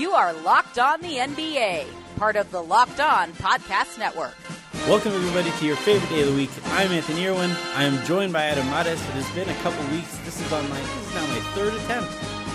You 0.00 0.12
are 0.12 0.32
Locked 0.32 0.78
On 0.78 0.98
the 1.02 1.16
NBA, 1.16 1.84
part 2.16 2.36
of 2.36 2.50
the 2.50 2.62
Locked 2.62 3.00
On 3.00 3.34
Podcast 3.34 3.98
Network. 3.98 4.34
Welcome, 4.88 5.12
everybody, 5.12 5.50
to 5.50 5.66
your 5.66 5.76
favorite 5.76 6.08
day 6.08 6.22
of 6.22 6.28
the 6.28 6.34
week. 6.34 6.48
I'm 6.68 6.90
Anthony 6.90 7.26
Irwin. 7.26 7.50
I 7.74 7.84
am 7.84 8.02
joined 8.06 8.32
by 8.32 8.44
Adam 8.44 8.64
Mares. 8.70 8.98
It 8.98 9.12
has 9.12 9.30
been 9.34 9.50
a 9.50 9.54
couple 9.56 9.84
weeks. 9.94 10.16
This 10.24 10.40
is 10.40 10.50
on 10.54 10.66
my 10.70 10.80
this 10.80 11.06
is 11.06 11.14
now 11.14 11.26
my 11.26 11.40
third 11.52 11.74
attempt 11.74 12.10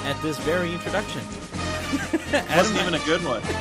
at 0.05 0.19
this 0.23 0.39
very 0.39 0.73
introduction. 0.73 1.21
Wasn't 2.57 2.79
even 2.79 2.95
a 2.95 3.05
good 3.05 3.23
one. 3.23 3.41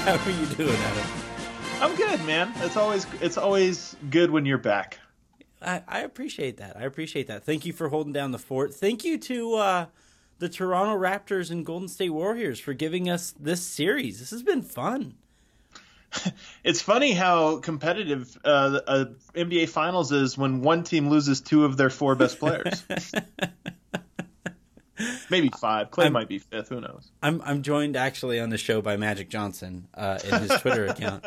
How 0.00 0.16
are 0.16 0.30
you 0.30 0.46
doing, 0.46 0.74
Adam? 0.74 1.06
I'm 1.82 1.94
good, 1.94 2.26
man. 2.26 2.52
It's 2.62 2.76
always 2.76 3.06
it's 3.20 3.38
always 3.38 3.94
good 4.10 4.32
when 4.32 4.44
you're 4.44 4.58
back. 4.58 4.98
I, 5.64 5.84
I 5.86 6.00
appreciate 6.00 6.56
that. 6.56 6.76
I 6.76 6.82
appreciate 6.82 7.28
that. 7.28 7.44
Thank 7.44 7.64
you 7.64 7.72
for 7.72 7.90
holding 7.90 8.12
down 8.12 8.32
the 8.32 8.40
fort. 8.40 8.74
Thank 8.74 9.04
you 9.04 9.18
to 9.18 9.54
uh, 9.54 9.86
the 10.42 10.48
Toronto 10.48 10.98
Raptors 10.98 11.52
and 11.52 11.64
Golden 11.64 11.86
State 11.86 12.10
Warriors 12.10 12.58
for 12.58 12.74
giving 12.74 13.08
us 13.08 13.32
this 13.38 13.64
series. 13.64 14.18
This 14.18 14.30
has 14.30 14.42
been 14.42 14.62
fun. 14.62 15.14
It's 16.62 16.82
funny 16.82 17.12
how 17.12 17.56
competitive 17.56 18.36
uh, 18.44 18.80
a 18.86 19.06
NBA 19.34 19.70
Finals 19.70 20.12
is 20.12 20.36
when 20.36 20.60
one 20.60 20.84
team 20.84 21.08
loses 21.08 21.40
two 21.40 21.64
of 21.64 21.78
their 21.78 21.88
four 21.88 22.14
best 22.14 22.38
players. 22.38 22.84
Maybe 25.30 25.48
five. 25.60 25.90
Klay 25.90 26.04
I'm- 26.04 26.12
might 26.12 26.28
be 26.28 26.38
fifth. 26.38 26.68
Who 26.68 26.80
knows? 26.80 27.10
I'm 27.22 27.40
I'm 27.44 27.62
joined 27.62 27.96
actually 27.96 28.40
on 28.40 28.50
the 28.50 28.58
show 28.58 28.82
by 28.82 28.96
Magic 28.96 29.28
Johnson 29.28 29.88
uh, 29.94 30.18
in 30.24 30.40
his 30.42 30.50
Twitter 30.60 30.86
account. 30.86 31.24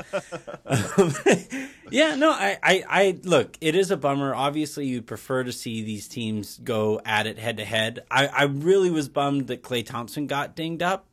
Um, 0.66 1.14
yeah, 1.92 2.16
no, 2.16 2.32
I, 2.32 2.58
I, 2.62 2.84
I 2.90 3.20
look. 3.24 3.58
It 3.62 3.76
is 3.76 3.92
a 3.92 3.98
bummer. 3.98 4.34
Obviously, 4.36 4.86
you'd 4.88 5.08
prefer 5.08 5.44
to 5.44 5.52
see 5.52 5.82
these 5.84 6.08
teams 6.08 6.58
go 6.64 7.02
at 7.06 7.28
it 7.28 7.38
head 7.38 7.58
to 7.58 7.66
head. 7.66 8.04
I, 8.10 8.28
I 8.28 8.44
really 8.44 8.90
was 8.90 9.10
bummed 9.10 9.48
that 9.48 9.64
Klay 9.64 9.86
Thompson 9.86 10.28
got 10.28 10.56
dinged 10.56 10.84
up 10.84 11.06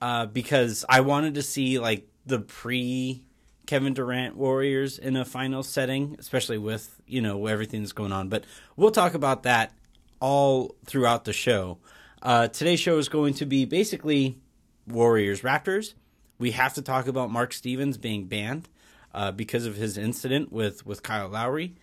uh, 0.00 0.26
because 0.26 0.84
I 0.88 1.00
wanted 1.00 1.34
to 1.34 1.42
see 1.42 1.78
like 1.78 2.06
the 2.26 2.40
pre 2.40 3.22
Kevin 3.66 3.94
Durant 3.94 4.36
Warriors 4.36 4.98
in 4.98 5.16
a 5.16 5.24
final 5.24 5.62
setting, 5.62 6.16
especially 6.18 6.58
with 6.58 7.00
you 7.06 7.20
know 7.20 7.46
everything 7.46 7.82
that's 7.82 7.92
going 7.92 8.12
on. 8.12 8.28
But 8.28 8.44
we'll 8.76 8.90
talk 8.90 9.14
about 9.14 9.42
that 9.42 9.72
all 10.20 10.76
throughout 10.84 11.24
the 11.24 11.32
show. 11.32 11.78
Uh, 12.22 12.48
today's 12.48 12.80
show 12.80 12.98
is 12.98 13.08
going 13.08 13.34
to 13.34 13.46
be 13.46 13.64
basically 13.64 14.38
Warriors 14.86 15.42
Raptors. 15.42 15.94
We 16.38 16.52
have 16.52 16.74
to 16.74 16.82
talk 16.82 17.06
about 17.06 17.30
Mark 17.30 17.52
Stevens 17.52 17.96
being 17.96 18.26
banned 18.26 18.68
uh, 19.14 19.32
because 19.32 19.66
of 19.66 19.76
his 19.76 19.96
incident 19.96 20.52
with 20.52 20.84
with 20.84 21.02
Kyle 21.02 21.28
Lowry, 21.28 21.74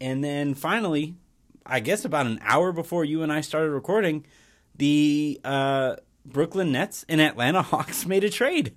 and 0.00 0.24
then 0.24 0.54
finally, 0.54 1.14
I 1.64 1.80
guess 1.80 2.04
about 2.04 2.26
an 2.26 2.40
hour 2.42 2.72
before 2.72 3.04
you 3.04 3.22
and 3.22 3.32
I 3.32 3.40
started 3.40 3.70
recording, 3.70 4.26
the 4.76 5.40
uh, 5.44 5.96
Brooklyn 6.24 6.72
Nets 6.72 7.04
and 7.08 7.20
Atlanta 7.20 7.62
Hawks 7.70 8.06
made 8.06 8.24
a 8.24 8.30
trade. 8.30 8.74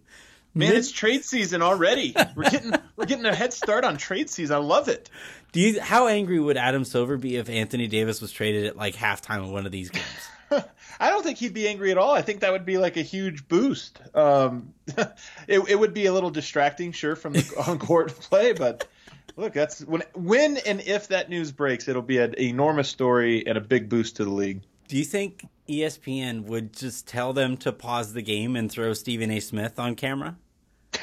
Man, 0.55 0.75
it's 0.75 0.91
trade 0.91 1.25
season 1.25 1.61
already. 1.61 2.15
We're 2.35 2.49
getting 2.49 2.73
we're 2.95 3.05
getting 3.05 3.25
a 3.25 3.33
head 3.33 3.53
start 3.53 3.83
on 3.83 3.97
trade 3.97 4.29
season. 4.29 4.55
I 4.55 4.59
love 4.59 4.87
it. 4.87 5.09
Do 5.51 5.59
you? 5.59 5.81
How 5.81 6.07
angry 6.07 6.39
would 6.39 6.57
Adam 6.57 6.85
Silver 6.85 7.17
be 7.17 7.37
if 7.37 7.49
Anthony 7.49 7.87
Davis 7.87 8.21
was 8.21 8.31
traded 8.31 8.65
at 8.65 8.77
like 8.77 8.95
halftime 8.95 9.43
of 9.43 9.49
one 9.49 9.65
of 9.65 9.71
these 9.71 9.89
games? 9.89 10.05
I 10.99 11.09
don't 11.09 11.23
think 11.23 11.39
he'd 11.39 11.53
be 11.53 11.67
angry 11.67 11.91
at 11.91 11.97
all. 11.97 12.13
I 12.13 12.21
think 12.21 12.41
that 12.41 12.51
would 12.51 12.65
be 12.65 12.77
like 12.77 12.97
a 12.97 13.01
huge 13.01 13.47
boost. 13.47 13.99
Um, 14.15 14.73
it, 14.87 15.59
it 15.67 15.79
would 15.79 15.93
be 15.93 16.05
a 16.05 16.13
little 16.13 16.29
distracting, 16.29 16.91
sure, 16.91 17.15
from 17.15 17.33
the 17.33 17.63
on 17.67 17.79
court 17.79 18.09
play, 18.09 18.53
but 18.53 18.87
look, 19.35 19.53
that's 19.53 19.81
when 19.81 20.03
when 20.13 20.57
and 20.57 20.81
if 20.81 21.07
that 21.07 21.29
news 21.29 21.51
breaks, 21.51 21.87
it'll 21.87 22.01
be 22.03 22.19
an 22.19 22.35
enormous 22.39 22.89
story 22.89 23.45
and 23.47 23.57
a 23.57 23.61
big 23.61 23.89
boost 23.89 24.17
to 24.17 24.25
the 24.25 24.31
league. 24.31 24.61
Do 24.87 24.97
you 24.97 25.05
think 25.05 25.47
ESPN 25.67 26.43
would 26.43 26.73
just 26.73 27.07
tell 27.07 27.33
them 27.33 27.58
to 27.58 27.71
pause 27.71 28.13
the 28.13 28.21
game 28.21 28.55
and 28.55 28.71
throw 28.71 28.93
Stephen 28.93 29.31
A. 29.31 29.39
Smith 29.39 29.80
on 29.80 29.95
camera? 29.95 30.37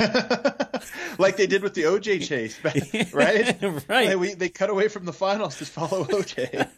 like 1.19 1.37
they 1.37 1.47
did 1.47 1.63
with 1.63 1.75
the 1.75 1.83
OJ 1.83 2.27
chase, 2.27 2.59
right? 3.15 3.63
Right. 3.89 4.09
They, 4.09 4.17
we, 4.17 4.35
they 4.35 4.49
cut 4.49 4.71
away 4.71 4.89
from 4.89 5.05
the 5.05 5.13
finals 5.13 5.59
to 5.59 5.67
follow 5.67 6.05
OJ. 6.05 6.69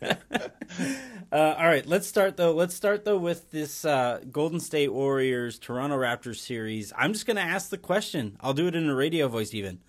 Uh, 1.30 1.54
all 1.58 1.64
right, 1.64 1.86
let's 1.86 2.06
start 2.06 2.36
though. 2.36 2.52
Let's 2.52 2.74
start 2.74 3.04
though 3.04 3.18
with 3.18 3.50
this 3.50 3.84
uh, 3.84 4.20
Golden 4.30 4.60
State 4.60 4.92
Warriors 4.92 5.58
Toronto 5.58 5.96
Raptors 5.96 6.36
series. 6.38 6.92
I'm 6.96 7.12
just 7.12 7.26
going 7.26 7.36
to 7.36 7.42
ask 7.42 7.70
the 7.70 7.78
question. 7.78 8.36
I'll 8.40 8.54
do 8.54 8.66
it 8.66 8.74
in 8.74 8.88
a 8.88 8.94
radio 8.94 9.28
voice, 9.28 9.54
even. 9.54 9.80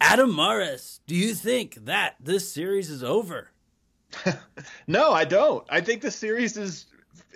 Adam 0.00 0.34
Mares, 0.34 1.00
do 1.06 1.14
you 1.14 1.34
think 1.34 1.76
that 1.86 2.16
this 2.20 2.52
series 2.52 2.90
is 2.90 3.02
over? 3.02 3.50
no, 4.86 5.12
I 5.12 5.24
don't. 5.24 5.64
I 5.68 5.80
think 5.80 6.02
the 6.02 6.10
series 6.10 6.56
is 6.56 6.86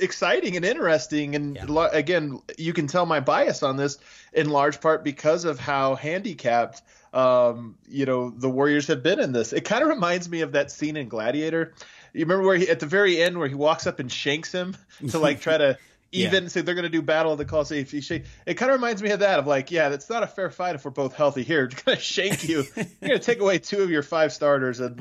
exciting 0.03 0.57
and 0.57 0.65
interesting, 0.65 1.35
and 1.35 1.57
Yeah. 1.57 1.89
again, 1.93 2.41
you 2.59 2.73
can 2.73 2.87
tell 2.87 3.07
my 3.07 3.21
bias 3.21 3.63
on 3.63 3.77
this 3.77 3.99
in 4.33 4.51
large 4.51 4.81
part 4.81 5.05
because 5.05 5.45
of 5.45 5.59
how 5.59 5.95
handicapped. 5.95 6.83
Um, 7.15 7.77
you 7.89 8.07
know 8.07 8.31
the 8.31 8.49
Warriors 8.49 8.87
have 8.87 9.03
been 9.03 9.21
in 9.21 9.33
this. 9.33 9.53
It 9.53 9.65
kind 9.67 9.83
of 9.83 9.89
reminds 9.91 10.29
me 10.31 10.41
of 10.41 10.53
that 10.53 10.71
scene 10.71 10.97
in 10.97 11.09
Gladiator. 11.09 11.75
You 12.15 12.21
remember 12.25 12.45
where 12.47 12.57
he 12.57 12.69
at 12.69 12.81
the 12.81 12.87
very 12.87 13.21
end 13.23 13.39
where 13.39 13.49
he 13.49 13.55
walks 13.55 13.87
up 13.87 13.99
and 13.99 14.11
shanks 14.11 14.51
him 14.53 14.77
to 15.11 15.19
like 15.19 15.41
try 15.41 15.59
to 15.59 15.79
Yeah. 16.13 16.27
even 16.27 16.51
so 16.51 16.61
they're 16.61 16.75
going 16.75 16.83
to 16.85 16.91
do 16.91 17.01
battle 17.01 17.33
of 17.33 17.39
the 17.39 17.47
Colosseum. 17.47 17.81
If 17.81 17.95
you 17.95 18.03
shake, 18.03 18.25
it 18.45 18.55
kind 18.55 18.71
of 18.71 18.77
reminds 18.77 19.03
me 19.03 19.11
of 19.13 19.21
that 19.21 19.39
of 19.39 19.47
like, 19.47 19.71
yeah, 19.71 19.89
that's 19.89 20.11
not 20.11 20.23
a 20.23 20.27
fair 20.27 20.51
fight 20.51 20.75
if 20.75 20.85
we're 20.85 20.91
both 20.91 21.15
healthy 21.15 21.43
here. 21.43 21.63
We're 21.73 21.83
going 21.85 21.97
to 21.97 22.03
shank 22.05 22.47
you. 22.47 22.67
You're 22.77 22.85
going 23.01 23.13
to 23.13 23.19
take 23.19 23.41
away 23.41 23.59
two 23.59 23.83
of 23.83 23.91
your 23.91 24.03
five 24.03 24.31
starters, 24.31 24.81
and 24.81 25.01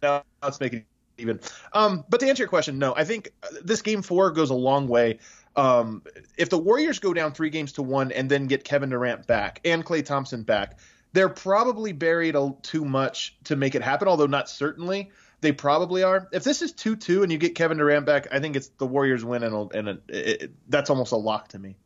now 0.00 0.22
let's 0.40 0.60
make 0.60 0.72
it 0.72 0.84
even. 1.20 1.40
Um, 1.72 2.04
but 2.08 2.20
to 2.20 2.28
answer 2.28 2.42
your 2.42 2.48
question, 2.48 2.78
no, 2.78 2.94
I 2.96 3.04
think 3.04 3.32
uh, 3.42 3.48
this 3.62 3.82
game 3.82 4.02
four 4.02 4.30
goes 4.30 4.50
a 4.50 4.54
long 4.54 4.88
way. 4.88 5.18
Um, 5.56 6.02
if 6.36 6.48
the 6.48 6.58
Warriors 6.58 6.98
go 6.98 7.12
down 7.12 7.32
three 7.32 7.50
games 7.50 7.72
to 7.72 7.82
one 7.82 8.12
and 8.12 8.30
then 8.30 8.46
get 8.46 8.64
Kevin 8.64 8.90
Durant 8.90 9.26
back 9.26 9.60
and 9.64 9.84
Klay 9.84 10.04
Thompson 10.04 10.42
back, 10.42 10.78
they're 11.12 11.28
probably 11.28 11.92
buried 11.92 12.36
a, 12.36 12.54
too 12.62 12.84
much 12.84 13.36
to 13.44 13.56
make 13.56 13.74
it 13.74 13.82
happen. 13.82 14.06
Although 14.08 14.26
not 14.26 14.48
certainly, 14.48 15.10
they 15.40 15.52
probably 15.52 16.02
are. 16.02 16.28
If 16.32 16.44
this 16.44 16.62
is 16.62 16.72
two 16.72 16.96
two 16.96 17.22
and 17.22 17.32
you 17.32 17.38
get 17.38 17.54
Kevin 17.54 17.78
Durant 17.78 18.06
back, 18.06 18.28
I 18.30 18.38
think 18.38 18.56
it's 18.56 18.68
the 18.78 18.86
Warriors 18.86 19.24
win, 19.24 19.42
and, 19.42 19.74
and 19.74 19.88
it, 19.88 20.02
it, 20.08 20.50
that's 20.68 20.88
almost 20.88 21.12
a 21.12 21.16
lock 21.16 21.48
to 21.48 21.58
me. 21.58 21.76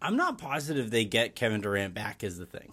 I'm 0.00 0.16
not 0.16 0.36
positive 0.36 0.90
they 0.90 1.04
get 1.04 1.34
Kevin 1.34 1.60
Durant 1.60 1.94
back. 1.94 2.24
Is 2.24 2.36
the 2.36 2.46
thing. 2.46 2.72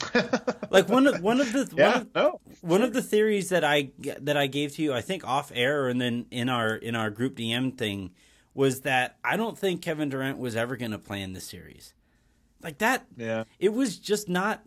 like 0.70 0.88
one 0.88 1.06
of 1.06 1.20
one 1.22 1.40
of 1.40 1.52
the 1.52 1.68
one 1.74 1.94
of, 1.94 2.14
no, 2.14 2.40
one 2.60 2.82
of 2.82 2.92
the 2.92 3.02
theories 3.02 3.48
that 3.48 3.64
I 3.64 3.90
that 4.20 4.36
I 4.36 4.46
gave 4.46 4.74
to 4.76 4.82
you, 4.82 4.92
I 4.92 5.00
think 5.00 5.26
off 5.26 5.50
air 5.54 5.88
and 5.88 6.00
then 6.00 6.26
in 6.30 6.48
our 6.48 6.76
in 6.76 6.94
our 6.94 7.10
group 7.10 7.36
DM 7.36 7.76
thing, 7.76 8.10
was 8.54 8.82
that 8.82 9.18
I 9.24 9.36
don't 9.36 9.58
think 9.58 9.82
Kevin 9.82 10.08
Durant 10.08 10.38
was 10.38 10.56
ever 10.56 10.76
going 10.76 10.92
to 10.92 10.98
play 10.98 11.20
in 11.22 11.32
the 11.32 11.40
series. 11.40 11.94
Like 12.62 12.78
that, 12.78 13.06
yeah. 13.16 13.44
it 13.60 13.72
was 13.72 13.98
just 13.98 14.28
not. 14.28 14.62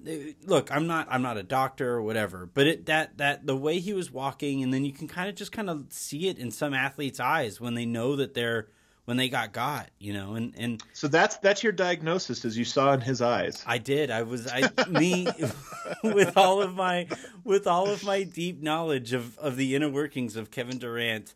Look, 0.45 0.71
I'm 0.71 0.87
not 0.87 1.07
I'm 1.09 1.21
not 1.21 1.37
a 1.37 1.43
doctor 1.43 1.89
or 1.89 2.01
whatever, 2.01 2.49
but 2.53 2.67
it 2.67 2.85
that 2.85 3.17
that 3.17 3.45
the 3.45 3.55
way 3.55 3.79
he 3.79 3.91
was 3.91 4.09
walking, 4.09 4.63
and 4.63 4.73
then 4.73 4.85
you 4.85 4.93
can 4.93 5.09
kind 5.09 5.27
of 5.29 5.35
just 5.35 5.51
kind 5.51 5.69
of 5.69 5.87
see 5.89 6.29
it 6.29 6.37
in 6.37 6.51
some 6.51 6.73
athletes' 6.73 7.19
eyes 7.19 7.59
when 7.59 7.73
they 7.73 7.85
know 7.85 8.15
that 8.15 8.33
they're 8.33 8.69
when 9.11 9.17
they 9.17 9.27
got 9.27 9.51
got, 9.51 9.89
you 9.99 10.13
know, 10.13 10.35
and 10.35 10.53
and 10.57 10.81
So 10.93 11.09
that's 11.09 11.35
that's 11.39 11.63
your 11.63 11.73
diagnosis, 11.73 12.45
as 12.45 12.57
you 12.57 12.63
saw 12.63 12.93
in 12.93 13.01
his 13.01 13.21
eyes. 13.21 13.61
I 13.67 13.77
did. 13.77 14.09
I 14.09 14.21
was 14.21 14.47
I 14.49 14.69
me 14.87 15.27
with 16.05 16.37
all 16.37 16.61
of 16.61 16.73
my 16.75 17.09
with 17.43 17.67
all 17.67 17.89
of 17.89 18.05
my 18.05 18.23
deep 18.23 18.61
knowledge 18.61 19.11
of 19.11 19.37
of 19.37 19.57
the 19.57 19.75
inner 19.75 19.89
workings 19.89 20.37
of 20.37 20.49
Kevin 20.49 20.77
Durant 20.77 21.33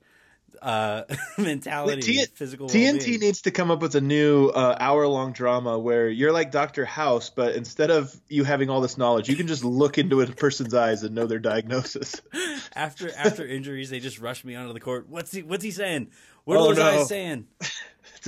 uh 0.61 1.03
mentality, 1.37 2.01
T- 2.01 2.19
and 2.21 2.29
physical 2.29 2.69
TNT 2.69 3.19
needs 3.19 3.41
to 3.41 3.51
come 3.51 3.69
up 3.69 3.81
with 3.81 3.95
a 3.95 4.01
new 4.01 4.47
uh, 4.47 4.77
hour-long 4.79 5.33
drama 5.33 5.77
where 5.77 6.07
you're 6.07 6.31
like 6.31 6.51
Dr. 6.51 6.85
House, 6.85 7.29
but 7.29 7.55
instead 7.55 7.91
of 7.91 8.15
you 8.29 8.45
having 8.45 8.69
all 8.69 8.79
this 8.79 8.97
knowledge, 8.97 9.27
you 9.27 9.35
can 9.35 9.47
just 9.47 9.65
look 9.65 9.97
into 9.97 10.21
a 10.21 10.27
person's 10.27 10.73
eyes 10.73 11.03
and 11.03 11.13
know 11.13 11.27
their 11.27 11.39
diagnosis. 11.39 12.21
after 12.73 13.11
after 13.17 13.45
injuries, 13.45 13.89
they 13.89 13.99
just 13.99 14.19
rush 14.19 14.45
me 14.45 14.55
onto 14.55 14.71
the 14.71 14.79
court. 14.79 15.09
What's 15.09 15.33
he 15.33 15.43
What's 15.43 15.66
he 15.66 15.71
saying? 15.71 16.07
What 16.45 16.57
Oh, 16.57 16.67
those 16.69 16.77
no. 16.77 16.85
eyes 16.85 17.07
saying? 17.09 17.47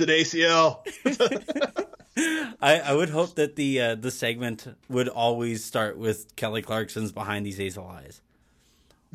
an 0.00 0.42
ACL. 0.44 1.86
I, 2.62 2.78
I 2.80 2.92
would 2.94 3.10
hope 3.10 3.34
that 3.34 3.56
the 3.56 3.80
uh, 3.80 3.94
the 3.96 4.10
segment 4.12 4.66
would 4.88 5.08
always 5.08 5.64
start 5.64 5.98
with 5.98 6.36
Kelly 6.36 6.62
Clarkson's 6.62 7.10
behind 7.10 7.44
these 7.44 7.56
hazel 7.58 7.86
eyes. 7.88 8.20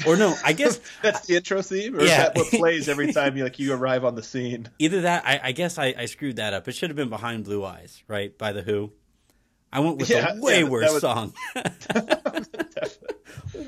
Or 0.05 0.17
no, 0.17 0.35
I 0.43 0.51
guess 0.51 0.81
That's 1.01 1.25
the 1.27 1.37
intro 1.37 1.61
theme, 1.61 1.95
or 1.95 1.99
is 2.01 2.09
Yeah. 2.09 2.23
that 2.23 2.35
what 2.35 2.47
plays 2.47 2.89
every 2.89 3.13
time 3.13 3.37
you 3.37 3.43
like 3.45 3.59
you 3.59 3.71
arrive 3.73 4.03
on 4.03 4.15
the 4.15 4.23
scene? 4.23 4.67
either 4.79 5.01
that. 5.01 5.23
I, 5.25 5.39
I 5.43 5.51
guess 5.53 5.77
I, 5.77 5.93
I 5.97 6.05
screwed 6.05 6.35
that 6.37 6.53
up. 6.53 6.67
It 6.67 6.73
should 6.73 6.89
have 6.89 6.97
been 6.97 7.09
behind 7.09 7.45
Blue 7.45 7.63
Eyes, 7.63 8.03
right? 8.09 8.37
By 8.37 8.51
the 8.51 8.61
Who. 8.61 8.91
I 9.71 9.79
went 9.79 9.97
with 9.99 10.09
Yeah, 10.09 10.33
a 10.33 10.41
way 10.41 10.61
yeah, 10.63 10.67
worse 10.69 10.91
would- 10.91 11.01
song. 11.01 11.33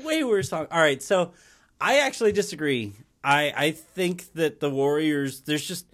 way 0.04 0.22
worse 0.24 0.48
song. 0.50 0.66
All 0.70 0.80
right, 0.80 1.02
so 1.02 1.32
I 1.80 2.00
actually 2.00 2.32
disagree. 2.32 2.92
I 3.26 3.52
I 3.56 3.70
think 3.72 4.32
that 4.34 4.60
the 4.60 4.70
Warriors. 4.70 5.40
There's 5.40 5.66
just 5.66 5.86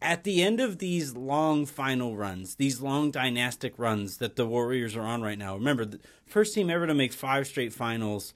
at 0.00 0.24
the 0.24 0.42
end 0.42 0.60
of 0.60 0.78
these 0.78 1.14
long 1.14 1.66
final 1.66 2.16
runs, 2.16 2.54
these 2.54 2.80
long 2.80 3.10
dynastic 3.10 3.74
runs 3.76 4.16
that 4.16 4.36
the 4.36 4.46
Warriors 4.46 4.96
are 4.96 5.02
on 5.02 5.22
right 5.22 5.38
now. 5.38 5.54
Remember, 5.54 5.84
the 5.84 6.00
first 6.26 6.54
team 6.54 6.70
ever 6.70 6.86
to 6.86 6.94
make 6.94 7.12
five 7.12 7.46
straight 7.46 7.72
finals. 7.72 8.32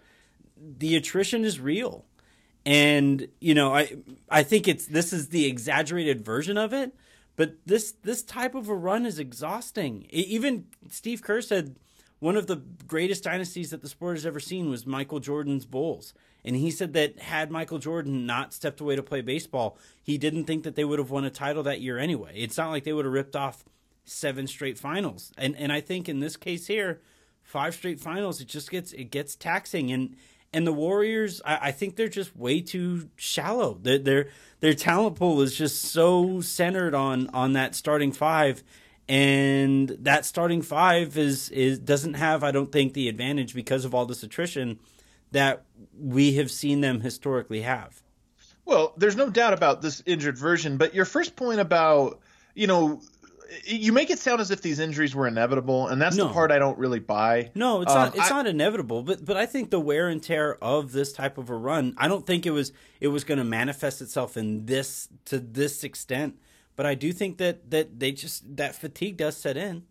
The 0.56 0.94
attrition 0.94 1.44
is 1.44 1.58
real, 1.58 2.04
and 2.66 3.26
you 3.40 3.54
know 3.54 3.74
I 3.74 3.96
I 4.30 4.42
think 4.42 4.68
it's 4.68 4.86
this 4.86 5.12
is 5.12 5.30
the 5.30 5.46
exaggerated 5.46 6.22
version 6.24 6.58
of 6.58 6.74
it. 6.74 6.94
But 7.34 7.54
this 7.64 7.92
this 8.02 8.22
type 8.22 8.54
of 8.54 8.68
a 8.68 8.74
run 8.74 9.06
is 9.06 9.18
exhausting. 9.18 10.06
Even 10.10 10.66
Steve 10.90 11.22
Kerr 11.22 11.40
said 11.40 11.76
one 12.18 12.36
of 12.36 12.46
the 12.46 12.62
greatest 12.86 13.24
dynasties 13.24 13.70
that 13.70 13.80
the 13.80 13.88
sport 13.88 14.16
has 14.16 14.26
ever 14.26 14.38
seen 14.38 14.68
was 14.68 14.86
Michael 14.86 15.18
Jordan's 15.18 15.64
Bulls. 15.64 16.12
And 16.44 16.56
he 16.56 16.70
said 16.70 16.92
that 16.94 17.18
had 17.20 17.50
Michael 17.50 17.78
Jordan 17.78 18.26
not 18.26 18.52
stepped 18.52 18.80
away 18.80 18.96
to 18.96 19.02
play 19.02 19.20
baseball, 19.20 19.78
he 20.02 20.18
didn't 20.18 20.44
think 20.44 20.64
that 20.64 20.74
they 20.74 20.84
would 20.84 20.98
have 20.98 21.10
won 21.10 21.24
a 21.24 21.30
title 21.30 21.62
that 21.62 21.80
year 21.80 21.98
anyway. 21.98 22.32
It's 22.34 22.56
not 22.56 22.70
like 22.70 22.84
they 22.84 22.92
would 22.92 23.04
have 23.04 23.14
ripped 23.14 23.36
off 23.36 23.64
seven 24.04 24.46
straight 24.46 24.78
finals. 24.78 25.32
And 25.38 25.56
and 25.56 25.72
I 25.72 25.80
think 25.80 26.08
in 26.08 26.20
this 26.20 26.36
case 26.36 26.66
here, 26.66 27.00
five 27.42 27.74
straight 27.74 28.00
finals, 28.00 28.40
it 28.40 28.48
just 28.48 28.70
gets 28.70 28.92
it 28.92 29.10
gets 29.10 29.36
taxing. 29.36 29.92
And 29.92 30.16
and 30.52 30.66
the 30.66 30.72
Warriors, 30.72 31.40
I, 31.44 31.68
I 31.68 31.72
think 31.72 31.96
they're 31.96 32.08
just 32.08 32.36
way 32.36 32.60
too 32.60 33.08
shallow. 33.16 33.78
Their 33.80 33.98
their 33.98 34.28
their 34.60 34.74
talent 34.74 35.16
pool 35.16 35.40
is 35.40 35.56
just 35.56 35.82
so 35.82 36.40
centered 36.40 36.94
on 36.94 37.28
on 37.28 37.52
that 37.52 37.74
starting 37.74 38.12
five, 38.12 38.64
and 39.08 39.90
that 40.00 40.24
starting 40.24 40.62
five 40.62 41.16
is 41.16 41.50
is 41.50 41.78
doesn't 41.78 42.14
have, 42.14 42.42
I 42.42 42.50
don't 42.50 42.72
think, 42.72 42.94
the 42.94 43.08
advantage 43.08 43.54
because 43.54 43.84
of 43.84 43.94
all 43.94 44.06
this 44.06 44.22
attrition 44.22 44.80
that 45.32 45.64
we 45.98 46.34
have 46.34 46.50
seen 46.50 46.80
them 46.80 47.00
historically 47.00 47.62
have. 47.62 48.02
Well, 48.64 48.94
there's 48.96 49.16
no 49.16 49.28
doubt 49.28 49.52
about 49.52 49.82
this 49.82 50.02
injured 50.06 50.38
version, 50.38 50.76
but 50.76 50.94
your 50.94 51.04
first 51.04 51.36
point 51.36 51.60
about 51.60 52.20
you 52.54 52.66
know 52.66 53.00
you 53.64 53.92
make 53.92 54.10
it 54.10 54.18
sound 54.18 54.40
as 54.40 54.50
if 54.50 54.62
these 54.62 54.78
injuries 54.78 55.14
were 55.14 55.26
inevitable, 55.26 55.88
and 55.88 56.00
that's 56.00 56.16
no. 56.16 56.28
the 56.28 56.32
part 56.32 56.50
I 56.50 56.58
don't 56.58 56.78
really 56.78 57.00
buy. 57.00 57.50
No, 57.54 57.82
it's 57.82 57.92
um, 57.92 57.98
not. 57.98 58.16
It's 58.16 58.30
I, 58.30 58.36
not 58.36 58.46
inevitable, 58.46 59.02
but 59.02 59.24
but 59.24 59.36
I 59.36 59.46
think 59.46 59.70
the 59.70 59.80
wear 59.80 60.08
and 60.08 60.22
tear 60.22 60.56
of 60.62 60.92
this 60.92 61.12
type 61.12 61.38
of 61.38 61.50
a 61.50 61.56
run, 61.56 61.94
I 61.98 62.08
don't 62.08 62.26
think 62.26 62.46
it 62.46 62.50
was 62.50 62.72
it 63.00 63.08
was 63.08 63.24
going 63.24 63.38
to 63.38 63.44
manifest 63.44 64.00
itself 64.00 64.36
in 64.36 64.66
this 64.66 65.08
to 65.26 65.38
this 65.38 65.84
extent. 65.84 66.38
But 66.76 66.86
I 66.86 66.94
do 66.94 67.12
think 67.12 67.38
that 67.38 67.70
that 67.70 67.98
they 67.98 68.12
just 68.12 68.56
that 68.56 68.74
fatigue 68.74 69.16
does 69.16 69.36
set 69.36 69.56
in. 69.56 69.84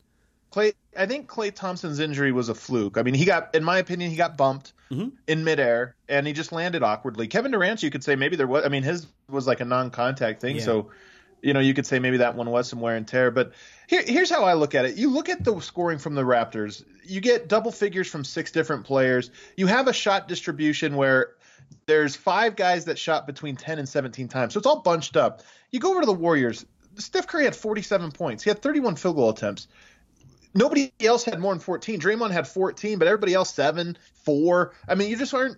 Klay, 0.51 0.73
I 0.97 1.05
think 1.05 1.29
Klay 1.29 1.53
Thompson's 1.53 1.99
injury 1.99 2.31
was 2.31 2.49
a 2.49 2.55
fluke. 2.55 2.97
I 2.97 3.03
mean, 3.03 3.13
he 3.13 3.25
got, 3.25 3.55
in 3.55 3.63
my 3.63 3.77
opinion, 3.77 4.09
he 4.11 4.17
got 4.17 4.37
bumped 4.37 4.73
mm-hmm. 4.91 5.09
in 5.27 5.43
midair 5.43 5.95
and 6.09 6.27
he 6.27 6.33
just 6.33 6.51
landed 6.51 6.83
awkwardly. 6.83 7.27
Kevin 7.27 7.51
Durant, 7.51 7.81
you 7.83 7.89
could 7.89 8.03
say 8.03 8.15
maybe 8.15 8.35
there 8.35 8.47
was. 8.47 8.65
I 8.65 8.69
mean, 8.69 8.83
his 8.83 9.07
was 9.29 9.47
like 9.47 9.61
a 9.61 9.65
non-contact 9.65 10.41
thing, 10.41 10.57
yeah. 10.57 10.63
so 10.63 10.91
you 11.41 11.53
know, 11.53 11.59
you 11.59 11.73
could 11.73 11.85
say 11.85 11.99
maybe 11.99 12.17
that 12.17 12.35
one 12.35 12.49
was 12.49 12.69
some 12.69 12.79
wear 12.79 12.95
and 12.95 13.07
tear. 13.07 13.31
But 13.31 13.53
here, 13.87 14.03
here's 14.05 14.29
how 14.29 14.43
I 14.43 14.53
look 14.53 14.75
at 14.75 14.85
it. 14.85 14.95
You 14.97 15.09
look 15.09 15.29
at 15.29 15.43
the 15.43 15.59
scoring 15.59 15.97
from 15.97 16.15
the 16.15 16.21
Raptors. 16.21 16.83
You 17.03 17.19
get 17.19 17.47
double 17.47 17.71
figures 17.71 18.07
from 18.07 18.23
six 18.23 18.51
different 18.51 18.85
players. 18.85 19.31
You 19.57 19.67
have 19.67 19.87
a 19.87 19.93
shot 19.93 20.27
distribution 20.27 20.95
where 20.95 21.31
there's 21.85 22.15
five 22.15 22.55
guys 22.55 22.85
that 22.85 22.99
shot 22.99 23.25
between 23.25 23.55
10 23.55 23.79
and 23.79 23.89
17 23.89 24.27
times. 24.27 24.53
So 24.53 24.59
it's 24.59 24.67
all 24.67 24.81
bunched 24.81 25.17
up. 25.17 25.41
You 25.71 25.79
go 25.79 25.91
over 25.91 26.01
to 26.01 26.05
the 26.05 26.13
Warriors. 26.13 26.65
Steph 26.97 27.27
Curry 27.27 27.45
had 27.45 27.55
47 27.55 28.11
points. 28.11 28.43
He 28.43 28.49
had 28.49 28.61
31 28.61 28.97
field 28.97 29.15
goal 29.15 29.29
attempts. 29.29 29.67
Nobody 30.53 30.91
else 30.99 31.23
had 31.23 31.39
more 31.39 31.53
than 31.53 31.59
14. 31.59 31.99
Draymond 31.99 32.31
had 32.31 32.47
14, 32.47 32.99
but 32.99 33.07
everybody 33.07 33.33
else 33.33 33.53
seven, 33.53 33.97
four. 34.25 34.73
I 34.87 34.95
mean, 34.95 35.09
you 35.09 35.17
just 35.17 35.33
aren't. 35.33 35.57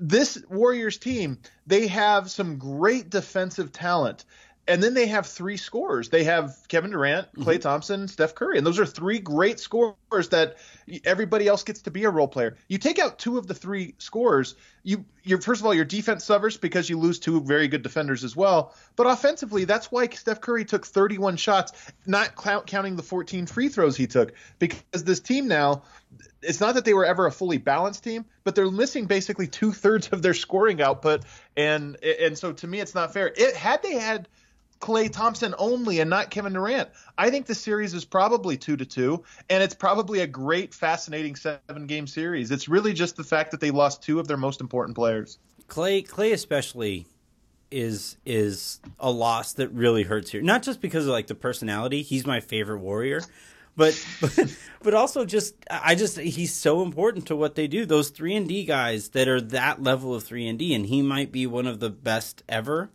This 0.00 0.42
Warriors 0.48 0.98
team, 0.98 1.38
they 1.66 1.86
have 1.88 2.30
some 2.30 2.58
great 2.58 3.10
defensive 3.10 3.72
talent 3.72 4.24
and 4.68 4.82
then 4.82 4.92
they 4.94 5.06
have 5.06 5.26
three 5.26 5.56
scorers. 5.56 6.10
They 6.10 6.24
have 6.24 6.56
Kevin 6.68 6.90
Durant, 6.90 7.34
Klay 7.34 7.54
mm-hmm. 7.54 7.60
Thompson, 7.60 8.06
Steph 8.06 8.34
Curry, 8.34 8.58
and 8.58 8.66
those 8.66 8.78
are 8.78 8.86
three 8.86 9.18
great 9.18 9.58
scorers 9.58 10.28
that 10.30 10.58
everybody 11.04 11.46
else 11.46 11.62
gets 11.64 11.82
to 11.82 11.90
be 11.90 12.04
a 12.04 12.10
role 12.10 12.28
player. 12.28 12.56
You 12.68 12.78
take 12.78 12.98
out 12.98 13.18
two 13.18 13.38
of 13.38 13.46
the 13.46 13.54
three 13.54 13.94
scorers, 13.98 14.54
you 14.82 15.04
you're 15.22 15.40
first 15.40 15.60
of 15.60 15.66
all 15.66 15.74
your 15.74 15.84
defense 15.84 16.24
suffers 16.24 16.56
because 16.56 16.88
you 16.88 16.98
lose 16.98 17.18
two 17.18 17.40
very 17.40 17.68
good 17.68 17.82
defenders 17.82 18.24
as 18.24 18.34
well. 18.34 18.74
But 18.96 19.06
offensively, 19.06 19.64
that's 19.64 19.90
why 19.90 20.08
Steph 20.08 20.40
Curry 20.40 20.64
took 20.64 20.86
31 20.86 21.36
shots, 21.36 21.72
not 22.06 22.36
counting 22.36 22.96
the 22.96 23.02
14 23.02 23.46
free 23.46 23.68
throws 23.68 23.96
he 23.96 24.06
took, 24.06 24.32
because 24.58 25.04
this 25.04 25.20
team 25.20 25.48
now. 25.48 25.82
It's 26.40 26.60
not 26.60 26.76
that 26.76 26.84
they 26.84 26.94
were 26.94 27.04
ever 27.04 27.26
a 27.26 27.32
fully 27.32 27.58
balanced 27.58 28.04
team, 28.04 28.24
but 28.44 28.54
they're 28.54 28.70
missing 28.70 29.06
basically 29.06 29.48
two 29.48 29.72
thirds 29.72 30.08
of 30.08 30.22
their 30.22 30.34
scoring 30.34 30.80
output, 30.80 31.24
and 31.56 31.96
and 32.02 32.38
so 32.38 32.52
to 32.52 32.66
me, 32.66 32.80
it's 32.80 32.94
not 32.94 33.12
fair. 33.12 33.26
It 33.26 33.56
had 33.56 33.82
they 33.82 33.94
had 33.94 34.28
Klay 34.80 35.10
Thompson 35.10 35.54
only 35.58 36.00
and 36.00 36.08
not 36.08 36.30
Kevin 36.30 36.52
Durant. 36.52 36.88
I 37.16 37.30
think 37.30 37.46
the 37.46 37.54
series 37.54 37.94
is 37.94 38.04
probably 38.04 38.56
two 38.56 38.76
to 38.76 38.84
two, 38.84 39.24
and 39.50 39.62
it's 39.62 39.74
probably 39.74 40.20
a 40.20 40.26
great, 40.26 40.72
fascinating 40.72 41.36
seven 41.36 41.86
game 41.86 42.06
series. 42.06 42.50
It's 42.50 42.68
really 42.68 42.92
just 42.92 43.16
the 43.16 43.24
fact 43.24 43.50
that 43.50 43.60
they 43.60 43.70
lost 43.70 44.02
two 44.02 44.20
of 44.20 44.28
their 44.28 44.36
most 44.36 44.60
important 44.60 44.96
players. 44.96 45.38
Klay, 45.68 46.06
Klay 46.06 46.32
especially 46.32 47.06
is 47.70 48.16
is 48.24 48.80
a 48.98 49.10
loss 49.10 49.54
that 49.54 49.68
really 49.68 50.02
hurts 50.02 50.30
here. 50.30 50.42
Not 50.42 50.62
just 50.62 50.80
because 50.80 51.06
of 51.06 51.12
like 51.12 51.26
the 51.26 51.34
personality. 51.34 52.02
He's 52.02 52.26
my 52.26 52.40
favorite 52.40 52.78
warrior. 52.78 53.22
But, 53.76 54.04
but 54.20 54.56
but 54.82 54.94
also 54.94 55.24
just 55.24 55.54
I 55.70 55.94
just 55.94 56.18
he's 56.18 56.54
so 56.54 56.82
important 56.82 57.26
to 57.26 57.36
what 57.36 57.54
they 57.54 57.66
do. 57.66 57.84
Those 57.84 58.10
three 58.10 58.34
and 58.34 58.48
D 58.48 58.64
guys 58.64 59.10
that 59.10 59.28
are 59.28 59.40
that 59.40 59.82
level 59.82 60.14
of 60.14 60.24
three 60.24 60.46
and 60.46 60.58
D, 60.58 60.74
and 60.74 60.86
he 60.86 61.02
might 61.02 61.30
be 61.30 61.46
one 61.46 61.66
of 61.66 61.80
the 61.80 61.90
best 61.90 62.42
ever 62.48 62.90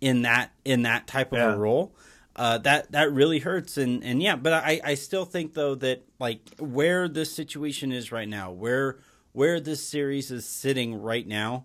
in 0.00 0.22
that 0.22 0.52
in 0.64 0.82
that 0.82 1.06
type 1.06 1.32
of 1.32 1.38
yeah. 1.38 1.52
a 1.52 1.56
role. 1.56 1.94
Uh, 2.36 2.56
that 2.58 2.92
that 2.92 3.12
really 3.12 3.40
hurts 3.40 3.76
and 3.76 4.04
and 4.04 4.22
yeah, 4.22 4.36
but 4.36 4.52
I 4.52 4.80
I 4.84 4.94
still 4.94 5.24
think 5.24 5.54
though 5.54 5.74
that 5.76 6.04
like 6.20 6.40
where 6.58 7.08
this 7.08 7.32
situation 7.32 7.90
is 7.90 8.12
right 8.12 8.28
now, 8.28 8.52
where 8.52 8.98
where 9.32 9.60
this 9.60 9.86
series 9.86 10.30
is 10.30 10.46
sitting 10.46 11.00
right 11.00 11.26
now, 11.26 11.64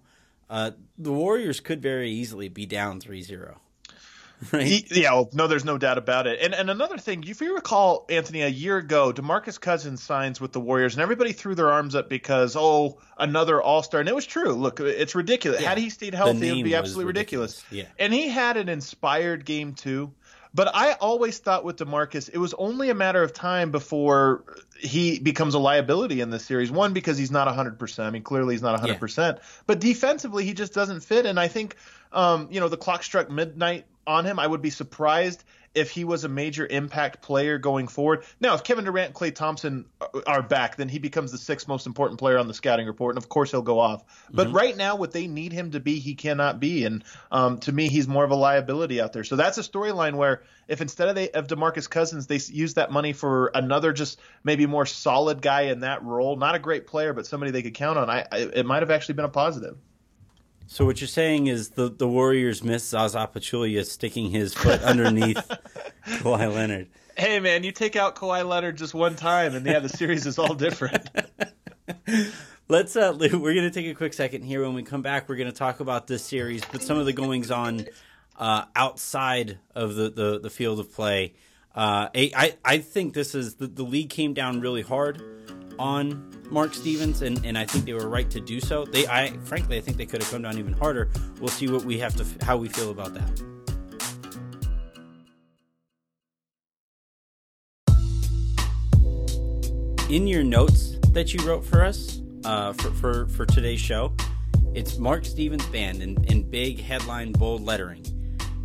uh, 0.49 0.71
the 0.97 1.11
Warriors 1.11 1.59
could 1.59 1.81
very 1.81 2.11
easily 2.11 2.49
be 2.49 2.65
down 2.65 2.99
3-0. 2.99 3.55
Right? 4.51 4.85
Yeah, 4.91 5.13
well, 5.13 5.29
no, 5.33 5.47
there's 5.47 5.63
no 5.63 5.77
doubt 5.77 5.97
about 5.97 6.27
it. 6.27 6.39
And 6.41 6.53
and 6.53 6.69
another 6.69 6.97
thing, 6.97 7.23
if 7.25 7.39
you 7.39 7.55
recall, 7.55 8.05
Anthony, 8.09 8.41
a 8.41 8.49
year 8.49 8.77
ago, 8.77 9.13
DeMarcus 9.13 9.59
Cousins 9.59 10.03
signs 10.03 10.41
with 10.41 10.51
the 10.51 10.59
Warriors, 10.59 10.95
and 10.95 11.01
everybody 11.01 11.31
threw 11.31 11.55
their 11.55 11.71
arms 11.71 11.95
up 11.95 12.09
because 12.09 12.57
oh, 12.57 12.99
another 13.17 13.61
All 13.61 13.83
Star, 13.83 14.01
and 14.01 14.09
it 14.09 14.15
was 14.15 14.25
true. 14.25 14.51
Look, 14.53 14.79
it's 14.81 15.15
ridiculous. 15.15 15.61
Yeah. 15.61 15.69
Had 15.69 15.77
he 15.77 15.89
stayed 15.89 16.13
healthy, 16.13 16.49
it 16.49 16.55
would 16.55 16.63
be 16.65 16.75
absolutely 16.75 17.05
ridiculous. 17.05 17.63
ridiculous. 17.71 17.89
Yeah, 17.97 18.03
and 18.03 18.13
he 18.13 18.27
had 18.27 18.57
an 18.57 18.67
inspired 18.67 19.45
game 19.45 19.75
too. 19.75 20.11
But 20.55 20.69
I 20.75 20.93
always 20.93 21.39
thought 21.39 21.63
with 21.63 21.77
DeMarcus, 21.77 22.29
it 22.31 22.37
was 22.37 22.53
only 22.53 22.91
a 22.91 22.93
matter 22.93 23.23
of 23.23 23.33
time 23.33 23.71
before 23.71 24.43
he 24.77 25.17
becomes 25.19 25.55
a 25.55 25.59
liability 25.59 26.21
in 26.21 26.29
this 26.29 26.45
series. 26.45 26.71
One, 26.71 26.93
because 26.93 27.17
he's 27.17 27.31
not 27.31 27.47
100%. 27.47 27.99
I 27.99 28.09
mean, 28.11 28.21
clearly 28.21 28.53
he's 28.53 28.61
not 28.61 28.79
100%. 28.79 29.17
Yeah. 29.17 29.41
But 29.65 29.79
defensively, 29.79 30.45
he 30.45 30.53
just 30.53 30.73
doesn't 30.73 30.99
fit. 30.99 31.25
And 31.25 31.39
I 31.39 31.47
think, 31.47 31.75
um, 32.11 32.47
you 32.51 32.59
know, 32.59 32.69
the 32.69 32.77
clock 32.77 33.01
struck 33.01 33.31
midnight 33.31 33.85
on 34.05 34.25
him. 34.25 34.37
I 34.37 34.45
would 34.45 34.61
be 34.61 34.69
surprised 34.69 35.43
if 35.75 35.89
he 35.89 36.03
was 36.03 36.23
a 36.23 36.29
major 36.29 36.67
impact 36.67 37.21
player 37.21 37.57
going 37.57 37.87
forward. 37.87 38.23
Now, 38.39 38.53
if 38.53 38.63
Kevin 38.63 38.85
Durant 38.85 39.07
and 39.07 39.15
Klay 39.15 39.33
Thompson 39.33 39.85
are 40.27 40.43
back, 40.43 40.75
then 40.75 40.89
he 40.89 40.99
becomes 40.99 41.31
the 41.31 41.37
sixth 41.37 41.67
most 41.67 41.87
important 41.87 42.19
player 42.19 42.37
on 42.37 42.47
the 42.47 42.53
scouting 42.53 42.85
report, 42.85 43.15
and 43.15 43.23
of 43.23 43.29
course 43.29 43.51
he'll 43.51 43.61
go 43.61 43.79
off. 43.79 44.03
But 44.31 44.47
mm-hmm. 44.47 44.55
right 44.55 44.77
now, 44.77 44.95
what 44.95 45.11
they 45.11 45.27
need 45.27 45.51
him 45.51 45.71
to 45.71 45.79
be, 45.79 45.99
he 45.99 46.15
cannot 46.15 46.59
be, 46.59 46.85
and 46.85 47.03
um, 47.31 47.59
to 47.59 47.71
me, 47.71 47.89
he's 47.89 48.07
more 48.07 48.23
of 48.23 48.31
a 48.31 48.35
liability 48.35 49.01
out 49.01 49.13
there. 49.13 49.23
So 49.23 49.35
that's 49.35 49.57
a 49.57 49.61
storyline 49.63 50.15
where 50.15 50.43
if 50.67 50.81
instead 50.81 51.09
of, 51.09 51.15
they, 51.15 51.29
of 51.31 51.47
DeMarcus 51.47 51.89
Cousins, 51.89 52.27
they 52.27 52.39
use 52.53 52.75
that 52.75 52.91
money 52.91 53.13
for 53.13 53.51
another 53.53 53.93
just 53.93 54.19
maybe 54.43 54.65
more 54.65 54.85
solid 54.85 55.41
guy 55.41 55.63
in 55.63 55.81
that 55.81 56.03
role, 56.03 56.35
not 56.35 56.55
a 56.55 56.59
great 56.59 56.87
player, 56.87 57.13
but 57.13 57.25
somebody 57.25 57.51
they 57.51 57.63
could 57.63 57.73
count 57.73 57.97
on, 57.97 58.09
I, 58.09 58.25
I 58.31 58.37
it 58.37 58.65
might 58.65 58.81
have 58.81 58.91
actually 58.91 59.15
been 59.15 59.25
a 59.25 59.29
positive. 59.29 59.77
So 60.67 60.85
what 60.85 61.01
you're 61.01 61.07
saying 61.07 61.47
is 61.47 61.69
the 61.69 61.89
the 61.89 62.07
Warriors 62.07 62.63
miss 62.63 62.87
Zaza 62.87 63.29
Pachulia 63.33 63.85
sticking 63.85 64.31
his 64.31 64.53
foot 64.53 64.81
underneath 64.81 65.37
Kawhi 66.07 66.53
Leonard. 66.53 66.89
Hey 67.17 67.39
man, 67.39 67.63
you 67.63 67.71
take 67.71 67.95
out 67.95 68.15
Kawhi 68.15 68.47
Leonard 68.47 68.77
just 68.77 68.93
one 68.93 69.15
time, 69.15 69.55
and 69.55 69.65
yeah, 69.65 69.79
the 69.79 69.89
series 69.89 70.25
is 70.25 70.39
all 70.39 70.55
different. 70.55 71.07
Let's 72.69 72.95
uh, 72.95 73.15
we're 73.19 73.53
gonna 73.53 73.71
take 73.71 73.87
a 73.87 73.93
quick 73.93 74.13
second 74.13 74.43
here. 74.43 74.61
When 74.63 74.73
we 74.73 74.83
come 74.83 75.01
back, 75.01 75.29
we're 75.29 75.35
gonna 75.35 75.51
talk 75.51 75.79
about 75.79 76.07
this 76.07 76.23
series, 76.23 76.63
but 76.71 76.81
some 76.81 76.97
of 76.97 77.05
the 77.05 77.13
goings 77.13 77.51
on 77.51 77.85
uh, 78.37 78.65
outside 78.75 79.59
of 79.75 79.95
the, 79.95 80.09
the, 80.09 80.39
the 80.39 80.49
field 80.49 80.79
of 80.79 80.91
play. 80.91 81.33
Uh, 81.75 82.07
I 82.15 82.55
I 82.63 82.77
think 82.79 83.13
this 83.13 83.35
is 83.35 83.55
the, 83.55 83.67
the 83.67 83.83
league 83.83 84.09
came 84.09 84.33
down 84.33 84.61
really 84.61 84.81
hard 84.81 85.21
on 85.79 86.29
Mark 86.49 86.73
Stevens, 86.73 87.21
and, 87.21 87.43
and 87.45 87.57
I 87.57 87.65
think 87.65 87.85
they 87.85 87.93
were 87.93 88.07
right 88.07 88.29
to 88.29 88.39
do 88.39 88.59
so. 88.59 88.85
They, 88.85 89.07
I 89.07 89.37
frankly, 89.43 89.77
I 89.77 89.81
think 89.81 89.97
they 89.97 90.05
could 90.05 90.21
have 90.21 90.31
come 90.31 90.41
down 90.41 90.57
even 90.57 90.73
harder. 90.73 91.09
We'll 91.39 91.49
see 91.49 91.67
what 91.67 91.83
we 91.83 91.97
have 91.99 92.15
to, 92.17 92.45
how 92.45 92.57
we 92.57 92.69
feel 92.69 92.91
about 92.91 93.13
that. 93.13 93.41
In 100.09 100.27
your 100.27 100.43
notes 100.43 100.97
that 101.09 101.33
you 101.33 101.43
wrote 101.47 101.65
for 101.65 101.83
us 101.83 102.21
uh, 102.45 102.73
for, 102.73 102.91
for 102.91 103.27
for 103.29 103.45
today's 103.45 103.79
show, 103.79 104.13
it's 104.75 104.97
Mark 104.97 105.25
Stevens 105.25 105.65
band 105.67 106.03
in, 106.03 106.23
in 106.25 106.49
big 106.49 106.79
headline 106.79 107.31
bold 107.31 107.61
lettering, 107.61 108.05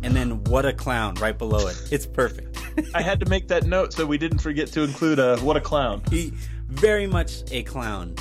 and 0.03 0.15
then 0.15 0.43
what 0.43 0.65
a 0.65 0.73
clown 0.73 1.15
right 1.15 1.37
below 1.37 1.67
it. 1.67 1.81
It's 1.91 2.05
perfect. 2.05 2.57
I 2.93 3.01
had 3.01 3.19
to 3.21 3.25
make 3.27 3.47
that 3.47 3.65
note 3.65 3.93
so 3.93 4.05
we 4.05 4.17
didn't 4.17 4.39
forget 4.39 4.67
to 4.73 4.83
include 4.83 5.19
a 5.19 5.37
what 5.39 5.57
a 5.57 5.61
clown. 5.61 6.03
He 6.09 6.33
very 6.69 7.07
much 7.07 7.43
a 7.51 7.63
clown. 7.63 8.15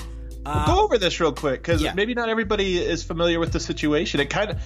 Uh, 0.45 0.67
Go 0.67 0.85
over 0.85 0.97
this 0.97 1.21
real 1.21 1.33
quick 1.33 1.61
because 1.61 1.83
yeah. 1.83 1.93
maybe 1.93 2.15
not 2.15 2.29
everybody 2.29 2.79
is 2.79 3.05
familiar 3.05 3.39
with 3.39 3.53
the 3.53 3.61
situation. 3.61 4.19
It 4.21 4.31
kind 4.31 4.51
of, 4.51 4.61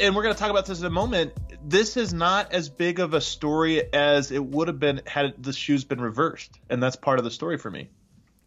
and 0.00 0.16
we're 0.16 0.22
going 0.22 0.34
to 0.34 0.38
talk 0.38 0.50
about 0.50 0.66
this 0.66 0.80
in 0.80 0.86
a 0.86 0.90
moment. 0.90 1.32
This 1.64 1.96
is 1.96 2.12
not 2.12 2.52
as 2.52 2.68
big 2.68 2.98
of 2.98 3.14
a 3.14 3.20
story 3.20 3.92
as 3.92 4.32
it 4.32 4.44
would 4.44 4.66
have 4.66 4.80
been 4.80 5.00
had 5.06 5.40
the 5.40 5.52
shoes 5.52 5.84
been 5.84 6.00
reversed, 6.00 6.58
and 6.68 6.82
that's 6.82 6.96
part 6.96 7.18
of 7.18 7.24
the 7.24 7.30
story 7.30 7.56
for 7.56 7.70
me. 7.70 7.88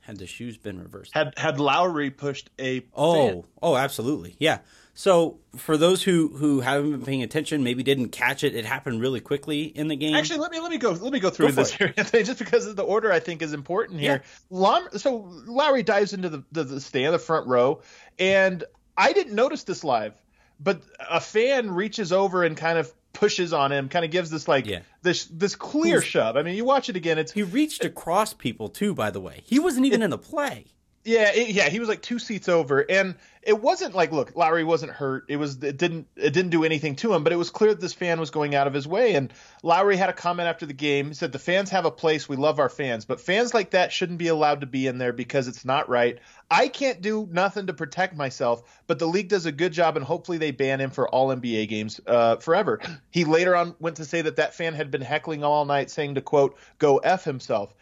Had 0.02 0.18
the 0.18 0.28
shoes 0.28 0.58
been 0.58 0.80
reversed? 0.80 1.14
Had 1.14 1.34
had 1.38 1.60
Lowry 1.60 2.12
pushed 2.12 2.50
a 2.60 2.86
oh 2.94 3.28
fan. 3.28 3.44
oh 3.62 3.76
absolutely 3.78 4.36
yeah. 4.38 4.60
So 4.98 5.40
for 5.58 5.76
those 5.76 6.02
who 6.04 6.30
who 6.30 6.62
haven't 6.62 6.92
been 6.92 7.04
paying 7.06 7.22
attention, 7.22 7.64
maybe 7.64 7.84
didn't 7.84 8.10
catch 8.10 8.46
it, 8.46 8.56
it 8.56 8.66
happened 8.66 9.02
really 9.02 9.20
quickly 9.20 9.64
in 9.64 9.90
the 9.90 9.96
game. 9.98 10.16
Actually, 10.16 10.40
let 10.40 10.52
me 10.52 10.60
let 10.62 10.72
me 10.72 10.78
go 10.78 10.92
let 10.92 11.12
me 11.12 11.20
go 11.20 11.30
through 11.30 11.48
Go 11.48 11.52
this 11.52 11.72
here, 11.74 11.94
just 11.98 12.40
because 12.40 12.66
of 12.66 12.78
the 12.78 12.84
order 12.84 13.12
I 13.12 13.20
think 13.20 13.42
is 13.42 13.52
important 13.54 14.00
here. 14.00 14.24
Lom- 14.50 14.88
so 14.94 15.30
Lowry 15.46 15.84
dives 15.84 16.14
into 16.14 16.30
the, 16.30 16.44
the 16.54 16.64
the 16.64 16.82
stand, 16.82 17.14
the 17.14 17.20
front 17.20 17.46
row, 17.48 17.82
and 18.18 18.64
I 18.98 19.12
didn't 19.12 19.36
notice 19.36 19.66
this 19.66 19.84
live, 19.84 20.14
but 20.62 20.82
a 21.10 21.20
fan 21.20 21.72
reaches 21.72 22.14
over 22.14 22.46
and 22.46 22.56
kind 22.56 22.78
of 22.80 22.90
pushes 23.12 23.52
on 23.52 23.74
him, 23.74 23.90
kind 23.90 24.06
of 24.06 24.12
gives 24.12 24.30
this 24.30 24.48
like 24.48 24.66
Yeah. 24.66 24.80
this 25.02 25.26
this 25.26 25.58
clear 25.58 26.02
shove. 26.02 26.38
I 26.38 26.42
mean, 26.44 26.56
you 26.56 26.64
watch 26.64 26.88
it 26.88 26.96
again, 26.96 27.18
it's 27.18 27.34
He 27.34 27.44
reached 27.44 27.84
across 27.84 28.34
people 28.34 28.70
too. 28.70 28.94
By 28.94 29.12
the 29.12 29.20
way, 29.20 29.42
he 29.44 29.60
wasn't 29.60 29.86
even 29.88 30.02
in 30.02 30.10
the 30.10 30.18
play. 30.18 30.68
Yeah, 31.06 31.32
it, 31.32 31.50
yeah, 31.50 31.70
he 31.70 31.80
was 31.80 31.88
like 31.88 32.02
two 32.02 32.18
seats 32.18 32.50
over, 32.50 32.80
and 32.80 33.14
it 33.44 33.62
wasn't 33.62 33.94
like, 33.94 34.12
look, 34.12 34.36
Lowry 34.36 34.64
wasn't 34.64 34.92
hurt. 34.92 35.26
It 35.30 35.38
was, 35.38 35.62
it 35.62 35.78
didn't, 35.78 36.08
it 36.16 36.34
didn't 36.34 36.50
do 36.50 36.64
anything 36.64 36.96
to 36.96 37.14
him, 37.14 37.24
but 37.24 37.32
it 37.32 37.36
was 37.36 37.52
clear 37.52 37.70
that 37.70 37.80
this 37.80 37.94
fan 37.94 38.20
was 38.20 38.32
going 38.32 38.56
out 38.56 38.66
of 38.66 38.74
his 38.74 38.88
way. 38.88 39.14
And 39.14 39.32
Lowry 39.62 39.98
had 39.98 40.10
a 40.10 40.14
comment 40.14 40.50
after 40.50 40.66
the 40.66 40.74
game. 40.74 41.10
He 41.10 41.14
said, 41.14 41.32
"The 41.32 41.38
fans 41.38 41.70
have 41.70 41.86
a 41.86 41.92
place. 41.92 42.28
We 42.28 42.38
love 42.38 42.60
our 42.60 42.70
fans, 42.70 43.06
but 43.06 43.22
fans 43.22 43.54
like 43.54 43.70
that 43.70 43.94
shouldn't 43.94 44.18
be 44.18 44.30
allowed 44.30 44.62
to 44.62 44.68
be 44.68 44.88
in 44.88 44.98
there 44.98 45.14
because 45.14 45.48
it's 45.48 45.64
not 45.64 45.90
right. 45.90 46.18
I 46.50 46.70
can't 46.70 47.02
do 47.02 47.30
nothing 47.32 47.68
to 47.68 47.74
protect 47.74 48.16
myself, 48.16 48.64
but 48.88 48.98
the 48.98 49.08
league 49.08 49.30
does 49.30 49.46
a 49.46 49.52
good 49.52 49.74
job, 49.74 49.98
and 49.98 50.06
hopefully 50.06 50.40
they 50.40 50.50
ban 50.50 50.82
him 50.82 50.90
for 50.90 51.08
all 51.08 51.28
NBA 51.28 51.70
games 51.70 52.02
uh, 52.08 52.38
forever." 52.38 52.82
He 53.12 53.26
later 53.26 53.56
on 53.56 53.76
went 53.80 53.98
to 53.98 54.06
say 54.06 54.24
that 54.24 54.38
that 54.38 54.56
fan 54.56 54.74
had 54.74 54.90
been 54.90 55.02
heckling 55.02 55.44
all 55.44 55.66
night, 55.66 55.92
saying 55.92 56.16
to 56.16 56.22
quote, 56.22 56.58
"Go 56.80 56.98
f 56.98 57.24
himself." 57.26 57.76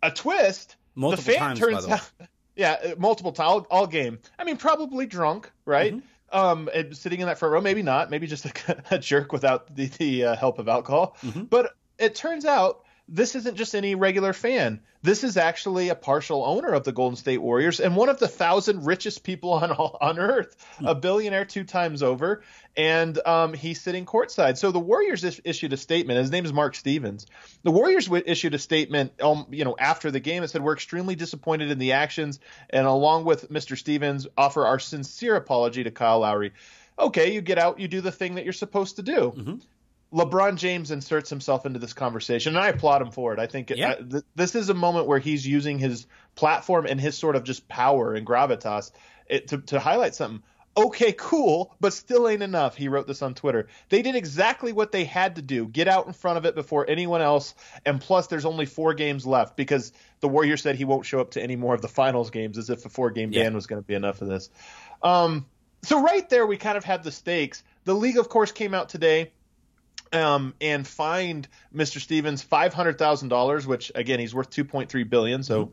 A 0.00 0.12
twist 0.12 0.76
Multiple 0.98 1.24
the 1.24 1.38
fan 1.38 1.40
times, 1.40 1.60
by 1.60 1.66
turns 1.66 1.82
the 1.84 1.88
way. 1.90 1.94
out, 1.94 2.27
yeah, 2.58 2.76
uh, 2.84 2.94
multiple 2.98 3.32
times 3.32 3.48
all, 3.48 3.66
all 3.70 3.86
game. 3.86 4.18
I 4.38 4.44
mean, 4.44 4.56
probably 4.56 5.06
drunk, 5.06 5.50
right? 5.64 5.94
Mm-hmm. 5.94 6.04
Um, 6.30 6.68
sitting 6.92 7.20
in 7.20 7.26
that 7.26 7.38
front 7.38 7.52
row, 7.54 7.60
maybe 7.60 7.82
not, 7.82 8.10
maybe 8.10 8.26
just 8.26 8.44
a, 8.44 8.84
a 8.90 8.98
jerk 8.98 9.32
without 9.32 9.74
the, 9.74 9.86
the 9.86 10.24
uh, 10.24 10.36
help 10.36 10.58
of 10.58 10.68
alcohol. 10.68 11.16
Mm-hmm. 11.24 11.44
But 11.44 11.74
it 11.98 12.14
turns 12.16 12.44
out 12.44 12.84
this 13.08 13.34
isn't 13.34 13.56
just 13.56 13.74
any 13.74 13.94
regular 13.94 14.32
fan. 14.32 14.80
This 15.02 15.24
is 15.24 15.36
actually 15.36 15.88
a 15.88 15.94
partial 15.94 16.44
owner 16.44 16.68
of 16.74 16.84
the 16.84 16.92
Golden 16.92 17.16
State 17.16 17.38
Warriors 17.38 17.80
and 17.80 17.96
one 17.96 18.08
of 18.08 18.18
the 18.18 18.28
thousand 18.28 18.84
richest 18.84 19.22
people 19.22 19.52
on 19.52 19.70
on 19.72 20.18
earth, 20.18 20.56
a 20.84 20.94
billionaire 20.94 21.44
two 21.46 21.64
times 21.64 22.02
over, 22.02 22.42
and 22.76 23.18
um, 23.26 23.54
he's 23.54 23.80
sitting 23.80 24.04
courtside. 24.04 24.58
So 24.58 24.70
the 24.72 24.78
Warriors 24.80 25.24
is- 25.24 25.40
issued 25.44 25.72
a 25.72 25.76
statement. 25.76 26.18
His 26.18 26.30
name 26.30 26.44
is 26.44 26.52
Mark 26.52 26.74
Stevens. 26.74 27.26
The 27.62 27.70
Warriors 27.70 28.06
w- 28.06 28.22
issued 28.26 28.54
a 28.54 28.58
statement, 28.58 29.12
um, 29.22 29.46
you 29.50 29.64
know, 29.64 29.76
after 29.78 30.10
the 30.10 30.20
game. 30.20 30.42
It 30.42 30.48
said 30.48 30.62
we're 30.62 30.74
extremely 30.74 31.14
disappointed 31.14 31.70
in 31.70 31.78
the 31.78 31.92
actions, 31.92 32.40
and 32.70 32.86
along 32.86 33.24
with 33.24 33.50
Mr. 33.50 33.78
Stevens, 33.78 34.26
offer 34.36 34.66
our 34.66 34.78
sincere 34.78 35.34
apology 35.36 35.84
to 35.84 35.90
Kyle 35.90 36.18
Lowry. 36.20 36.52
Okay, 36.98 37.32
you 37.32 37.40
get 37.40 37.58
out, 37.58 37.78
you 37.78 37.86
do 37.88 38.00
the 38.00 38.10
thing 38.12 38.34
that 38.34 38.44
you're 38.44 38.52
supposed 38.52 38.96
to 38.96 39.02
do. 39.02 39.60
LeBron 40.12 40.56
James 40.56 40.90
inserts 40.90 41.28
himself 41.28 41.66
into 41.66 41.78
this 41.78 41.92
conversation, 41.92 42.56
and 42.56 42.64
I 42.64 42.68
applaud 42.68 43.02
him 43.02 43.10
for 43.10 43.32
it. 43.34 43.38
I 43.38 43.46
think 43.46 43.70
Yeah. 43.70 43.90
uh, 43.90 43.96
th- 43.96 44.24
this 44.34 44.54
is 44.54 44.68
a 44.70 44.74
moment 44.74 45.06
where 45.06 45.18
he's 45.18 45.46
using 45.46 45.78
his 45.78 46.06
platform 46.34 46.86
and 46.86 47.00
his 47.00 47.16
sort 47.16 47.36
of 47.36 47.44
just 47.44 47.68
power 47.68 48.14
and 48.14 48.26
gravitas 48.26 48.90
it, 49.28 49.48
to, 49.48 49.58
to 49.58 49.78
highlight 49.80 50.14
something. 50.14 50.42
Okay, 50.76 51.12
cool, 51.12 51.74
but 51.80 51.92
still 51.92 52.28
ain't 52.28 52.42
enough. 52.42 52.76
He 52.76 52.86
wrote 52.86 53.08
this 53.08 53.20
on 53.20 53.34
Twitter. 53.34 53.66
They 53.88 54.00
did 54.00 54.14
exactly 54.14 54.72
what 54.72 54.92
they 54.92 55.04
had 55.04 55.34
to 55.36 55.42
do 55.42 55.66
get 55.66 55.88
out 55.88 56.06
in 56.06 56.12
front 56.12 56.38
of 56.38 56.44
it 56.46 56.54
before 56.54 56.88
anyone 56.88 57.20
else. 57.20 57.54
And 57.84 58.00
plus, 58.00 58.28
there's 58.28 58.44
only 58.44 58.64
four 58.64 58.94
games 58.94 59.26
left 59.26 59.56
because 59.56 59.92
the 60.20 60.28
Warriors 60.28 60.62
said 60.62 60.76
he 60.76 60.84
won't 60.84 61.04
show 61.04 61.20
up 61.20 61.32
to 61.32 61.42
any 61.42 61.56
more 61.56 61.74
of 61.74 61.82
the 61.82 61.88
finals 61.88 62.30
games 62.30 62.58
as 62.58 62.70
if 62.70 62.86
a 62.86 62.88
four 62.88 63.10
game 63.10 63.32
Yeah. 63.32 63.42
ban 63.42 63.54
was 63.54 63.66
going 63.66 63.82
to 63.82 63.86
be 63.86 63.94
enough 63.94 64.22
of 64.22 64.28
this. 64.28 64.50
Um, 65.02 65.46
so, 65.82 66.00
right 66.02 66.28
there, 66.30 66.46
we 66.46 66.56
kind 66.56 66.78
of 66.78 66.84
had 66.84 67.02
the 67.02 67.10
stakes. 67.12 67.62
The 67.84 67.94
league, 67.94 68.18
of 68.18 68.28
course, 68.28 68.52
came 68.52 68.72
out 68.72 68.88
today 68.88 69.32
um, 70.12 70.54
and 70.60 70.86
fined 70.86 71.48
Mr. 71.74 72.00
Stevens 72.00 72.42
five 72.42 72.74
hundred 72.74 72.98
thousand 72.98 73.28
dollars, 73.28 73.66
which 73.66 73.90
again 73.94 74.20
he's 74.20 74.34
worth 74.34 74.50
two 74.50 74.64
point 74.64 74.88
three 74.90 75.04
billion. 75.04 75.42
So 75.42 75.72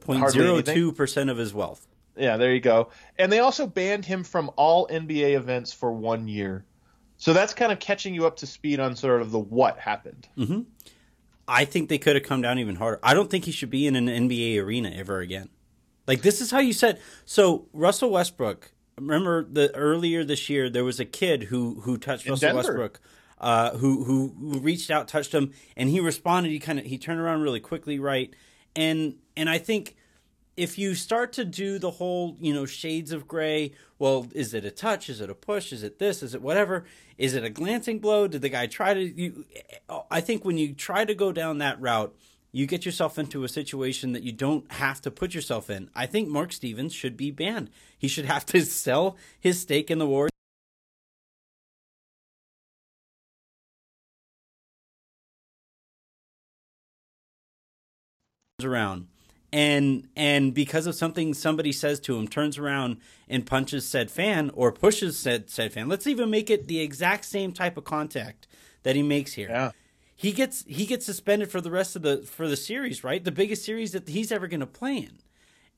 Point 0.00 0.20
Hardly 0.20 0.40
zero 0.40 0.60
two 0.62 0.92
percent 0.92 1.30
of 1.30 1.36
his 1.38 1.54
wealth. 1.54 1.86
yeah, 2.16 2.36
there 2.36 2.52
you 2.52 2.60
go. 2.60 2.90
And 3.18 3.32
they 3.32 3.38
also 3.40 3.66
banned 3.66 4.04
him 4.04 4.22
from 4.22 4.50
all 4.56 4.86
NBA 4.88 5.34
events 5.34 5.72
for 5.72 5.92
one 5.92 6.28
year. 6.28 6.64
So 7.16 7.32
that's 7.32 7.54
kind 7.54 7.72
of 7.72 7.78
catching 7.78 8.14
you 8.14 8.26
up 8.26 8.36
to 8.36 8.46
speed 8.46 8.80
on 8.80 8.96
sort 8.96 9.22
of 9.22 9.30
the 9.30 9.38
what 9.38 9.78
happened. 9.78 10.28
I 11.46 11.64
think 11.64 11.88
they 11.88 11.98
could 11.98 12.16
have 12.16 12.24
come 12.24 12.42
down 12.42 12.58
even 12.58 12.76
harder. 12.76 12.98
I 13.02 13.14
don't 13.14 13.30
think 13.30 13.44
he 13.44 13.52
should 13.52 13.70
be 13.70 13.86
in 13.86 13.96
an 13.96 14.06
NBA 14.06 14.62
arena 14.62 14.90
ever 14.94 15.20
again. 15.20 15.48
Like 16.06 16.22
this 16.22 16.40
is 16.40 16.50
how 16.50 16.58
you 16.58 16.72
said. 16.72 17.00
So 17.24 17.66
Russell 17.72 18.10
Westbrook. 18.10 18.72
Remember 18.98 19.42
the 19.44 19.74
earlier 19.74 20.22
this 20.22 20.48
year 20.48 20.70
there 20.70 20.84
was 20.84 21.00
a 21.00 21.04
kid 21.04 21.44
who 21.44 21.80
who 21.80 21.96
touched 21.98 22.28
Russell 22.28 22.48
Denver. 22.48 22.58
Westbrook, 22.58 23.00
uh, 23.44 23.76
who, 23.76 24.04
who 24.04 24.34
who 24.40 24.58
reached 24.58 24.90
out, 24.90 25.06
touched 25.06 25.32
him, 25.32 25.52
and 25.76 25.90
he 25.90 26.00
responded. 26.00 26.48
He 26.48 26.58
kind 26.58 26.78
of 26.78 26.86
he 26.86 26.96
turned 26.96 27.20
around 27.20 27.42
really 27.42 27.60
quickly, 27.60 27.98
right? 27.98 28.32
And 28.74 29.16
and 29.36 29.50
I 29.50 29.58
think 29.58 29.96
if 30.56 30.78
you 30.78 30.94
start 30.94 31.34
to 31.34 31.44
do 31.44 31.78
the 31.78 31.90
whole, 31.90 32.38
you 32.40 32.54
know, 32.54 32.64
shades 32.64 33.12
of 33.12 33.28
gray, 33.28 33.72
well, 33.98 34.28
is 34.34 34.54
it 34.54 34.64
a 34.64 34.70
touch? 34.70 35.10
Is 35.10 35.20
it 35.20 35.28
a 35.28 35.34
push? 35.34 35.74
Is 35.74 35.82
it 35.82 35.98
this? 35.98 36.22
Is 36.22 36.34
it 36.34 36.40
whatever? 36.40 36.86
Is 37.18 37.34
it 37.34 37.44
a 37.44 37.50
glancing 37.50 37.98
blow? 37.98 38.26
Did 38.26 38.40
the 38.40 38.48
guy 38.48 38.66
try 38.66 38.94
to? 38.94 39.02
You, 39.02 39.44
I 40.10 40.22
think 40.22 40.46
when 40.46 40.56
you 40.56 40.72
try 40.72 41.04
to 41.04 41.14
go 41.14 41.30
down 41.30 41.58
that 41.58 41.78
route, 41.78 42.16
you 42.50 42.66
get 42.66 42.86
yourself 42.86 43.18
into 43.18 43.44
a 43.44 43.48
situation 43.50 44.12
that 44.12 44.22
you 44.22 44.32
don't 44.32 44.72
have 44.72 45.02
to 45.02 45.10
put 45.10 45.34
yourself 45.34 45.68
in. 45.68 45.90
I 45.94 46.06
think 46.06 46.30
Mark 46.30 46.50
Stevens 46.50 46.94
should 46.94 47.18
be 47.18 47.30
banned. 47.30 47.68
He 47.98 48.08
should 48.08 48.24
have 48.24 48.46
to 48.46 48.64
sell 48.64 49.18
his 49.38 49.60
stake 49.60 49.90
in 49.90 49.98
the 49.98 50.06
Around. 58.64 59.08
And 59.52 60.08
and 60.16 60.52
because 60.52 60.86
of 60.88 60.96
something 60.96 61.32
somebody 61.32 61.70
says 61.70 62.00
to 62.00 62.16
him 62.16 62.26
turns 62.26 62.58
around 62.58 62.96
and 63.28 63.46
punches 63.46 63.86
said 63.86 64.10
fan 64.10 64.50
or 64.54 64.72
pushes 64.72 65.16
said 65.16 65.48
said 65.48 65.72
fan. 65.72 65.88
Let's 65.88 66.08
even 66.08 66.28
make 66.28 66.50
it 66.50 66.66
the 66.66 66.80
exact 66.80 67.24
same 67.24 67.52
type 67.52 67.76
of 67.76 67.84
contact 67.84 68.48
that 68.82 68.96
he 68.96 69.02
makes 69.02 69.34
here. 69.34 69.48
Yeah. 69.48 69.70
he 70.16 70.32
gets 70.32 70.64
he 70.66 70.86
gets 70.86 71.06
suspended 71.06 71.50
for 71.52 71.60
the 71.60 71.70
rest 71.70 71.94
of 71.94 72.02
the 72.02 72.18
for 72.18 72.48
the 72.48 72.56
series 72.56 73.04
right? 73.04 73.22
The 73.22 73.30
biggest 73.32 73.64
series 73.64 73.92
that 73.92 74.08
he's 74.08 74.32
ever 74.32 74.48
going 74.48 74.60
to 74.60 74.66
play 74.66 74.96
in. 74.96 75.18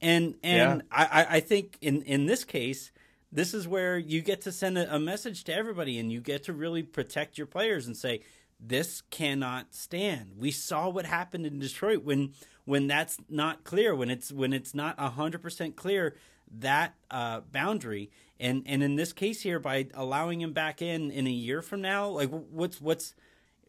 And 0.00 0.36
and 0.42 0.82
I, 0.90 1.04
I 1.04 1.36
i 1.36 1.40
think 1.40 1.76
in 1.80 2.02
in 2.02 2.26
this 2.26 2.44
case 2.44 2.92
this 3.32 3.52
is 3.52 3.68
where 3.68 3.98
you 3.98 4.22
get 4.22 4.40
to 4.42 4.52
send 4.52 4.78
a, 4.78 4.94
a 4.94 4.98
message 4.98 5.44
to 5.44 5.54
everybody 5.54 5.98
and 5.98 6.10
you 6.10 6.20
get 6.20 6.44
to 6.44 6.52
really 6.52 6.82
protect 6.82 7.36
your 7.36 7.46
players 7.46 7.86
and 7.86 7.96
say 7.96 8.22
this 8.58 9.02
cannot 9.10 9.74
stand. 9.74 10.32
We 10.38 10.50
saw 10.50 10.88
what 10.88 11.06
happened 11.06 11.46
in 11.46 11.58
detroit 11.58 12.04
when 12.04 12.32
when 12.64 12.86
that's 12.86 13.18
not 13.28 13.64
clear 13.64 13.94
when 13.94 14.10
it's 14.10 14.32
when 14.32 14.52
it's 14.52 14.74
not 14.74 14.96
100% 14.98 15.76
clear 15.76 16.16
that 16.58 16.94
uh, 17.10 17.40
boundary. 17.40 18.10
And 18.38 18.62
and 18.66 18.82
in 18.82 18.96
this 18.96 19.12
case 19.12 19.42
here 19.42 19.58
by 19.58 19.88
allowing 19.94 20.40
him 20.40 20.52
back 20.52 20.82
in 20.82 21.10
in 21.10 21.26
a 21.26 21.30
year 21.30 21.62
from 21.62 21.80
now 21.80 22.08
like 22.08 22.30
what's 22.30 22.80
what's 22.80 23.14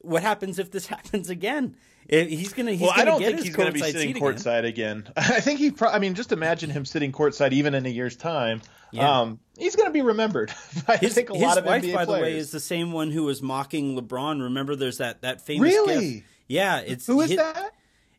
what 0.01 0.21
happens 0.21 0.59
if 0.59 0.71
this 0.71 0.87
happens 0.95 1.29
again 1.29 1.75
he's 2.09 2.53
gonna 2.53 2.71
he's 2.71 2.81
well, 2.81 2.91
gonna 2.91 3.01
I 3.01 3.05
don't 3.05 3.21
think 3.21 3.39
he's 3.41 3.55
going 3.55 3.67
to 3.67 3.73
be 3.73 3.81
sitting 3.81 4.11
again. 4.11 4.21
courtside 4.21 4.65
again. 4.65 5.07
I 5.17 5.39
think 5.39 5.59
he. 5.59 5.71
Pro- 5.71 5.89
I 5.89 5.99
mean, 5.99 6.13
just 6.13 6.31
imagine 6.31 6.69
him 6.69 6.85
sitting 6.85 7.11
courtside 7.11 7.51
even 7.51 7.75
in 7.75 7.85
a 7.85 7.89
year's 7.89 8.15
time. 8.15 8.61
Yeah. 8.91 9.19
Um, 9.21 9.39
he's 9.57 9.75
going 9.75 9.87
to 9.89 9.93
be 9.93 10.01
remembered. 10.01 10.53
I 10.87 10.97
His, 10.97 11.13
think 11.13 11.29
a 11.29 11.33
lot 11.33 11.57
of 11.57 11.65
wife, 11.65 11.83
NBA 11.83 11.93
by 11.93 12.05
players. 12.05 12.19
the 12.19 12.23
way, 12.23 12.37
is 12.37 12.51
the 12.51 12.59
same 12.61 12.93
one 12.93 13.11
who 13.11 13.23
was 13.23 13.41
mocking 13.41 13.99
LeBron. 13.99 14.41
Remember, 14.41 14.75
there's 14.75 14.99
that 14.99 15.21
that 15.23 15.41
famous 15.41 15.73
Really? 15.73 16.13
gif? 16.13 16.23
Yeah, 16.47 16.79
it's 16.79 17.05
Who 17.07 17.19
is 17.19 17.35
that? 17.35 17.73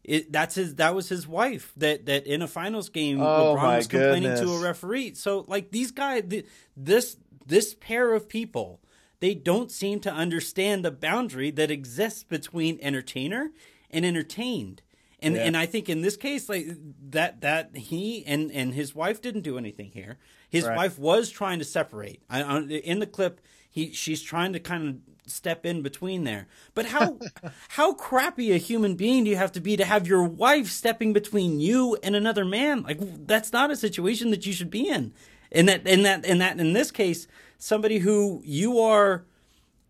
It, 0.04 0.32
that's 0.32 0.54
his. 0.54 0.74
That 0.76 0.94
was 0.94 1.08
his 1.08 1.26
wife. 1.26 1.72
That 1.78 2.06
that 2.06 2.26
in 2.26 2.42
a 2.42 2.48
finals 2.48 2.90
game, 2.90 3.20
Oh, 3.22 3.56
LeBron 3.56 3.76
was 3.76 3.86
complaining 3.86 4.36
to 4.36 4.50
a 4.50 4.60
referee. 4.62 5.14
So 5.14 5.44
like 5.48 5.70
these 5.70 5.92
guys, 5.92 6.24
th- 6.28 6.46
this 6.76 7.16
this 7.46 7.74
pair 7.74 8.12
of 8.12 8.28
people, 8.28 8.80
they 9.20 9.34
don't 9.34 9.70
seem 9.70 10.00
to 10.00 10.12
understand 10.12 10.84
the 10.84 10.90
boundary 10.90 11.50
that 11.52 11.70
exists 11.70 12.22
between 12.22 12.78
entertainer 12.80 13.50
and 13.90 14.04
entertained. 14.04 14.82
And 15.20 15.34
Yeah. 15.34 15.42
and 15.42 15.56
I 15.56 15.66
think 15.66 15.88
in 15.88 16.02
this 16.02 16.16
case, 16.16 16.48
like 16.48 16.66
that 17.10 17.40
that 17.40 17.76
he 17.76 18.24
and 18.26 18.52
and 18.52 18.74
his 18.74 18.94
wife 18.94 19.20
didn't 19.20 19.40
do 19.42 19.58
anything 19.58 19.90
here. 19.92 20.18
His 20.48 20.64
Right. 20.64 20.76
wife 20.76 20.98
was 20.98 21.30
trying 21.30 21.58
to 21.58 21.64
separate. 21.64 22.22
I, 22.30 22.42
I, 22.42 22.60
in 22.60 23.00
the 23.00 23.06
clip, 23.06 23.40
he 23.68 23.92
she's 23.92 24.22
trying 24.22 24.52
to 24.52 24.60
kind 24.60 24.88
of 24.88 24.96
step 25.30 25.66
in 25.66 25.82
between 25.82 26.22
there. 26.22 26.46
But 26.74 26.86
how 26.86 27.18
how 27.70 27.94
crappy 27.94 28.52
a 28.52 28.58
human 28.58 28.94
being 28.94 29.24
do 29.24 29.30
you 29.30 29.36
have 29.36 29.50
to 29.52 29.60
be 29.60 29.76
to 29.76 29.84
have 29.84 30.06
your 30.06 30.22
wife 30.22 30.68
stepping 30.68 31.12
between 31.12 31.58
you 31.58 31.98
and 32.04 32.14
another 32.14 32.44
man? 32.44 32.82
Like 32.82 32.98
that's 33.26 33.52
not 33.52 33.72
a 33.72 33.76
situation 33.76 34.30
that 34.30 34.46
you 34.46 34.52
should 34.52 34.70
be 34.70 34.88
in. 34.88 35.12
In 35.50 35.66
that 35.66 35.84
in 35.84 36.02
that 36.04 36.24
in 36.24 36.38
that 36.38 36.60
in 36.60 36.74
this 36.74 36.92
case, 36.92 37.26
somebody 37.58 37.98
who 37.98 38.40
you 38.44 38.80
are 38.80 39.24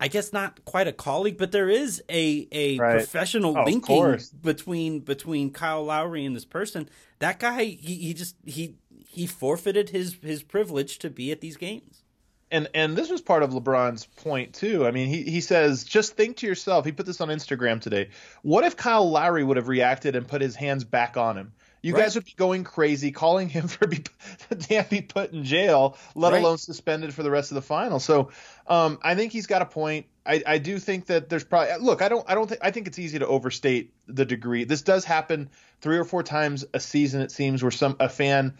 I 0.01 0.07
guess 0.07 0.31
not 0.31 0.63
quite 0.63 0.87
a 0.87 0.93
colleague, 0.93 1.37
but 1.37 1.51
there 1.51 1.67
is 1.69 2.01
a 2.09 2.47
a 2.53 2.77
Right. 2.77 2.95
Oh, 2.95 2.97
professional 2.99 3.57
Oh, 3.57 3.63
linking 3.65 4.17
between 4.41 4.99
between 5.01 5.51
Kyle 5.51 5.83
Lowry 5.83 6.23
and 6.25 6.33
this 6.35 6.45
person. 6.45 6.89
That 7.19 7.37
guy, 7.39 7.65
he, 7.65 7.95
he 7.95 8.13
just 8.13 8.35
he 8.45 8.77
he 9.07 9.27
forfeited 9.27 9.89
his 9.89 10.15
his 10.21 10.41
privilege 10.41 10.99
to 10.99 11.09
be 11.09 11.31
at 11.33 11.41
these 11.41 11.57
games. 11.57 12.03
and 12.49 12.69
and 12.73 12.95
this 12.97 13.09
was 13.09 13.19
part 13.21 13.43
of 13.43 13.51
LeBron's 13.51 14.05
point 14.05 14.53
too. 14.53 14.87
I 14.87 14.91
mean, 14.91 15.09
he 15.09 15.23
he 15.23 15.41
says, 15.41 15.83
just 15.83 16.15
think 16.15 16.37
to 16.37 16.47
yourself. 16.47 16.85
He 16.85 16.93
put 16.93 17.05
this 17.05 17.19
on 17.19 17.27
Instagram 17.27 17.81
today. 17.81 18.09
What 18.41 18.63
if 18.63 18.77
Kyle 18.77 19.09
Lowry 19.11 19.43
would 19.43 19.57
have 19.57 19.67
reacted 19.67 20.15
and 20.15 20.25
put 20.25 20.39
his 20.41 20.55
hands 20.55 20.85
back 20.85 21.17
on 21.17 21.37
him? 21.37 21.51
You 21.81 21.93
Right. 21.93 22.03
guys 22.03 22.15
would 22.15 22.25
be 22.25 22.33
going 22.35 22.63
crazy, 22.63 23.11
calling 23.11 23.47
him 23.49 23.67
for 23.69 23.87
be 23.87 24.03
to 24.49 24.85
be 24.89 25.01
put 25.01 25.31
in 25.31 25.43
jail, 25.43 25.97
let 26.15 26.33
Right. 26.33 26.41
alone 26.41 26.57
suspended 26.57 27.13
for 27.13 27.23
the 27.23 27.31
rest 27.31 27.51
of 27.51 27.55
the 27.55 27.61
final. 27.61 27.99
So, 27.99 28.31
um, 28.67 28.99
I 29.01 29.15
think 29.15 29.31
he's 29.31 29.47
got 29.47 29.61
a 29.61 29.65
point. 29.65 30.07
I, 30.25 30.43
I 30.45 30.57
do 30.57 30.77
think 30.77 31.07
that 31.07 31.29
there's 31.29 31.43
probably 31.43 31.73
look. 31.79 32.01
I 32.01 32.09
don't. 32.09 32.29
I 32.29 32.35
don't 32.35 32.47
think. 32.47 32.61
I 32.63 32.71
think 32.71 32.87
it's 32.87 32.99
easy 32.99 33.19
to 33.19 33.27
overstate 33.27 33.93
the 34.07 34.25
degree. 34.25 34.63
This 34.65 34.81
does 34.81 35.05
happen 35.05 35.49
three 35.81 35.97
or 35.97 36.03
four 36.03 36.23
times 36.23 36.65
a 36.73 36.79
season. 36.79 37.21
It 37.21 37.31
seems 37.31 37.63
where 37.63 37.71
some 37.71 37.95
a 37.99 38.09
fan 38.09 38.55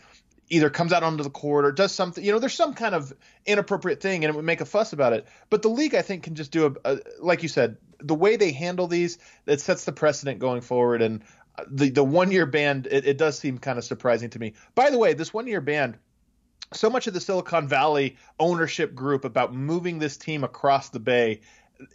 either 0.51 0.69
comes 0.71 0.91
out 0.93 1.03
onto 1.03 1.23
the 1.23 1.29
court 1.29 1.65
or 1.65 1.71
does 1.71 1.91
something. 1.91 2.23
You 2.23 2.31
know, 2.31 2.39
there's 2.39 2.55
some 2.55 2.73
kind 2.73 2.95
of 2.95 3.13
inappropriate 3.45 4.01
thing, 4.01 4.23
and 4.23 4.33
it 4.33 4.35
would 4.35 4.45
make 4.45 4.61
a 4.61 4.65
fuss 4.65 4.93
about 4.93 5.13
it. 5.13 5.27
But 5.49 5.61
the 5.61 5.69
league, 5.69 5.93
I 5.93 6.01
think, 6.01 6.23
can 6.23 6.35
just 6.35 6.51
do 6.51 6.75
a, 6.83 6.93
a 6.93 6.99
like 7.21 7.43
you 7.43 7.49
said, 7.49 7.77
the 7.99 8.15
way 8.15 8.35
they 8.37 8.51
handle 8.51 8.87
these, 8.87 9.19
it 9.45 9.61
sets 9.61 9.85
the 9.85 9.91
precedent 9.91 10.39
going 10.39 10.61
forward. 10.61 11.01
And 11.01 11.23
the 11.69 11.89
the 11.89 12.03
one 12.03 12.31
year 12.31 12.45
ban, 12.45 12.85
it, 12.89 13.05
it 13.05 13.17
does 13.17 13.37
seem 13.37 13.57
kind 13.57 13.77
of 13.77 13.83
surprising 13.83 14.29
to 14.31 14.39
me. 14.39 14.53
By 14.75 14.89
the 14.89 14.97
way, 14.97 15.13
this 15.13 15.33
one 15.33 15.47
year 15.47 15.61
ban. 15.61 15.97
So 16.71 16.89
much 16.89 17.07
of 17.07 17.15
the 17.15 17.21
Silicon 17.21 17.67
Valley 17.67 18.17
ownership 18.39 18.93
group 18.93 19.25
about 19.25 19.55
moving 19.55 19.97
this 19.97 20.17
team 20.17 20.43
across 20.43 20.89
the 20.89 20.99
bay, 20.99 21.41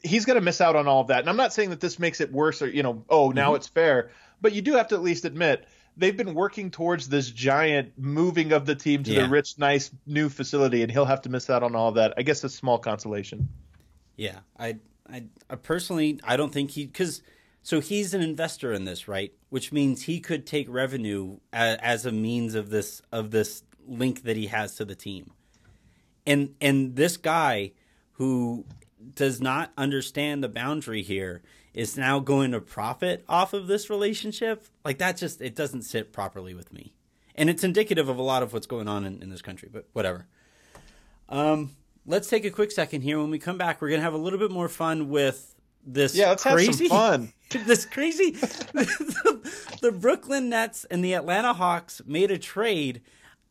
he's 0.03 0.25
going 0.25 0.35
to 0.35 0.41
miss 0.41 0.61
out 0.61 0.75
on 0.75 0.89
all 0.89 1.01
of 1.01 1.09
that. 1.09 1.21
And 1.21 1.29
I'm 1.29 1.37
not 1.37 1.53
saying 1.53 1.71
that 1.71 1.81
this 1.81 2.01
makes 2.01 2.21
it 2.21 2.33
worse 2.33 2.61
or, 2.61 2.69
you 2.69 2.83
know, 2.83 3.05
oh, 3.09 3.31
now 3.31 3.49
mm-hmm. 3.49 3.57
it's 3.57 3.69
fair, 3.69 4.11
but 4.41 4.53
you 4.53 4.63
do 4.63 4.73
have 4.75 4.89
to 4.89 4.97
at 4.97 5.03
least 5.03 5.25
admit 5.25 5.67
they've 5.97 6.17
been 6.17 6.35
working 6.35 6.71
towards 6.71 7.09
this 7.09 7.31
giant 7.31 7.93
moving 7.97 8.53
of 8.53 8.67
the 8.67 8.75
team 8.75 9.05
to 9.05 9.13
Yeah. 9.13 9.23
the 9.23 9.29
rich, 9.29 9.59
nice 9.59 9.91
new 10.07 10.29
facility, 10.29 10.83
and 10.83 10.91
he'll 10.91 11.05
have 11.05 11.23
to 11.23 11.29
miss 11.29 11.49
out 11.49 11.63
on 11.63 11.77
all 11.77 11.91
of 11.91 11.95
that. 11.97 12.15
I 12.17 12.23
guess 12.23 12.43
a 12.45 12.49
small 12.49 12.79
consolation. 12.79 13.49
Yeah, 14.17 14.41
I, 14.59 14.79
I, 15.09 15.25
I 15.49 15.57
personally, 15.57 16.21
I 16.25 16.37
don't 16.37 16.53
think 16.53 16.73
he 16.73 16.87
because 16.87 17.23
so 17.65 17.81
he's 17.81 18.13
an 18.13 18.21
investor 18.21 18.75
in 18.75 18.85
this, 18.85 19.09
right? 19.09 19.33
Which 19.49 19.73
means 19.73 20.03
he 20.03 20.21
could 20.21 20.47
take 20.47 20.67
revenue 20.69 21.39
as, 21.51 22.05
a 22.05 22.13
means 22.13 22.55
of 22.55 22.69
this 22.69 23.01
of 23.11 23.31
this 23.31 23.63
link 23.89 24.23
that 24.25 24.37
he 24.37 24.49
has 24.49 24.77
to 24.77 24.85
the 24.85 24.95
team, 24.95 25.33
and 26.27 26.55
and 26.61 26.95
this 26.95 27.17
guy 27.17 27.73
who 28.13 28.67
does 29.15 29.41
not 29.41 29.73
understand 29.79 30.45
the 30.45 30.49
boundary 30.49 31.03
here 31.03 31.43
is 31.73 31.97
now 31.97 32.21
going 32.21 32.53
to 32.53 32.61
profit 32.61 33.25
off 33.31 33.55
of 33.55 33.67
this 33.67 33.89
relationship. 33.89 34.67
Like 34.85 34.99
that 34.99 35.17
just 35.17 35.41
it 35.41 35.57
doesn't 35.57 35.83
sit 35.83 36.13
properly 36.13 36.53
with 36.53 36.71
me, 36.71 36.93
and 37.35 37.49
it's 37.49 37.65
indicative 37.65 38.11
of 38.11 38.19
a 38.19 38.23
lot 38.23 38.43
of 38.43 38.53
what's 38.53 38.67
going 38.67 38.89
on 38.89 39.07
in, 39.07 39.23
in 39.23 39.31
this 39.31 39.43
country. 39.43 39.71
But 39.73 39.89
whatever. 39.95 40.27
Um, 41.31 41.75
let's 42.05 42.29
take 42.29 42.45
a 42.45 42.51
quick 42.51 42.71
second 42.71 43.01
here. 43.01 43.19
When 43.19 43.31
we 43.31 43.39
come 43.39 43.57
back, 43.57 43.81
we're 43.81 43.89
gonna 43.89 44.03
have 44.03 44.13
a 44.13 44.19
little 44.19 44.39
bit 44.39 44.51
more 44.51 44.69
fun 44.69 45.09
with 45.09 45.54
this. 45.87 46.15
Yeah, 46.15 46.31
let's 46.31 46.43
crazy, 46.43 46.67
have 46.67 46.75
some 46.75 46.89
fun. 46.89 47.33
This 47.67 47.87
crazy, 47.87 48.33
the, 48.33 49.97
Brooklyn 49.97 50.49
Nets 50.49 50.85
and 50.87 51.05
the 51.05 51.15
Atlanta 51.15 51.53
Hawks 51.53 52.03
made 52.05 52.33
a 52.33 52.39
trade. 52.39 53.01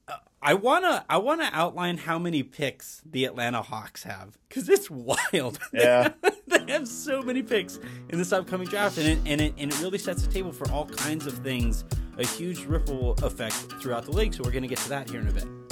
Uh, 0.09 0.15
I 0.41 0.55
wanna, 0.55 1.05
I 1.09 1.17
wanna 1.19 1.49
outline 1.53 1.99
how 1.99 2.19
many 2.19 2.43
picks 2.43 3.01
the 3.05 3.23
Atlanta 3.23 3.61
Hawks 3.61 4.03
have 4.03 4.37
because 4.49 4.67
it's 4.67 4.89
wild. 4.89 5.57
Yeah. 5.73 6.09
they 6.47 6.73
have 6.73 6.89
so 6.89 7.21
many 7.21 7.43
picks 7.43 7.79
in 8.09 8.17
this 8.17 8.33
upcoming 8.33 8.67
draft, 8.67 8.97
and 8.97 9.07
it, 9.07 9.19
and 9.25 9.39
it 9.39 9.53
and 9.57 9.71
it 9.71 9.79
really 9.79 9.99
sets 9.99 10.25
the 10.25 10.33
table 10.33 10.51
for 10.51 10.69
all 10.69 10.85
kinds 10.85 11.25
of 11.25 11.35
things. 11.37 11.85
A 12.17 12.25
huge 12.27 12.65
ripple 12.65 13.13
effect 13.23 13.55
throughout 13.81 14.03
the 14.03 14.11
league. 14.11 14.33
So 14.33 14.43
we're 14.43 14.51
gonna 14.51 14.67
get 14.67 14.79
to 14.79 14.89
that 14.89 15.09
here 15.09 15.21
in 15.21 15.29
a 15.29 15.31
bit. 15.31 15.62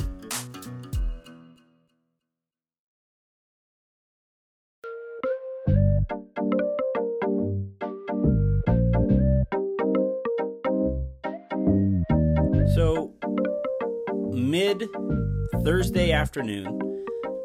Thursday 15.65 16.13
afternoon, 16.13 16.79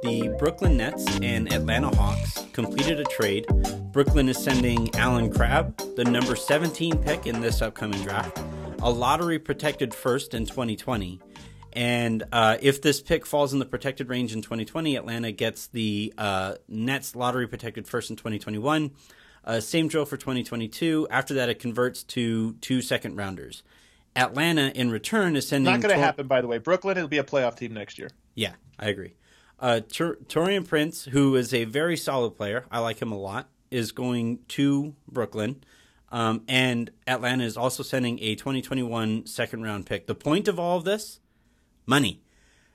the 0.05 0.33
Brooklyn 0.39 0.77
Nets 0.77 1.05
and 1.23 1.53
Atlanta 1.53 1.95
Hawks 1.97 2.47
completed 2.53 3.01
a 3.01 3.05
trade. 3.05 3.47
Brooklyn 3.91 4.29
is 4.29 4.39
sending 4.39 4.95
Allen 4.95 5.33
Crabbe, 5.33 5.77
the 5.97 6.05
number 6.05 6.37
17 6.37 6.99
pick 6.99 7.27
in 7.27 7.41
this 7.41 7.63
upcoming 7.63 8.01
draft, 8.03 8.39
a 8.81 8.91
lottery 8.91 9.41
protected 9.41 9.93
first 9.93 10.35
in 10.35 10.47
2020. 10.47 11.21
And 11.73 12.23
uh, 12.31 12.59
if 12.61 12.81
this 12.81 13.01
pick 13.01 13.27
falls 13.27 13.53
in 13.53 13.59
the 13.59 13.67
protected 13.67 14.09
range 14.09 14.33
in 14.33 14.41
2020, 14.41 14.95
Atlanta 14.95 15.33
gets 15.33 15.67
the 15.67 16.15
uh, 16.17 16.55
Nets 16.69 17.17
lottery 17.17 17.49
protected 17.49 17.89
first 17.89 18.09
in 18.09 18.15
2021. 18.15 18.93
Uh, 19.45 19.59
same 19.59 19.89
drill 19.89 20.05
for 20.05 20.17
2022. 20.17 21.09
After 21.11 21.35
that, 21.35 21.49
it 21.49 21.59
converts 21.59 22.05
to 22.05 22.53
two 22.61 22.83
second 22.83 23.17
rounders. 23.17 23.65
Atlanta, 24.17 24.69
in 24.75 24.91
return, 24.91 25.37
is 25.37 25.49
sending. 25.49 25.73
Not 25.73 25.81
going 25.81 25.91
to 25.91 25.97
Tor- 25.97 26.05
happen, 26.05 26.27
by 26.27 26.41
the 26.41 26.47
way. 26.49 26.59
Brooklyn 26.59 26.97
will 26.99 27.09
be 27.09 27.19
a 27.19 27.25
playoff 27.25 27.57
team 27.57 27.75
next 27.75 27.99
year. 27.99 28.11
Yeah, 28.35 28.55
I 28.79 28.89
agree. 28.89 29.15
Uh, 29.59 29.81
Tor- 29.81 30.17
Taurean 30.27 30.67
Prince, 30.67 31.05
who 31.05 31.37
is 31.37 31.55
a 31.55 31.65
very 31.65 31.97
solid 31.97 32.37
player, 32.37 32.67
I 32.71 32.81
like 32.81 33.01
him 33.01 33.13
a 33.13 33.19
lot, 33.19 33.49
is 33.71 33.93
going 33.93 34.41
to 34.49 34.95
Brooklyn. 35.09 35.63
Um, 36.13 36.43
and 36.47 36.91
Atlanta 37.07 37.45
is 37.45 37.57
also 37.57 37.83
sending 37.83 38.19
a 38.21 38.35
2021 38.37 39.27
second 39.27 39.63
round 39.63 39.87
pick. 39.87 40.07
The 40.07 40.15
point 40.15 40.47
of 40.49 40.59
all 40.59 40.79
of 40.79 40.85
this? 40.85 41.21
Money. 41.85 42.23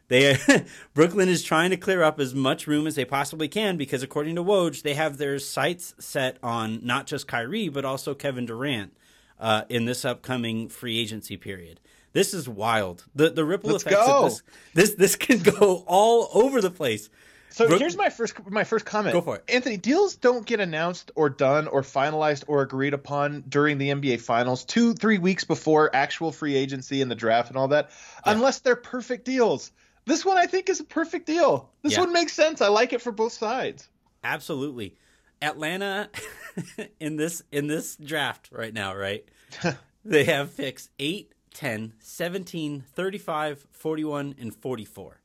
They 0.09 0.37
Brooklyn 0.93 1.29
is 1.29 1.41
trying 1.41 1.69
to 1.69 1.77
clear 1.77 2.03
up 2.03 2.19
as 2.19 2.35
much 2.35 2.67
room 2.67 2.85
as 2.85 2.95
they 2.95 3.05
possibly 3.05 3.47
can 3.47 3.77
because, 3.77 4.03
according 4.03 4.35
to 4.35 4.43
Woj, 4.43 4.81
they 4.81 4.93
have 4.93 5.17
their 5.17 5.39
sights 5.39 5.95
set 5.99 6.37
on 6.43 6.85
not 6.85 7.07
just 7.07 7.27
Kyrie 7.27 7.69
but 7.69 7.85
also 7.85 8.13
Kevin 8.13 8.45
Durant 8.45 8.93
uh, 9.41 9.63
in 9.67 9.83
this 9.85 10.05
upcoming 10.05 10.69
free 10.69 10.97
agency 10.99 11.35
period. 11.35 11.81
This 12.13 12.33
is 12.33 12.47
wild. 12.47 13.05
The 13.15 13.29
the 13.31 13.43
ripple 13.43 13.71
Let's 13.71 13.83
effects 13.85 14.05
go. 14.05 14.17
of 14.19 14.23
this 14.25 14.43
this 14.73 14.95
this 14.95 15.15
can 15.15 15.39
go 15.39 15.83
all 15.87 16.29
over 16.33 16.61
the 16.61 16.71
place. 16.71 17.09
So 17.49 17.67
Brook- 17.67 17.79
here's 17.79 17.97
my 17.97 18.09
first 18.09 18.33
my 18.49 18.63
first 18.63 18.85
comment. 18.85 19.13
Go 19.13 19.21
for 19.21 19.35
it. 19.37 19.43
Anthony. 19.49 19.75
Deals 19.77 20.15
don't 20.15 20.45
get 20.45 20.59
announced 20.61 21.11
or 21.15 21.29
done 21.29 21.67
or 21.67 21.81
finalized 21.81 22.45
or 22.47 22.61
agreed 22.61 22.93
upon 22.93 23.43
during 23.49 23.77
the 23.77 23.89
NBA 23.89 24.21
Finals 24.21 24.63
two 24.63 24.93
three 24.93 25.17
weeks 25.17 25.43
before 25.43 25.93
actual 25.93 26.31
free 26.31 26.55
agency 26.55 27.01
and 27.01 27.09
the 27.11 27.15
draft 27.15 27.49
and 27.49 27.57
all 27.57 27.69
that, 27.69 27.91
unless 28.25 28.59
they're 28.59 28.75
perfect 28.77 29.25
deals. 29.25 29.71
This 30.05 30.25
one 30.25 30.37
I 30.37 30.45
think 30.47 30.69
is 30.69 30.79
a 30.79 30.85
perfect 30.85 31.25
deal. 31.27 31.69
This 31.81 31.93
Yeah. 31.93 31.99
one 32.01 32.13
makes 32.13 32.33
sense. 32.33 32.61
I 32.61 32.67
like 32.69 32.91
it 32.93 33.01
for 33.01 33.11
both 33.11 33.33
sides. 33.33 33.87
Absolutely. 34.23 34.95
Atlanta 35.41 36.09
in 36.99 37.17
this 37.17 37.43
in 37.51 37.67
this 37.67 37.95
draft 37.95 38.49
right 38.51 38.73
now, 38.73 38.95
right? 38.95 39.25
they 40.05 40.23
have 40.25 40.55
picks 40.55 40.89
8, 40.99 41.33
10, 41.53 41.93
17, 41.99 42.83
35, 42.93 43.67
41 43.71 44.35
and 44.39 44.55
44. 44.55 45.17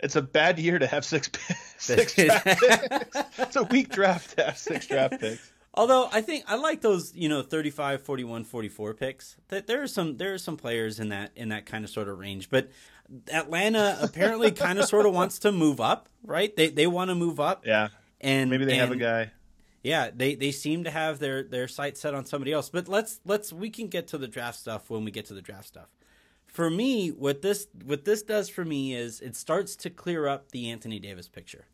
It's 0.00 0.16
a 0.16 0.22
bad 0.22 0.58
year 0.58 0.78
to 0.78 0.86
have 0.86 1.04
six 1.04 1.30
six 1.78 2.14
draft 2.14 2.44
picks. 2.44 3.38
It's 3.38 3.56
a 3.56 3.62
weak 3.64 3.88
draft 3.90 4.36
to 4.36 4.44
have 4.44 4.58
six 4.58 4.86
draft 4.86 5.20
picks. 5.20 5.50
Although 5.76 6.08
I 6.12 6.20
think 6.20 6.44
I 6.46 6.54
like 6.54 6.82
those, 6.82 7.14
you 7.14 7.28
know, 7.28 7.42
35, 7.42 8.02
41, 8.02 8.44
44 8.44 8.94
picks. 8.94 9.36
That 9.48 9.66
there 9.66 9.82
are 9.82 9.88
some 9.88 10.16
there 10.18 10.34
are 10.34 10.38
some 10.38 10.56
players 10.56 11.00
in 11.00 11.08
that 11.08 11.32
in 11.36 11.48
that 11.48 11.66
kind 11.66 11.84
of 11.84 11.90
sort 11.90 12.08
of 12.08 12.18
range, 12.18 12.48
but 12.48 12.70
Atlanta 13.32 13.98
apparently 14.00 14.52
kind 14.52 14.78
of 14.78 14.86
sort 14.86 15.06
of 15.06 15.12
wants 15.14 15.40
to 15.40 15.52
move 15.52 15.80
up, 15.80 16.08
right? 16.22 16.54
They 16.54 16.68
they 16.68 16.86
want 16.86 17.10
to 17.10 17.14
move 17.14 17.40
up. 17.40 17.66
Yeah, 17.66 17.88
And 18.20 18.50
maybe 18.50 18.64
they 18.64 18.76
have 18.76 18.92
a 18.92 18.96
guy. 18.96 19.32
Yeah, 19.84 20.08
they, 20.12 20.34
they 20.34 20.50
seem 20.50 20.84
to 20.84 20.90
have 20.90 21.18
their, 21.18 21.42
their 21.42 21.68
sights 21.68 22.00
set 22.00 22.14
on 22.14 22.24
somebody 22.24 22.52
else. 22.52 22.70
But 22.70 22.88
let's 22.88 23.20
let's 23.26 23.52
we 23.52 23.68
can 23.70 23.88
get 23.88 24.08
to 24.08 24.18
the 24.18 24.26
draft 24.26 24.58
stuff 24.58 24.88
when 24.88 25.04
we 25.04 25.10
get 25.10 25.26
to 25.26 25.34
the 25.34 25.42
draft 25.42 25.66
stuff. 25.68 25.88
For 26.46 26.70
me, 26.70 27.10
what 27.10 27.42
this 27.42 27.68
what 27.84 28.04
this 28.04 28.22
does 28.22 28.48
for 28.48 28.64
me 28.64 28.94
is 28.94 29.20
it 29.20 29.36
starts 29.36 29.76
to 29.76 29.90
clear 29.90 30.26
up 30.26 30.50
the 30.52 30.70
Anthony 30.70 30.98
Davis 30.98 31.28
picture. 31.28 31.66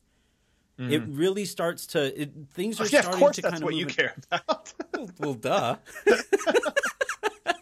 It 0.83 1.03
really 1.09 1.45
starts 1.45 1.87
to 1.89 2.23
it, 2.23 2.33
things 2.55 2.81
are 2.81 2.85
Mm-hmm. 2.85 2.95
Yeah, 2.95 2.99
of 3.01 3.05
starting 3.05 3.21
course 3.21 3.37
to 3.37 3.43
that's 3.43 3.53
kind 3.53 3.63
of 3.63 3.67
what 3.67 3.75
you 3.75 3.85
in- 3.85 3.93
care 3.93 4.15
about. 4.33 4.73
Well, 5.19 5.35
duh. 5.35 5.77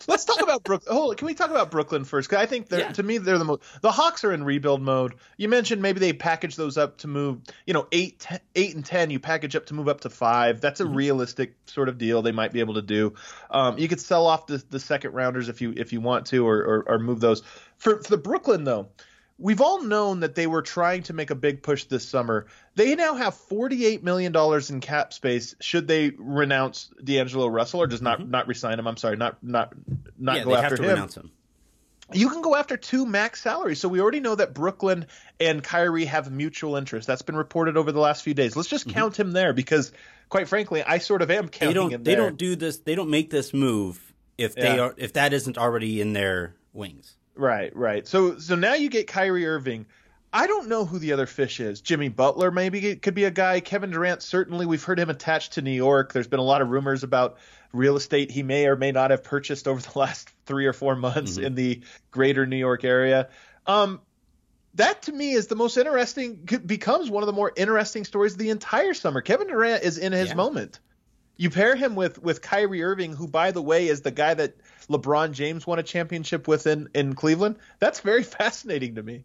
Let's 0.09 0.25
talk 0.25 0.41
about 0.41 0.65
Brooklyn. 0.65 0.97
Oh, 0.99 1.15
can 1.15 1.27
we 1.27 1.35
talk 1.35 1.51
about 1.51 1.71
Brooklyn 1.71 2.05
first? 2.05 2.29
Because 2.31 2.43
I 2.43 2.47
think 2.47 2.69
they're, 2.69 2.81
Yeah. 2.81 2.93
to 2.93 3.03
me 3.03 3.19
they're 3.19 3.37
the 3.39 3.45
most. 3.45 3.63
The 3.83 3.93
Hawks 3.93 4.25
are 4.25 4.33
in 4.33 4.43
rebuild 4.43 4.81
mode. 4.81 5.15
You 5.37 5.49
mentioned 5.49 5.83
maybe 5.83 6.01
they 6.01 6.15
package 6.15 6.57
those 6.57 6.79
up 6.79 6.97
to 6.99 7.09
move. 7.09 7.41
You 7.67 7.75
know, 7.75 7.87
eight, 7.93 8.19
ten, 8.19 8.41
eight 8.57 8.75
and 8.75 8.85
ten. 8.85 9.11
You 9.11 9.21
package 9.21 9.55
up 9.55 9.67
to 9.67 9.75
move 9.75 9.87
up 9.87 10.01
to 10.01 10.11
five. 10.11 10.61
That's 10.63 10.81
a 10.81 10.85
Mm-hmm. 10.85 10.95
realistic 10.95 11.55
sort 11.67 11.91
of 11.91 11.99
deal 11.99 12.23
they 12.23 12.33
might 12.33 12.53
be 12.53 12.61
able 12.61 12.75
to 12.75 12.83
do. 12.83 13.13
Um, 13.51 13.77
you 13.79 13.87
could 13.87 14.01
sell 14.01 14.27
off 14.27 14.47
the, 14.47 14.65
the 14.71 14.81
second 14.81 15.13
rounders 15.13 15.49
if 15.51 15.61
you 15.61 15.75
if 15.77 15.93
you 15.93 16.01
want 16.01 16.27
to, 16.29 16.47
or 16.49 16.57
or, 16.57 16.85
or 16.89 16.99
move 16.99 17.21
those. 17.21 17.43
For, 17.77 18.03
for 18.03 18.11
the 18.11 18.17
Brooklyn 18.17 18.65
though, 18.65 18.89
we've 19.39 19.61
all 19.61 19.83
known 19.83 20.21
that 20.21 20.35
they 20.35 20.47
were 20.47 20.63
trying 20.63 21.05
to 21.05 21.13
make 21.13 21.31
a 21.31 21.35
big 21.35 21.63
push 21.63 21.85
this 21.85 22.07
summer. 22.09 22.47
They 22.75 22.95
now 22.97 23.15
have 23.15 23.35
$48 23.35 24.03
million 24.03 24.35
in 24.69 24.81
cap 24.81 25.13
space 25.13 25.55
should 25.61 25.87
they 25.87 26.11
renounce 26.19 26.91
D'Angelo 27.03 27.47
Russell 27.47 27.81
or 27.83 27.87
just 27.87 28.03
not, 28.03 28.27
not 28.29 28.49
resign 28.49 28.79
him. 28.79 28.87
I'm 28.87 28.97
sorry, 28.97 29.17
not 29.17 29.43
not 29.43 29.73
not 30.19 30.37
Mm-hmm. 30.37 30.37
yeah, 30.37 30.45
go 30.45 30.51
they 30.51 30.57
after 30.57 30.69
have 30.69 30.77
to 30.77 30.83
him. 30.83 30.89
renounce 30.91 31.17
him. 31.17 31.31
You 32.11 32.31
can 32.31 32.41
go 32.41 32.57
after 32.57 32.79
two 32.79 33.05
max 33.05 33.43
salaries. 33.43 33.81
So 33.81 33.89
we 33.89 34.01
already 34.01 34.21
know 34.21 34.35
that 34.35 34.55
Brooklyn 34.55 35.07
and 35.39 35.63
Kyrie 35.63 36.07
have 36.07 36.33
mutual 36.33 36.77
interest. 36.77 37.07
That's 37.07 37.21
been 37.21 37.37
reported 37.37 37.77
over 37.77 37.93
the 37.93 38.01
last 38.01 38.23
few 38.25 38.33
days. 38.33 38.57
Let's 38.57 38.71
just 38.71 38.89
count 38.89 39.19
him 39.21 39.33
there 39.33 39.53
because, 39.53 39.93
quite 40.31 40.49
frankly, 40.49 40.83
I 40.83 40.99
sort 40.99 41.21
of 41.21 41.31
am 41.31 41.49
Mm-hmm. 41.49 41.51
They 41.51 41.59
counting 41.59 41.75
don't. 41.75 41.93
him 41.93 42.03
They 42.05 42.15
there. 42.15 42.25
don't 42.25 42.39
do 42.39 42.57
this. 42.57 42.79
They 42.79 42.95
don't 42.95 43.11
make 43.11 43.29
this 43.29 43.53
move 43.53 44.01
if 44.39 44.55
they 44.55 44.77
Yeah. 44.77 44.81
are 44.85 44.95
if 44.97 45.13
that 45.13 45.35
isn't 45.35 45.59
already 45.59 46.01
in 46.01 46.15
their 46.15 46.55
wings. 46.73 47.15
Right, 47.39 47.75
right. 47.77 48.07
So 48.07 48.39
so 48.39 48.57
now 48.57 48.75
you 48.75 48.91
get 48.91 49.07
Kyrie 49.07 49.47
Irving. 49.47 49.87
I 50.33 50.47
don't 50.47 50.69
know 50.69 50.85
who 50.85 50.99
the 50.99 51.13
other 51.13 51.27
fish 51.27 51.61
is. 51.61 51.81
Jimmy 51.81 52.09
Butler 52.09 52.51
maybe 52.51 52.85
it 52.87 53.01
could 53.01 53.15
be 53.15 53.25
a 53.25 53.31
guy. 53.31 53.61
Kevin 53.61 53.91
Durant 53.91 54.23
certainly. 54.23 54.67
We've 54.67 54.83
heard 54.83 54.99
him 54.99 55.09
attached 55.09 55.53
to 55.55 55.63
New 55.63 55.71
York. 55.71 56.13
There's 56.13 56.27
been 56.27 56.41
a 56.41 56.45
lot 56.45 56.61
of 56.63 56.69
rumors 56.69 57.05
about 57.05 57.39
real 57.73 57.97
estate 57.97 58.31
he 58.31 58.43
may 58.43 58.67
or 58.67 58.77
may 58.77 58.91
not 58.93 59.13
have 59.13 59.23
purchased 59.23 59.69
over 59.69 59.81
the 59.81 59.93
last 59.99 60.29
three 60.47 60.67
or 60.67 60.73
four 60.73 60.97
months 60.97 61.37
in 61.39 61.55
the 61.55 61.81
greater 62.11 62.45
New 62.45 62.57
York 62.57 62.85
area. 62.85 63.29
Um, 63.67 64.01
that 64.75 65.03
to 65.03 65.13
me 65.13 65.33
is 65.33 65.47
the 65.47 65.57
most 65.57 65.77
interesting. 65.77 66.37
Becomes 66.67 67.09
one 67.09 67.23
of 67.23 67.29
the 67.29 67.33
more 67.33 67.53
interesting 67.57 68.05
stories 68.05 68.33
of 68.33 68.39
the 68.39 68.51
entire 68.51 68.95
summer. 68.95 69.21
Kevin 69.21 69.47
Durant 69.47 69.85
is 69.85 69.97
in 69.97 70.13
his 70.13 70.31
Yeah. 70.31 70.35
moment. 70.35 70.81
You 71.39 71.51
pair 71.51 71.77
him 71.77 71.95
with 71.95 72.21
with 72.21 72.43
Kyrie 72.43 72.83
Irving, 72.83 73.15
who 73.15 73.29
by 73.29 73.53
the 73.53 73.63
way 73.63 73.87
is 73.89 74.03
the 74.03 74.11
guy 74.11 74.35
that 74.35 74.57
LeBron 74.91 75.33
James 75.33 75.67
won 75.67 75.79
a 75.79 75.85
championship 75.85 76.49
with 76.49 76.67
in 76.67 76.89
in 76.95 77.15
Cleveland. 77.15 77.57
That's 77.79 78.01
very 78.01 78.23
fascinating 78.25 78.97
to 78.97 79.03
me. 79.03 79.25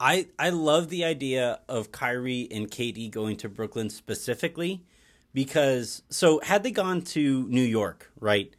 I 0.00 0.26
I 0.38 0.50
love 0.50 0.88
the 0.88 1.04
idea 1.04 1.60
of 1.68 1.92
Kyrie 1.92 2.48
and 2.50 2.70
KD 2.70 3.10
going 3.10 3.36
to 3.38 3.48
Brooklyn 3.48 3.88
specifically 3.88 4.84
because 5.32 6.02
so 6.10 6.40
had 6.42 6.64
they 6.64 6.72
gone 6.72 7.02
to 7.02 7.46
New 7.48 7.62
York, 7.62 8.10
right? 8.20 8.52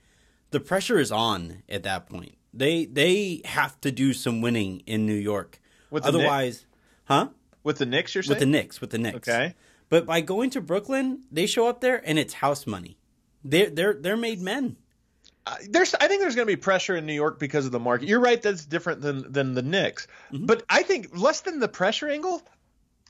The 0.51 0.61
pressure 0.61 0.99
is 0.99 1.11
on 1.11 1.63
at 1.67 1.83
that 1.83 2.07
point. 2.09 2.37
They 2.53 2.85
they 2.85 3.41
have 3.43 3.79
to 3.81 3.91
do 3.91 4.13
some 4.13 4.39
winning 4.39 4.83
in 4.87 5.05
New 5.05 5.13
York. 5.13 5.59
The 5.89 5.95
Knicks? 5.95 6.07
Otherwise, 6.07 6.65
huh? 7.05 7.29
With 7.63 7.79
the 7.79 7.85
Knicks, 7.85 8.15
you're 8.15 8.23
saying? 8.23 8.31
With 8.31 8.39
the 8.39 8.45
Knicks, 8.45 8.79
with 8.79 8.89
the 8.91 8.97
Knicks. 8.97 9.27
Okay. 9.27 9.55
But 9.89 10.05
by 10.05 10.21
going 10.21 10.49
to 10.51 10.61
Brooklyn, 10.61 11.23
they 11.31 11.45
show 11.45 11.67
up 11.67 11.81
there 11.81 12.01
and 12.05 12.19
it's 12.19 12.33
house 12.33 12.67
money. 12.67 12.97
They're 13.43 13.69
they're 13.69 13.93
they're 13.93 14.17
made 14.17 14.41
men. 14.41 14.75
Uh, 15.45 15.55
there's 15.69 15.95
I 15.95 16.07
think 16.07 16.21
there's 16.21 16.35
going 16.35 16.47
to 16.47 16.51
be 16.51 16.57
pressure 16.57 16.97
in 16.97 17.05
New 17.05 17.13
York 17.13 17.39
because 17.39 17.65
of 17.65 17.71
the 17.71 17.79
market. 17.79 18.09
You're 18.09 18.19
right 18.19 18.41
that's 18.41 18.65
different 18.65 19.01
than 19.01 19.31
than 19.31 19.53
the 19.53 19.61
Knicks. 19.61 20.07
Mm-hmm. 20.31 20.45
But 20.45 20.63
I 20.69 20.83
think 20.83 21.17
less 21.17 21.41
than 21.41 21.59
the 21.59 21.69
pressure 21.69 22.09
angle, 22.09 22.43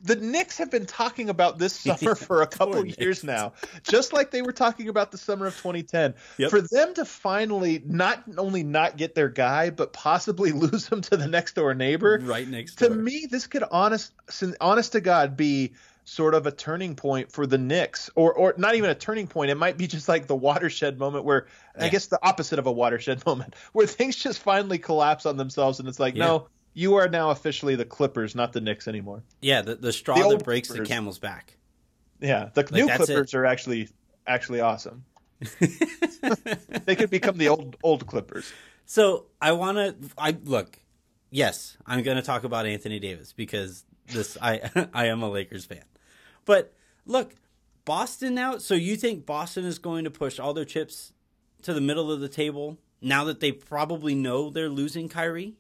the 0.03 0.15
Knicks 0.15 0.59
have 0.59 0.69
been 0.69 0.85
talking 0.85 1.29
about 1.29 1.57
this 1.57 1.73
summer 1.79 2.13
for 2.13 2.43
a 2.43 2.47
couple 2.47 2.75
Poor 2.75 2.85
years 2.85 3.23
now, 3.23 3.53
just 3.83 4.13
like 4.13 4.29
they 4.29 4.43
were 4.43 4.51
talking 4.51 4.89
about 4.89 5.11
the 5.11 5.17
summer 5.17 5.47
of 5.47 5.55
2010. 5.57 6.13
Yep. 6.37 6.49
For 6.51 6.61
them 6.61 6.93
to 6.95 7.05
finally 7.05 7.81
not 7.85 8.23
only 8.37 8.61
not 8.61 8.97
get 8.97 9.15
their 9.15 9.29
guy, 9.29 9.71
but 9.71 9.93
possibly 9.93 10.51
lose 10.53 10.87
him 10.87 11.01
to 11.01 11.17
the 11.17 11.27
next 11.27 11.55
door 11.55 11.73
neighbor, 11.73 12.19
Right 12.21 12.47
next 12.47 12.75
to 12.75 12.89
door. 12.89 12.97
me, 12.97 13.27
this 13.29 13.47
could 13.47 13.63
honest, 13.63 14.11
honest 14.61 14.91
to 14.91 15.01
God, 15.01 15.35
be 15.35 15.73
sort 16.07 16.33
of 16.33 16.47
a 16.47 16.51
turning 16.51 16.95
point 16.95 17.31
for 17.31 17.45
the 17.45 17.57
Knicks, 17.57 18.09
or 18.15 18.33
or 18.33 18.53
not 18.57 18.75
even 18.75 18.89
a 18.89 18.95
turning 18.95 19.27
point. 19.27 19.51
It 19.51 19.55
might 19.55 19.77
be 19.77 19.87
just 19.87 20.07
like 20.07 20.25
the 20.27 20.35
watershed 20.35 20.97
moment 20.97 21.25
where 21.25 21.47
I 21.77 21.89
guess 21.89 22.07
the 22.07 22.19
opposite 22.23 22.59
of 22.59 22.65
a 22.65 22.71
watershed 22.71 23.25
moment, 23.25 23.55
where 23.73 23.85
things 23.85 24.15
just 24.15 24.39
finally 24.39 24.77
collapse 24.77 25.25
on 25.25 25.37
themselves, 25.37 25.79
and 25.79 25.87
it's 25.87 25.99
like, 25.99 26.15
Yeah. 26.15 26.25
no, 26.25 26.47
you 26.73 26.95
are 26.95 27.09
now 27.09 27.31
officially 27.31 27.75
the 27.75 27.85
Clippers, 27.85 28.35
not 28.35 28.53
the 28.53 28.61
Knicks 28.61 28.87
anymore. 28.87 29.23
Yeah, 29.41 29.61
the, 29.61 29.75
the 29.75 29.91
straw 29.91 30.15
The 30.15 30.37
that 30.37 30.43
breaks 30.43 30.69
the 30.69 30.85
camel's 30.85 31.19
back. 31.19 31.57
Yeah, 32.19 32.49
the 32.53 32.63
new 32.71 32.87
that's 32.87 33.05
Clippers 33.05 33.33
are 33.33 33.45
actually 33.45 33.89
actually 34.25 34.61
awesome. 34.61 35.03
they 36.85 36.95
could 36.95 37.09
become 37.09 37.37
the 37.37 37.49
old 37.49 37.75
old 37.83 38.07
Clippers. 38.07 38.51
So 38.85 39.25
I 39.41 39.51
want 39.51 39.77
to. 39.77 39.95
I 40.17 40.37
look. 40.43 40.79
Yes, 41.29 41.77
I'm 41.85 42.03
going 42.03 42.15
to 42.15 42.23
talk 42.23 42.45
about 42.45 42.65
Anthony 42.65 42.99
Davis 42.99 43.33
because 43.33 43.83
this. 44.07 44.37
I 44.41 44.87
I 44.93 45.07
am 45.07 45.21
a 45.21 45.29
Lakers 45.29 45.65
fan, 45.65 45.83
but 46.47 46.73
look, 47.05 47.35
Boston 47.85 48.33
now. 48.33 48.57
So 48.57 48.73
you 48.73 48.95
think 48.95 49.27
Boston 49.27 49.65
is 49.65 49.77
going 49.77 50.03
to 50.05 50.09
push 50.09 50.39
all 50.39 50.55
their 50.55 50.65
chips 50.65 51.13
to 51.61 51.73
the 51.73 51.81
middle 51.81 52.11
of 52.11 52.19
the 52.19 52.27
table 52.29 52.79
now 53.01 53.23
that 53.25 53.39
they 53.39 53.51
probably 53.51 54.15
know 54.15 54.49
they're 54.49 54.69
losing 54.69 55.07
Kyrie? 55.09 55.53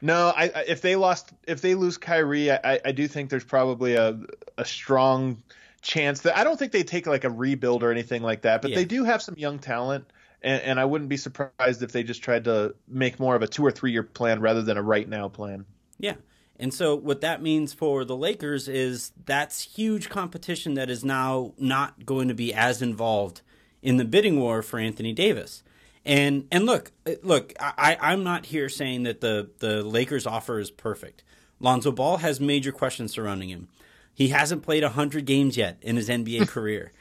No, 0.00 0.32
I, 0.36 0.44
I 0.54 0.64
if 0.68 0.80
they 0.82 0.94
lost 0.96 1.32
if 1.48 1.60
they 1.60 1.74
lose 1.74 1.96
Kyrie, 1.98 2.50
I, 2.52 2.60
I- 2.62 2.80
I 2.86 2.92
do 2.92 3.08
think 3.08 3.30
there's 3.30 3.44
probably 3.44 3.94
a 3.96 4.20
a 4.58 4.64
strong 4.64 5.42
chance 5.82 6.20
that 6.22 6.36
I 6.36 6.44
don't 6.44 6.58
think 6.58 6.72
they 6.72 6.82
take 6.84 7.06
like 7.06 7.24
a 7.24 7.30
rebuild 7.30 7.82
or 7.82 7.90
anything 7.90 8.22
like 8.22 8.42
that, 8.42 8.62
but 8.62 8.70
Yeah. 8.70 8.76
they 8.76 8.84
do 8.86 9.04
have 9.04 9.20
some 9.22 9.34
young 9.36 9.58
talent, 9.58 10.06
and, 10.42 10.62
and 10.62 10.80
I 10.80 10.84
wouldn't 10.86 11.10
be 11.10 11.16
surprised 11.18 11.82
if 11.82 11.92
they 11.92 12.02
just 12.02 12.22
tried 12.22 12.44
to 12.44 12.74
make 12.88 13.18
more 13.20 13.34
of 13.36 13.42
a 13.42 13.46
two 13.46 13.64
or 13.64 13.70
three 13.70 13.92
year 13.92 14.02
plan 14.02 14.40
rather 14.40 14.62
than 14.62 14.76
a 14.78 14.82
right 14.82 15.08
now 15.08 15.28
plan. 15.28 15.64
Yeah. 15.98 16.14
And 16.58 16.72
so 16.72 16.94
what 16.94 17.20
that 17.20 17.42
means 17.42 17.72
for 17.72 18.04
the 18.04 18.16
Lakers 18.16 18.68
is 18.68 19.12
that's 19.26 19.62
huge 19.62 20.08
competition 20.08 20.74
that 20.74 20.88
is 20.88 21.04
now 21.04 21.52
not 21.58 22.06
going 22.06 22.28
to 22.28 22.34
be 22.34 22.54
as 22.54 22.80
involved 22.80 23.40
in 23.82 23.96
the 23.96 24.04
bidding 24.04 24.38
war 24.38 24.62
for 24.62 24.78
Anthony 24.78 25.12
Davis. 25.12 25.62
And 26.04 26.46
and 26.52 26.66
look, 26.66 26.92
look, 27.22 27.54
I, 27.58 27.96
I'm 28.00 28.22
not 28.22 28.46
here 28.46 28.68
saying 28.68 29.04
that 29.04 29.20
the, 29.20 29.50
the 29.58 29.82
Lakers 29.82 30.26
offer 30.26 30.58
is 30.58 30.70
perfect. 30.70 31.22
Lonzo 31.60 31.90
Ball 31.92 32.18
has 32.18 32.40
major 32.40 32.72
questions 32.72 33.12
surrounding 33.12 33.48
him. 33.48 33.68
He 34.12 34.28
hasn't 34.28 34.62
played 34.62 34.82
100 34.82 35.24
games 35.24 35.56
yet 35.56 35.78
in 35.80 35.96
his 35.96 36.08
NBA 36.08 36.48
career. 36.48 36.92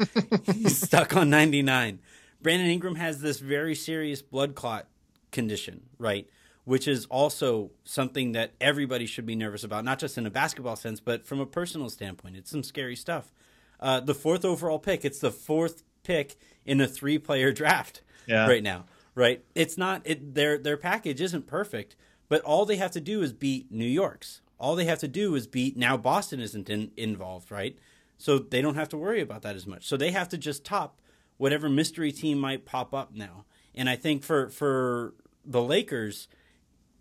He's 0.52 0.82
stuck 0.82 1.16
on 1.16 1.30
99. 1.30 2.00
Brandon 2.42 2.68
Ingram 2.68 2.96
has 2.96 3.22
this 3.22 3.39
very 3.39 3.76
serious 3.76 4.22
blood 4.22 4.56
clot 4.56 4.88
condition, 5.32 5.84
right? 5.98 6.28
Which 6.65 6.88
is 6.88 7.06
also 7.08 7.71
something 7.84 8.32
that 8.34 8.54
everybody 8.62 9.06
should 9.06 9.26
be 9.26 9.36
nervous 9.36 9.63
about, 9.65 9.84
not 9.84 9.99
just 9.99 10.17
in 10.17 10.26
a 10.26 10.30
basketball 10.30 10.78
sense, 10.78 10.99
but 11.02 11.26
from 11.26 11.39
a 11.41 11.45
personal 11.45 11.89
standpoint. 11.89 12.38
It's 12.38 12.49
some 12.52 12.63
scary 12.63 12.95
stuff. 12.95 13.34
Uh, 13.82 13.99
the 13.99 14.13
fourth 14.13 14.45
overall 14.45 14.80
pick, 14.80 15.04
it's 15.04 15.19
the 15.19 15.32
fourth 15.32 15.84
pick 16.04 16.38
in 16.65 16.80
a 16.80 16.88
three 16.88 17.17
player 17.17 17.52
draft 17.62 18.02
Yeah. 18.28 18.47
right 18.47 18.63
now, 18.63 18.86
right? 19.13 19.43
It's 19.56 19.78
not, 19.78 20.04
it, 20.06 20.36
their, 20.36 20.58
their 20.58 20.78
package 20.78 21.19
isn't 21.19 21.47
perfect, 21.47 21.97
but 22.30 22.41
all 22.43 22.65
they 22.65 22.78
have 22.78 22.91
to 22.91 23.02
do 23.02 23.21
is 23.21 23.34
beat 23.34 23.69
New 23.69 23.84
York's. 23.86 24.39
All 24.58 24.76
they 24.78 24.86
have 24.86 24.99
to 24.99 25.08
do 25.10 25.36
is 25.36 25.47
beat, 25.47 25.76
now 25.76 25.97
Boston 25.97 26.39
isn't 26.39 26.69
in, 26.69 26.91
involved, 26.95 27.52
right? 27.52 27.78
So 28.17 28.39
they 28.39 28.62
don't 28.62 28.76
have 28.76 28.88
to 28.89 28.97
worry 28.97 29.19
about 29.19 29.41
that 29.41 29.58
as 29.58 29.67
much. 29.67 29.86
So 29.86 29.97
they 29.97 30.12
have 30.12 30.30
to 30.30 30.38
just 30.38 30.63
top 30.63 31.02
whatever 31.36 31.67
mystery 31.67 32.13
team 32.13 32.38
might 32.38 32.63
pop 32.63 32.93
up 32.93 33.13
now. 33.13 33.43
And 33.76 33.89
I 33.89 33.97
think 33.97 34.23
for 34.23 34.47
for 34.47 35.13
the 35.43 35.62
Lakers, 35.62 36.30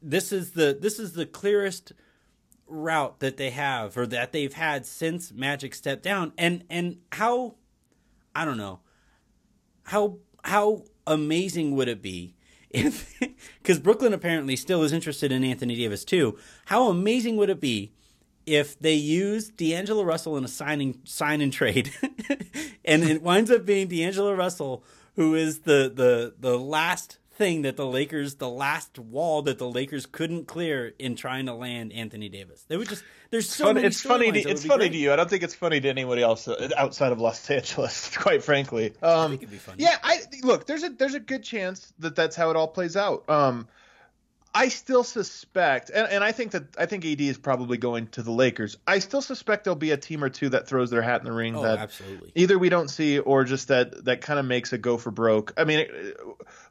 this 0.03 0.33
is 0.33 0.53
the 0.53 0.77
this 0.79 0.99
is 0.99 1.13
the 1.13 1.27
clearest 1.27 1.93
route 2.67 3.21
that 3.21 3.37
they 3.37 3.51
have 3.51 3.97
or 3.97 4.07
that 4.07 4.33
they've 4.33 4.55
had 4.55 4.87
since 4.87 5.33
Magic 5.33 5.75
stepped 5.75 6.03
down. 6.03 6.33
And 6.37 6.65
and 6.71 6.99
how 7.13 7.57
I 8.35 8.45
don't 8.45 8.59
know 8.59 8.81
how 9.85 10.19
how 10.45 10.85
amazing 11.07 11.75
would 11.77 11.89
it 11.89 12.03
be 12.03 12.35
if 12.71 13.19
because 13.63 13.79
Brooklyn 13.79 14.13
apparently 14.13 14.57
still 14.57 14.83
is 14.83 14.93
interested 14.93 15.33
in 15.33 15.45
Anthony 15.45 15.77
Davis 15.77 16.05
too. 16.05 16.39
How 16.67 16.89
amazing 16.89 17.37
would 17.37 17.51
it 17.51 17.61
be 17.61 17.93
if 18.45 18.79
they 18.79 18.95
use 18.95 19.51
D'Angelo 19.51 20.03
Russell 20.03 20.37
in 20.37 20.45
a 20.45 20.49
signing 20.49 20.99
sign 21.05 21.41
and 21.41 21.53
trade, 21.53 21.93
and 22.85 23.05
it 23.05 23.23
winds 23.23 23.53
up 23.53 23.65
being 23.65 23.87
D'Angelo 23.87 24.35
Russell 24.35 24.85
who 25.17 25.35
is 25.35 25.61
the 25.61 25.93
the 25.95 26.35
the 26.39 26.59
last 26.59 27.19
thing 27.43 27.63
that 27.63 27.77
the 27.77 27.87
Lakers, 27.87 28.37
the 28.37 28.49
last 28.49 28.99
wall 28.99 29.43
that 29.43 29.59
the 29.59 29.69
Lakers 29.69 30.07
couldn't 30.07 30.47
clear 30.47 30.95
in 30.99 31.17
trying 31.17 31.47
to 31.47 31.55
land 31.55 31.93
Anthony 31.93 32.29
Davis. 32.29 32.65
They 32.69 32.77
would 32.77 32.89
just 32.89 33.03
there's 33.31 33.49
so 33.49 33.65
Fun- 33.65 33.75
many. 33.77 33.87
it's 33.89 34.01
funny. 34.01 34.31
To, 34.31 34.39
it's 34.49 34.65
funny 34.65 34.79
great. 34.85 34.93
to 34.93 34.99
you. 34.99 35.13
I 35.13 35.17
don't 35.17 35.29
think 35.29 35.43
it's 35.43 35.55
funny 35.55 35.81
to 35.81 35.89
anybody 35.89 36.23
else 36.23 36.47
uh, 36.47 36.69
outside 36.77 37.11
of 37.13 37.19
Los 37.21 37.51
Angeles, 37.59 38.17
quite 38.17 38.45
frankly. 38.45 38.93
Um, 39.03 39.31
think 39.31 39.43
it'd 39.43 39.51
be 39.53 39.59
funny. 39.59 39.83
Yeah, 39.83 39.97
I 40.03 40.21
look. 40.43 40.67
There's 40.67 40.85
a 40.85 40.91
there's 40.91 41.15
a 41.15 41.21
good 41.21 41.43
chance 41.43 41.93
that 41.99 42.15
that's 42.15 42.37
how 42.37 42.51
it 42.51 42.57
all 42.57 42.69
plays 42.69 42.97
out. 42.97 43.29
Um, 43.29 43.67
I 44.55 44.69
still 44.69 45.03
suspect, 45.03 45.91
and, 45.91 46.07
and 46.09 46.23
I 46.23 46.33
think 46.33 46.53
that 46.53 46.65
I 46.77 46.85
think 46.87 47.07
AD 47.07 47.21
is 47.23 47.39
probably 47.39 47.79
going 47.79 48.09
to 48.09 48.23
the 48.23 48.33
Lakers. 48.33 48.77
I 48.87 48.99
still 48.99 49.23
suspect 49.23 49.65
there'll 49.65 49.77
be 49.77 49.93
a 49.93 49.97
team 49.97 50.23
or 50.23 50.29
two 50.29 50.51
that 50.51 50.67
throws 50.67 50.91
their 50.91 51.01
hat 51.01 51.21
in 51.21 51.25
the 51.25 51.33
ring 51.33 51.57
Oh, 51.57 51.63
that 51.63 51.79
absolutely. 51.79 52.33
either 52.35 52.59
we 52.59 52.69
don't 52.69 52.89
see 52.89 53.19
or 53.19 53.45
just 53.45 53.69
that 53.69 54.05
that 54.05 54.21
kind 54.21 54.39
of 54.39 54.45
makes 54.45 54.73
a 54.75 54.79
go 54.79 54.99
for 54.99 55.11
broke. 55.11 55.55
I 55.57 55.65
mean, 55.65 55.87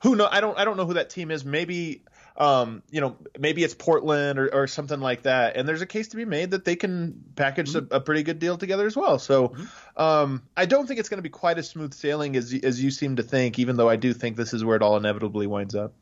who 0.04 0.16
know? 0.16 0.28
I 0.30 0.42
don't 0.42 0.58
I 0.60 0.66
don't 0.66 0.78
know 0.78 0.86
who 0.86 0.94
that 0.94 1.10
team 1.10 1.32
is. 1.32 1.44
Maybe 1.44 2.04
um, 2.38 2.82
you 2.90 3.02
know, 3.02 3.18
maybe 3.38 3.64
it's 3.64 3.74
Portland 3.74 4.40
or, 4.40 4.54
or 4.54 4.68
something 4.68 5.00
like 5.00 5.24
that. 5.24 5.58
And 5.58 5.68
there's 5.68 5.82
a 5.82 5.86
case 5.86 6.10
to 6.10 6.16
be 6.18 6.26
made 6.26 6.52
that 6.52 6.64
they 6.66 6.76
can 6.76 7.24
package 7.36 7.74
Mm-hmm. 7.74 7.94
a, 7.94 7.98
a 7.98 8.00
pretty 8.00 8.24
good 8.24 8.40
deal 8.40 8.58
together 8.58 8.86
as 8.88 8.96
well. 8.96 9.20
So 9.20 9.54
um, 9.98 10.42
I 10.56 10.66
don't 10.66 10.88
think 10.88 11.00
it's 11.00 11.10
going 11.10 11.18
to 11.20 11.24
be 11.24 11.30
quite 11.30 11.58
as 11.58 11.70
smooth 11.70 11.94
sailing 11.94 12.36
as 12.36 12.54
as 12.64 12.82
you 12.82 12.92
seem 12.92 13.16
to 13.18 13.24
think. 13.24 13.60
Even 13.60 13.76
though 13.76 13.90
I 13.90 13.96
do 13.96 14.14
think 14.14 14.38
this 14.38 14.54
is 14.54 14.64
where 14.64 14.76
it 14.76 14.82
all 14.82 14.98
inevitably 14.98 15.48
winds 15.48 15.76
up. 15.76 15.94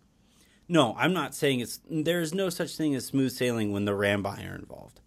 No, 0.69 0.95
I'm 0.97 1.13
not 1.13 1.33
saying 1.33 1.59
it's. 1.61 1.81
There 1.89 2.21
is 2.21 2.33
no 2.33 2.49
such 2.49 2.77
thing 2.77 2.93
as 2.95 3.05
smooth 3.05 3.31
sailing 3.31 3.71
when 3.71 3.85
the 3.85 3.91
Rambi 3.91 4.49
are 4.49 4.55
involved. 4.55 5.01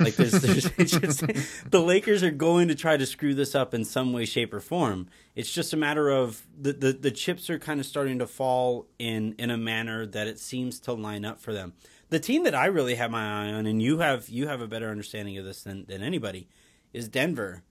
Like 0.00 0.16
there's, 0.16 0.32
there's 0.76 0.90
just, 0.90 1.24
the 1.70 1.80
Lakers 1.80 2.24
are 2.24 2.32
going 2.32 2.66
to 2.66 2.74
try 2.74 2.96
to 2.96 3.06
screw 3.06 3.32
this 3.32 3.54
up 3.54 3.74
in 3.74 3.84
some 3.84 4.12
way, 4.12 4.24
shape, 4.24 4.52
or 4.52 4.58
form. 4.58 5.08
It's 5.36 5.52
just 5.52 5.72
a 5.72 5.76
matter 5.76 6.10
of 6.10 6.46
the, 6.60 6.72
the, 6.72 6.92
the 6.92 7.10
chips 7.12 7.48
are 7.48 7.60
kind 7.60 7.78
of 7.78 7.86
starting 7.86 8.18
to 8.18 8.26
fall 8.26 8.88
in 8.98 9.34
in 9.38 9.50
a 9.50 9.56
manner 9.56 10.04
that 10.04 10.26
it 10.26 10.40
seems 10.40 10.80
to 10.80 10.92
line 10.92 11.24
up 11.24 11.40
for 11.40 11.52
them. 11.52 11.74
The 12.10 12.18
team 12.18 12.42
that 12.44 12.54
I 12.54 12.66
really 12.66 12.96
have 12.96 13.10
my 13.10 13.22
eye 13.22 13.52
on, 13.52 13.66
and 13.66 13.80
you 13.80 13.98
have 13.98 14.28
you 14.28 14.48
have 14.48 14.60
a 14.60 14.66
better 14.66 14.90
understanding 14.90 15.38
of 15.38 15.44
this 15.44 15.62
than, 15.62 15.84
than 15.86 16.02
anybody, 16.02 16.48
is 16.92 17.08
Denver. 17.08 17.62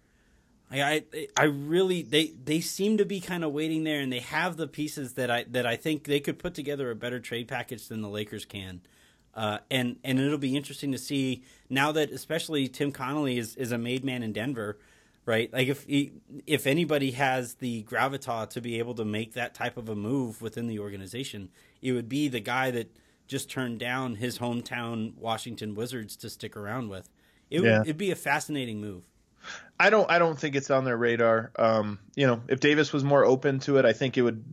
I, 0.69 1.03
I 1.13 1.27
I 1.37 1.43
really 1.45 2.01
they 2.01 2.27
they 2.43 2.59
seem 2.59 2.97
to 2.97 3.05
be 3.05 3.19
kind 3.21 3.43
of 3.43 3.53
waiting 3.53 3.83
there, 3.85 3.99
and 4.01 4.11
they 4.11 4.19
have 4.19 4.57
the 4.57 4.67
pieces 4.67 5.13
that 5.13 5.31
I 5.31 5.45
that 5.51 5.65
I 5.65 5.75
think 5.77 6.03
they 6.05 6.19
could 6.19 6.39
put 6.39 6.53
together 6.53 6.91
a 6.91 6.95
better 6.95 7.19
trade 7.19 7.47
package 7.47 7.87
than 7.87 8.01
the 8.01 8.09
Lakers 8.09 8.45
can. 8.45 8.81
Uh, 9.33 9.59
and 9.69 9.97
and 10.03 10.19
it'll 10.19 10.37
be 10.37 10.57
interesting 10.57 10.91
to 10.91 10.97
see 10.97 11.43
now 11.69 11.91
that 11.91 12.11
especially 12.11 12.67
Tim 12.67 12.91
Connolly 12.91 13.37
is, 13.37 13.55
is 13.55 13.71
a 13.71 13.77
made 13.77 14.03
man 14.03 14.23
in 14.23 14.33
Denver, 14.33 14.77
right? 15.25 15.53
Like 15.53 15.67
if 15.67 15.83
he, 15.83 16.11
if 16.47 16.65
anybody 16.65 17.11
has 17.11 17.55
the 17.55 17.83
gravitas 17.83 18.49
to 18.49 18.61
be 18.61 18.79
able 18.79 18.95
to 18.95 19.05
make 19.05 19.33
that 19.33 19.53
type 19.53 19.77
of 19.77 19.89
a 19.89 19.95
move 19.95 20.41
within 20.41 20.67
the 20.67 20.79
organization, 20.79 21.49
it 21.81 21.91
would 21.91 22.09
be 22.09 22.27
the 22.27 22.39
guy 22.39 22.71
that 22.71 22.97
just 23.27 23.49
turned 23.49 23.79
down 23.79 24.15
his 24.15 24.39
hometown 24.39 25.15
Washington 25.15 25.75
Wizards 25.75 26.15
to 26.17 26.29
stick 26.29 26.57
around 26.57 26.89
with. 26.89 27.07
It 27.51 27.61
Yeah. 27.61 27.77
would 27.79 27.87
it'd 27.87 27.97
be 27.97 28.09
a 28.11 28.15
fascinating 28.15 28.81
move. 28.81 29.03
I 29.79 29.91
don't 29.91 30.09
I 30.09 30.17
don't 30.17 30.37
think 30.39 30.55
it's 30.55 30.71
on 30.71 30.85
their 30.85 30.97
radar. 30.97 31.51
Um, 31.55 31.99
you 32.15 32.25
know, 32.25 32.41
if 32.47 32.59
Davis 32.59 32.91
was 32.91 33.03
more 33.03 33.23
open 33.23 33.59
to 33.59 33.77
it, 33.77 33.85
I 33.85 33.93
think 33.93 34.17
it 34.17 34.23
would. 34.23 34.43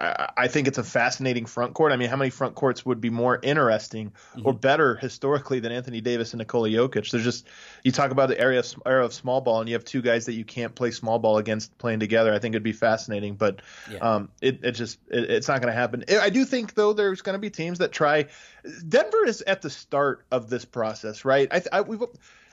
I, 0.00 0.30
I 0.36 0.48
think 0.48 0.68
it's 0.68 0.78
a 0.78 0.84
fascinating 0.84 1.46
front 1.46 1.74
court. 1.74 1.90
I 1.90 1.96
mean, 1.96 2.08
how 2.08 2.16
many 2.16 2.30
front 2.30 2.54
courts 2.54 2.86
would 2.86 3.00
be 3.00 3.10
more 3.10 3.38
interesting 3.42 4.12
or 4.44 4.52
better 4.52 4.94
historically 4.94 5.58
than 5.58 5.72
Anthony 5.72 6.00
Davis 6.00 6.32
and 6.34 6.38
Nikola 6.38 6.68
Jokic? 6.68 7.10
There's 7.10 7.24
just 7.24 7.48
you 7.82 7.90
talk 7.90 8.12
about 8.12 8.28
the 8.28 8.38
area 8.40 8.60
of, 8.60 8.74
era 8.86 9.04
of 9.04 9.12
small 9.12 9.40
ball, 9.40 9.58
and 9.60 9.68
you 9.68 9.74
have 9.74 9.84
two 9.84 10.02
guys 10.02 10.26
that 10.26 10.34
you 10.34 10.44
can't 10.44 10.72
play 10.72 10.92
small 10.92 11.18
ball 11.18 11.38
against 11.38 11.76
playing 11.78 11.98
together. 11.98 12.32
I 12.32 12.38
think 12.38 12.54
it'd 12.54 12.62
be 12.62 12.72
fascinating, 12.72 13.34
but 13.34 13.60
Yeah. 13.90 13.98
um, 13.98 14.28
it, 14.40 14.64
it 14.64 14.72
just 14.72 15.00
it, 15.08 15.30
it's 15.30 15.48
not 15.48 15.60
going 15.60 15.72
to 15.72 15.78
happen. 15.78 16.04
I 16.08 16.30
do 16.30 16.44
think 16.44 16.74
though 16.74 16.92
there's 16.92 17.22
going 17.22 17.34
to 17.34 17.40
be 17.40 17.50
teams 17.50 17.78
that 17.78 17.90
try. 17.90 18.26
Denver 18.88 19.26
is 19.26 19.42
at 19.42 19.62
the 19.62 19.70
start 19.70 20.24
of 20.30 20.48
this 20.48 20.64
process, 20.64 21.24
right? 21.24 21.48
I, 21.50 21.62
I 21.72 21.80
we've 21.80 22.02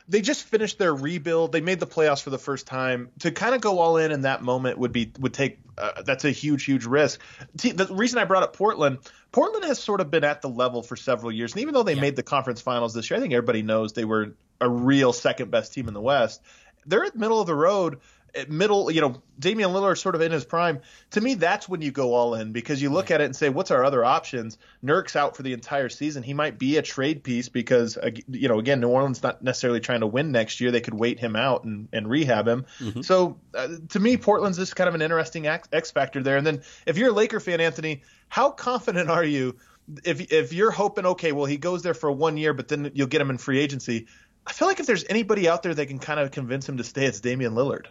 they 0.08 0.22
just 0.22 0.44
finished 0.44 0.78
their 0.78 0.94
rebuild. 0.94 1.52
They 1.52 1.62
made 1.62 1.80
the 1.80 1.88
playoffs 1.88 2.22
for 2.22 2.30
the 2.30 2.38
first 2.38 2.68
time. 2.68 3.10
To 3.20 3.32
kind 3.32 3.56
of 3.56 3.62
go 3.62 3.80
all 3.80 3.98
in 3.98 4.12
in 4.12 4.22
that 4.22 4.42
moment 4.44 4.78
would 4.78 4.92
be 4.92 5.12
would 5.20 5.34
take 5.34 5.60
uh, 5.78 6.04
that's 6.04 6.26
a 6.26 6.32
huge 6.32 6.66
huge 6.66 6.86
risk. 6.86 7.20
The 7.56 7.88
reason 7.92 8.20
I 8.20 8.26
brought 8.26 8.44
up 8.44 8.56
Portland, 8.56 9.00
Portland 9.32 9.66
has 9.66 9.82
sort 9.82 10.02
of 10.02 10.12
been 10.12 10.24
at 10.24 10.42
the 10.42 10.50
level 10.50 10.84
for 10.84 10.96
several 10.96 11.32
years, 11.32 11.54
and 11.54 11.62
even 11.62 11.74
though 11.74 11.84
they 11.84 11.96
made 11.96 12.16
the 12.16 12.24
conference 12.24 12.62
finals 12.62 12.94
this 12.94 13.10
year, 13.10 13.18
I 13.18 13.22
think 13.22 13.34
everybody 13.34 13.62
knows 13.62 13.94
they 13.94 14.06
were 14.06 14.36
a 14.62 14.70
real 14.70 15.12
second 15.12 15.52
best 15.52 15.74
team 15.74 15.88
in 15.88 15.94
the 15.94 16.02
West. 16.02 16.42
They're 16.86 17.04
at 17.04 17.16
middle 17.16 17.42
of 17.42 17.48
the 17.48 17.56
road. 17.56 18.00
At 18.36 18.50
middle, 18.50 18.92
you 18.92 19.02
know, 19.02 19.22
Damian 19.40 19.72
Lillard 19.72 19.98
sort 19.98 20.16
of 20.16 20.22
in 20.22 20.32
his 20.32 20.44
prime. 20.44 20.82
To 21.12 21.22
me, 21.22 21.36
that's 21.36 21.70
when 21.70 21.82
you 21.82 21.92
go 21.92 22.14
all 22.14 22.36
in 22.36 22.52
because 22.52 22.82
you 22.82 22.90
look 22.90 23.10
at 23.12 23.22
it 23.22 23.26
and 23.26 23.36
say, 23.36 23.50
"What's 23.50 23.72
our 23.72 23.84
other 23.84 24.04
options?" 24.04 24.58
Nurk's 24.82 25.16
out 25.16 25.38
for 25.38 25.44
the 25.44 25.54
entire 25.54 25.90
season. 25.90 26.24
He 26.24 26.34
might 26.34 26.60
be 26.60 26.78
a 26.78 26.82
trade 26.82 27.24
piece 27.24 27.50
because, 27.50 27.98
you 28.28 28.50
know, 28.50 28.60
again, 28.60 28.80
New 28.82 28.90
Orleans 28.90 29.24
not 29.24 29.42
necessarily 29.42 29.80
trying 29.80 30.02
to 30.02 30.08
win 30.08 30.32
next 30.32 30.60
year. 30.60 30.72
They 30.72 30.82
could 30.82 30.94
wait 30.94 31.20
him 31.20 31.36
out 31.36 31.64
and, 31.64 31.88
and 31.94 32.10
rehab 32.10 32.48
him. 32.48 32.66
So, 33.04 33.38
uh, 33.54 33.68
to 33.90 34.00
me, 34.00 34.18
Portland's 34.18 34.58
just 34.58 34.76
kind 34.76 34.88
of 34.88 34.96
an 34.96 35.02
interesting 35.02 35.48
X, 35.48 35.70
X 35.72 35.92
factor 35.92 36.22
there. 36.22 36.38
And 36.38 36.46
then, 36.46 36.62
if 36.86 36.98
you're 36.98 37.10
a 37.10 37.14
Laker 37.14 37.40
fan, 37.40 37.62
Anthony, 37.62 38.04
how 38.28 38.52
confident 38.52 39.10
are 39.10 39.24
you? 39.24 39.56
If 40.04 40.32
if 40.32 40.52
you're 40.52 40.72
hoping, 40.72 41.06
okay, 41.06 41.32
well, 41.32 41.46
he 41.46 41.58
goes 41.58 41.84
there 41.84 41.94
for 41.94 42.12
one 42.12 42.38
year, 42.38 42.54
but 42.54 42.68
then 42.68 42.92
you'll 42.96 43.08
get 43.08 43.22
him 43.22 43.30
in 43.30 43.38
free 43.38 43.60
agency. 43.60 44.08
I 44.48 44.54
feel 44.54 44.68
like 44.68 44.80
if 44.80 44.86
there's 44.86 45.06
anybody 45.10 45.50
out 45.50 45.64
there 45.64 45.74
that 45.74 45.86
can 45.88 46.00
kind 46.00 46.20
of 46.20 46.32
convince 46.32 46.68
him 46.68 46.78
to 46.78 46.84
stay, 46.84 47.06
it's 47.06 47.20
Damian 47.20 47.54
Lillard. 47.54 47.88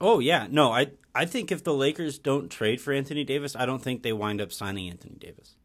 Oh 0.00 0.18
yeah, 0.18 0.46
no, 0.50 0.72
I 0.72 0.92
I 1.14 1.24
think 1.24 1.50
if 1.50 1.64
the 1.64 1.74
Lakers 1.74 2.18
don't 2.18 2.48
trade 2.48 2.80
for 2.80 2.92
Anthony 2.92 3.24
Davis, 3.24 3.56
I 3.56 3.66
don't 3.66 3.82
think 3.82 4.02
they 4.02 4.12
wind 4.12 4.40
up 4.40 4.52
signing 4.52 4.88
Anthony 4.88 5.16
Davis. 5.18 5.56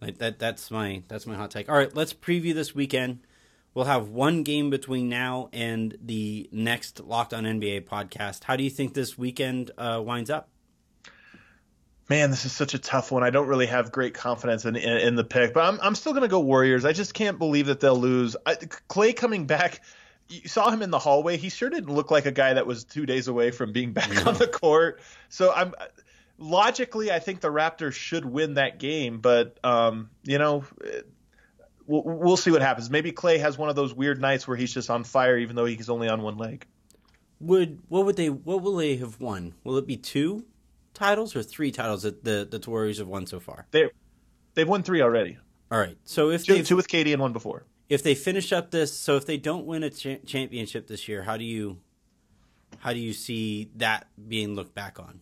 Like 0.00 0.18
that 0.18 0.38
that's 0.38 0.70
my 0.70 1.02
that's 1.08 1.26
my 1.26 1.36
hot 1.36 1.50
take. 1.52 1.68
All 1.68 1.76
right, 1.76 1.94
let's 1.94 2.12
preview 2.12 2.54
this 2.54 2.74
weekend. 2.74 3.20
We'll 3.74 3.84
have 3.86 4.08
one 4.08 4.42
game 4.42 4.68
between 4.68 5.08
now 5.08 5.48
and 5.52 5.96
the 6.02 6.48
next 6.52 7.00
Locked 7.00 7.32
On 7.32 7.44
NBA 7.44 7.86
podcast. 7.86 8.44
How 8.44 8.56
do 8.56 8.64
you 8.64 8.68
think 8.68 8.92
this 8.92 9.16
weekend 9.16 9.70
uh, 9.78 10.02
winds 10.04 10.28
up? 10.28 10.50
Man, 12.10 12.30
this 12.30 12.44
is 12.44 12.52
such 12.52 12.74
a 12.74 12.78
tough 12.78 13.10
one. 13.10 13.22
I 13.22 13.30
don't 13.30 13.46
really 13.46 13.66
have 13.66 13.92
great 13.92 14.12
confidence 14.12 14.64
in 14.64 14.76
in, 14.76 14.98
in 14.98 15.14
the 15.14 15.24
pick, 15.24 15.54
but 15.54 15.64
I'm 15.64 15.78
I'm 15.80 15.94
still 15.94 16.12
going 16.12 16.22
to 16.22 16.28
go 16.28 16.40
Warriors. 16.40 16.84
I 16.84 16.92
just 16.92 17.14
can't 17.14 17.38
believe 17.38 17.66
that 17.66 17.80
they'll 17.80 17.98
lose. 17.98 18.36
I, 18.44 18.56
Klay 18.56 19.14
coming 19.14 19.46
back. 19.46 19.82
You 20.32 20.48
saw 20.48 20.70
him 20.70 20.82
in 20.82 20.90
the 20.90 20.98
hallway. 20.98 21.36
He 21.36 21.50
sure 21.50 21.68
didn't 21.68 21.92
look 21.92 22.10
like 22.10 22.26
a 22.26 22.32
guy 22.32 22.54
that 22.54 22.66
was 22.66 22.84
two 22.84 23.06
days 23.06 23.28
away 23.28 23.50
from 23.50 23.72
being 23.72 23.92
back 23.92 24.26
on 24.26 24.34
the 24.34 24.46
court. 24.46 25.00
So 25.28 25.52
I'm 25.52 25.74
logically, 26.38 27.10
I 27.10 27.18
think 27.18 27.40
the 27.40 27.50
Raptors 27.50 27.92
should 27.92 28.24
win 28.24 28.54
that 28.54 28.78
game, 28.78 29.20
but 29.20 29.58
um, 29.62 30.10
you 30.24 30.38
know, 30.38 30.64
we'll, 31.86 32.02
we'll 32.02 32.36
see 32.36 32.50
what 32.50 32.62
happens. 32.62 32.90
Maybe 32.90 33.12
Klay 33.12 33.38
has 33.40 33.58
one 33.58 33.68
of 33.68 33.76
those 33.76 33.94
weird 33.94 34.20
nights 34.20 34.46
where 34.46 34.56
he's 34.56 34.72
just 34.72 34.90
on 34.90 35.04
fire, 35.04 35.38
even 35.38 35.56
though 35.56 35.64
he's 35.64 35.90
only 35.90 36.08
on 36.08 36.22
one 36.22 36.36
leg. 36.36 36.66
Would 37.40 37.80
what 37.88 38.06
would 38.06 38.16
they 38.16 38.30
what 38.30 38.62
will 38.62 38.76
they 38.76 38.96
have 38.96 39.20
won? 39.20 39.54
Will 39.64 39.76
it 39.76 39.86
be 39.86 39.96
two 39.96 40.44
titles 40.94 41.34
or 41.34 41.42
three 41.42 41.72
titles 41.72 42.02
that 42.02 42.22
the 42.22 42.46
the 42.48 42.70
Warriors 42.70 42.98
have 42.98 43.08
won 43.08 43.26
so 43.26 43.40
far? 43.40 43.66
They 43.72 43.90
they've 44.54 44.68
won 44.68 44.84
three 44.84 45.02
already. 45.02 45.38
All 45.70 45.78
right, 45.78 45.96
so 46.04 46.30
if 46.30 46.44
Two, 46.44 46.62
two 46.62 46.76
with 46.76 46.86
KD 46.86 47.12
and 47.12 47.20
one 47.20 47.32
before. 47.32 47.64
If 47.92 48.02
they 48.02 48.14
finish 48.14 48.52
up 48.52 48.70
this, 48.70 48.98
so 48.98 49.16
if 49.16 49.26
they 49.26 49.36
don't 49.36 49.66
win 49.66 49.82
a 49.82 49.90
cha- 49.90 50.16
championship 50.24 50.86
this 50.86 51.08
year, 51.08 51.22
how 51.22 51.36
do 51.36 51.44
you 51.44 51.78
how 52.78 52.94
do 52.94 52.98
you 52.98 53.12
see 53.12 53.70
that 53.76 54.06
being 54.28 54.54
looked 54.54 54.74
back 54.74 54.98
on? 54.98 55.20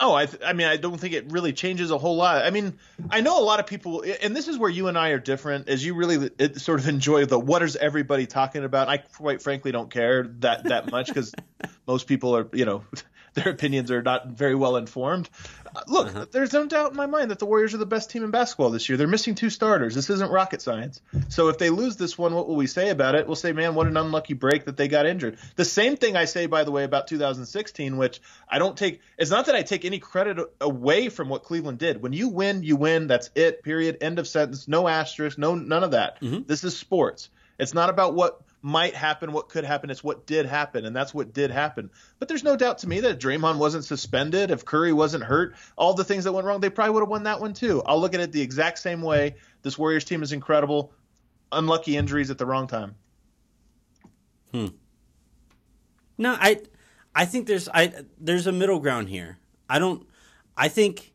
Oh, 0.00 0.12
I, 0.12 0.26
th- 0.26 0.42
I 0.44 0.52
mean, 0.52 0.66
I 0.66 0.76
don't 0.76 0.98
think 0.98 1.14
it 1.14 1.30
really 1.30 1.52
changes 1.52 1.90
a 1.90 1.98
whole 1.98 2.16
lot. 2.16 2.44
I 2.44 2.50
mean, 2.50 2.78
I 3.10 3.20
know 3.20 3.40
a 3.40 3.42
lot 3.42 3.58
of 3.58 3.66
people, 3.66 4.04
and 4.22 4.34
this 4.34 4.46
is 4.46 4.58
where 4.58 4.70
you 4.70 4.88
and 4.88 4.98
I 4.98 5.10
are 5.10 5.18
different, 5.18 5.68
is 5.68 5.84
you 5.84 5.94
really 5.94 6.30
sort 6.56 6.80
of 6.80 6.88
enjoy 6.88 7.26
the 7.26 7.38
what 7.38 7.62
is 7.62 7.76
everybody 7.76 8.26
talking 8.26 8.64
about. 8.64 8.88
I 8.88 8.98
quite 8.98 9.40
frankly 9.40 9.70
don't 9.70 9.90
care 9.90 10.24
that 10.40 10.64
that 10.64 10.90
much 10.90 11.06
because 11.08 11.32
most 11.86 12.08
people 12.08 12.36
are, 12.36 12.48
you 12.52 12.64
know, 12.64 12.84
their 13.44 13.52
opinions 13.52 13.90
are 13.90 14.02
not 14.02 14.28
very 14.28 14.54
well 14.54 14.76
informed. 14.76 15.28
Uh, 15.74 15.82
look, 15.86 16.32
there's 16.32 16.52
no 16.52 16.66
doubt 16.66 16.90
in 16.92 16.96
my 16.96 17.06
mind 17.06 17.30
that 17.30 17.38
the 17.38 17.46
Warriors 17.46 17.74
are 17.74 17.78
the 17.78 17.86
best 17.86 18.10
team 18.10 18.24
in 18.24 18.30
basketball 18.30 18.70
this 18.70 18.88
year. 18.88 18.96
They're 18.96 19.06
missing 19.06 19.34
two 19.34 19.50
starters. 19.50 19.94
This 19.94 20.10
isn't 20.10 20.30
rocket 20.30 20.62
science. 20.62 21.00
So 21.28 21.48
if 21.48 21.58
they 21.58 21.70
lose 21.70 21.96
this 21.96 22.16
one, 22.16 22.34
what 22.34 22.48
will 22.48 22.56
we 22.56 22.66
say 22.66 22.90
about 22.90 23.14
it? 23.14 23.26
We'll 23.26 23.36
say, 23.36 23.52
man, 23.52 23.74
what 23.74 23.86
an 23.86 23.96
unlucky 23.96 24.34
break 24.34 24.64
that 24.64 24.76
they 24.76 24.88
got 24.88 25.06
injured. 25.06 25.38
The 25.56 25.64
same 25.64 25.96
thing 25.96 26.16
I 26.16 26.24
say, 26.24 26.46
by 26.46 26.64
the 26.64 26.70
way, 26.70 26.84
about 26.84 27.06
2016, 27.08 27.96
which 27.96 28.20
I 28.48 28.58
don't 28.58 28.76
take. 28.76 29.00
It's 29.18 29.30
not 29.30 29.46
that 29.46 29.54
I 29.54 29.62
take 29.62 29.84
any 29.84 29.98
credit 29.98 30.38
away 30.60 31.08
from 31.08 31.28
what 31.28 31.44
Cleveland 31.44 31.78
did. 31.78 32.02
When 32.02 32.12
you 32.12 32.28
win, 32.28 32.62
you 32.62 32.76
win. 32.76 33.06
That's 33.06 33.30
it. 33.34 33.62
Period. 33.62 33.98
End 34.00 34.18
of 34.18 34.26
sentence. 34.26 34.68
No 34.68 34.88
asterisk. 34.88 35.38
No 35.38 35.54
none 35.54 35.84
of 35.84 35.92
that. 35.92 36.18
This 36.46 36.64
is 36.64 36.76
sports. 36.76 37.28
It's 37.58 37.74
not 37.74 37.90
about 37.90 38.14
what 38.14 38.40
might 38.60 38.94
happen, 38.94 39.32
what 39.32 39.48
could 39.48 39.64
happen. 39.64 39.90
It's 39.90 40.02
what 40.02 40.26
did 40.26 40.46
happen, 40.46 40.84
and 40.84 40.94
that's 40.94 41.14
what 41.14 41.32
did 41.32 41.50
happen. 41.50 41.90
But 42.18 42.28
there's 42.28 42.42
no 42.42 42.56
doubt 42.56 42.78
to 42.78 42.88
me 42.88 43.00
that 43.00 43.10
if 43.10 43.18
Draymond 43.18 43.58
wasn't 43.58 43.84
suspended, 43.84 44.50
if 44.50 44.64
Curry 44.64 44.92
wasn't 44.92 45.24
hurt, 45.24 45.54
all 45.76 45.94
the 45.94 46.04
things 46.04 46.24
that 46.24 46.32
went 46.32 46.46
wrong, 46.46 46.60
they 46.60 46.70
probably 46.70 46.94
would 46.94 47.02
have 47.02 47.08
won 47.08 47.22
that 47.24 47.40
one 47.40 47.54
too. 47.54 47.82
I'll 47.86 48.00
look 48.00 48.14
at 48.14 48.20
it 48.20 48.32
the 48.32 48.42
exact 48.42 48.78
same 48.78 49.02
way. 49.02 49.36
This 49.62 49.78
Warriors 49.78 50.04
team 50.04 50.22
is 50.22 50.32
incredible. 50.32 50.92
Unlucky 51.52 51.96
injuries 51.96 52.30
at 52.30 52.38
the 52.38 52.46
wrong 52.46 52.66
time. 52.66 52.96
Hmm. 54.52 54.66
No, 56.16 56.36
I 56.38 56.60
I 57.14 57.24
think 57.24 57.46
there's 57.46 57.68
I 57.72 57.92
there's 58.18 58.46
a 58.46 58.52
middle 58.52 58.80
ground 58.80 59.08
here. 59.08 59.38
I 59.68 59.78
don't 59.78 60.06
I 60.56 60.68
think 60.68 61.12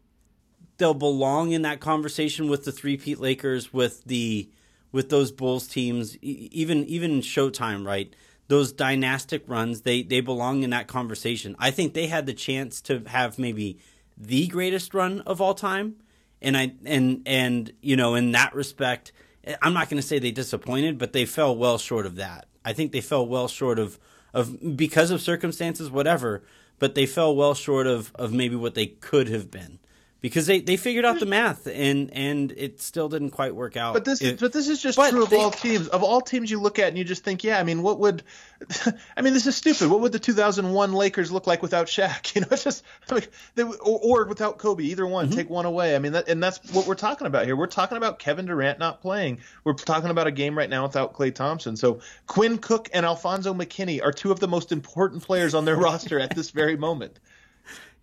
they'll 0.77 0.93
belong 0.93 1.51
in 1.51 1.63
that 1.63 1.79
conversation 1.79 2.47
with 2.47 2.65
the 2.65 2.71
three-peat 2.71 3.19
Lakers 3.19 3.73
with 3.73 4.03
the 4.05 4.49
with 4.93 5.09
those 5.09 5.33
Bulls 5.33 5.67
teams 5.67 6.15
even 6.21 6.85
even 6.85 7.19
Showtime, 7.19 7.85
right? 7.85 8.15
Those 8.47 8.71
dynastic 8.71 9.43
runs, 9.47 9.81
they 9.81 10.03
they 10.03 10.21
belong 10.21 10.63
in 10.63 10.69
that 10.69 10.87
conversation. 10.87 11.57
I 11.59 11.71
think 11.71 11.93
they 11.93 12.07
had 12.07 12.25
the 12.25 12.33
chance 12.33 12.79
to 12.83 13.03
have 13.07 13.37
maybe 13.37 13.79
the 14.17 14.47
greatest 14.47 14.93
run 14.93 15.19
of 15.21 15.41
all 15.41 15.55
time 15.55 15.97
and 16.43 16.55
I 16.57 16.73
and 16.85 17.23
and 17.25 17.71
you 17.81 17.95
know 17.95 18.13
in 18.15 18.31
that 18.33 18.53
respect, 18.53 19.11
eh, 19.45 19.55
I'm 19.61 19.73
not 19.73 19.89
going 19.89 20.01
to 20.01 20.07
say 20.07 20.19
they 20.19 20.31
disappointed, 20.31 20.97
but 20.97 21.13
they 21.13 21.25
fell 21.25 21.55
well 21.55 21.77
short 21.77 22.05
of 22.05 22.17
that. 22.17 22.47
I 22.63 22.73
think 22.73 22.91
they 22.91 23.01
fell 23.01 23.25
well 23.25 23.47
short 23.47 23.79
of 23.79 23.97
of 24.33 24.77
because 24.77 25.09
of 25.09 25.21
circumstances, 25.21 25.89
whatever. 25.89 26.43
But 26.79 26.95
they 26.95 27.05
fell 27.05 27.35
well 27.35 27.53
short 27.53 27.87
of 27.87 28.11
of 28.15 28.33
maybe 28.33 28.55
what 28.55 28.75
they 28.75 28.87
could 28.87 29.29
have 29.29 29.49
been 29.49 29.79
because 30.23 30.45
they, 30.47 30.61
they 30.61 30.77
figured 30.77 31.03
out 31.03 31.19
the 31.19 31.25
math 31.25 31.67
and 31.67 32.09
and 32.13 32.53
it 32.55 32.81
still 32.81 33.09
didn't 33.09 33.31
quite 33.31 33.53
work 33.53 33.75
out. 33.77 33.93
But 33.93 34.05
this 34.05 34.21
It- 34.21 34.39
but 34.39 34.53
this 34.53 34.69
is 34.69 34.81
just 34.81 34.97
true 34.97 35.21
of 35.23 35.29
they- 35.29 35.35
all 35.37 35.51
teams. 35.51 35.89
Of 35.89 36.01
all 36.01 36.21
teams 36.21 36.49
you 36.49 36.59
look 36.61 36.79
at 36.79 36.87
and 36.87 36.97
you 36.97 37.03
just 37.03 37.25
think, 37.25 37.43
yeah, 37.43 37.59
I 37.59 37.63
mean, 37.63 37.83
what 37.83 37.99
would 37.99 38.23
I 39.17 39.21
mean, 39.21 39.33
this 39.33 39.45
is 39.45 39.57
stupid. 39.57 39.89
What 39.89 39.99
would 39.99 40.13
the 40.13 40.19
2001 40.19 40.93
Lakers 40.93 41.29
look 41.31 41.45
like 41.45 41.61
without 41.61 41.87
Shaq? 41.87 42.33
You 42.35 42.41
know, 42.41 42.47
it's 42.51 42.63
just 42.63 42.83
like 43.11 43.29
they, 43.55 43.63
or, 43.63 43.75
or 44.01 44.25
without 44.25 44.57
Kobe, 44.57 44.85
either 44.85 45.05
one, 45.05 45.25
Mm-hmm. 45.27 45.35
take 45.35 45.49
one 45.49 45.65
away. 45.65 45.93
I 45.95 45.99
mean, 45.99 46.13
that, 46.13 46.29
and 46.29 46.41
that's 46.41 46.71
what 46.73 46.87
we're 46.87 46.95
talking 46.95 47.27
about 47.27 47.45
here. 47.45 47.55
We're 47.57 47.67
talking 47.67 47.97
about 47.97 48.17
Kevin 48.17 48.45
Durant 48.45 48.79
not 48.79 49.01
playing. 49.01 49.39
We're 49.65 49.73
talking 49.73 50.09
about 50.09 50.27
a 50.27 50.31
game 50.31 50.57
right 50.57 50.69
now 50.69 50.83
without 50.83 51.13
Klay 51.13 51.35
Thompson. 51.35 51.75
So 51.75 51.99
Quinn 52.27 52.57
Cook 52.59 52.89
and 52.93 53.05
Alfonzo 53.05 53.53
McKinnie 53.53 54.01
are 54.01 54.13
two 54.13 54.31
of 54.31 54.39
the 54.39 54.47
most 54.47 54.71
important 54.71 55.21
players 55.23 55.53
on 55.53 55.65
their 55.65 55.75
roster 55.87 56.17
at 56.17 56.33
this 56.33 56.49
very 56.51 56.77
moment. 56.77 57.19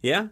yeah, 0.03 0.27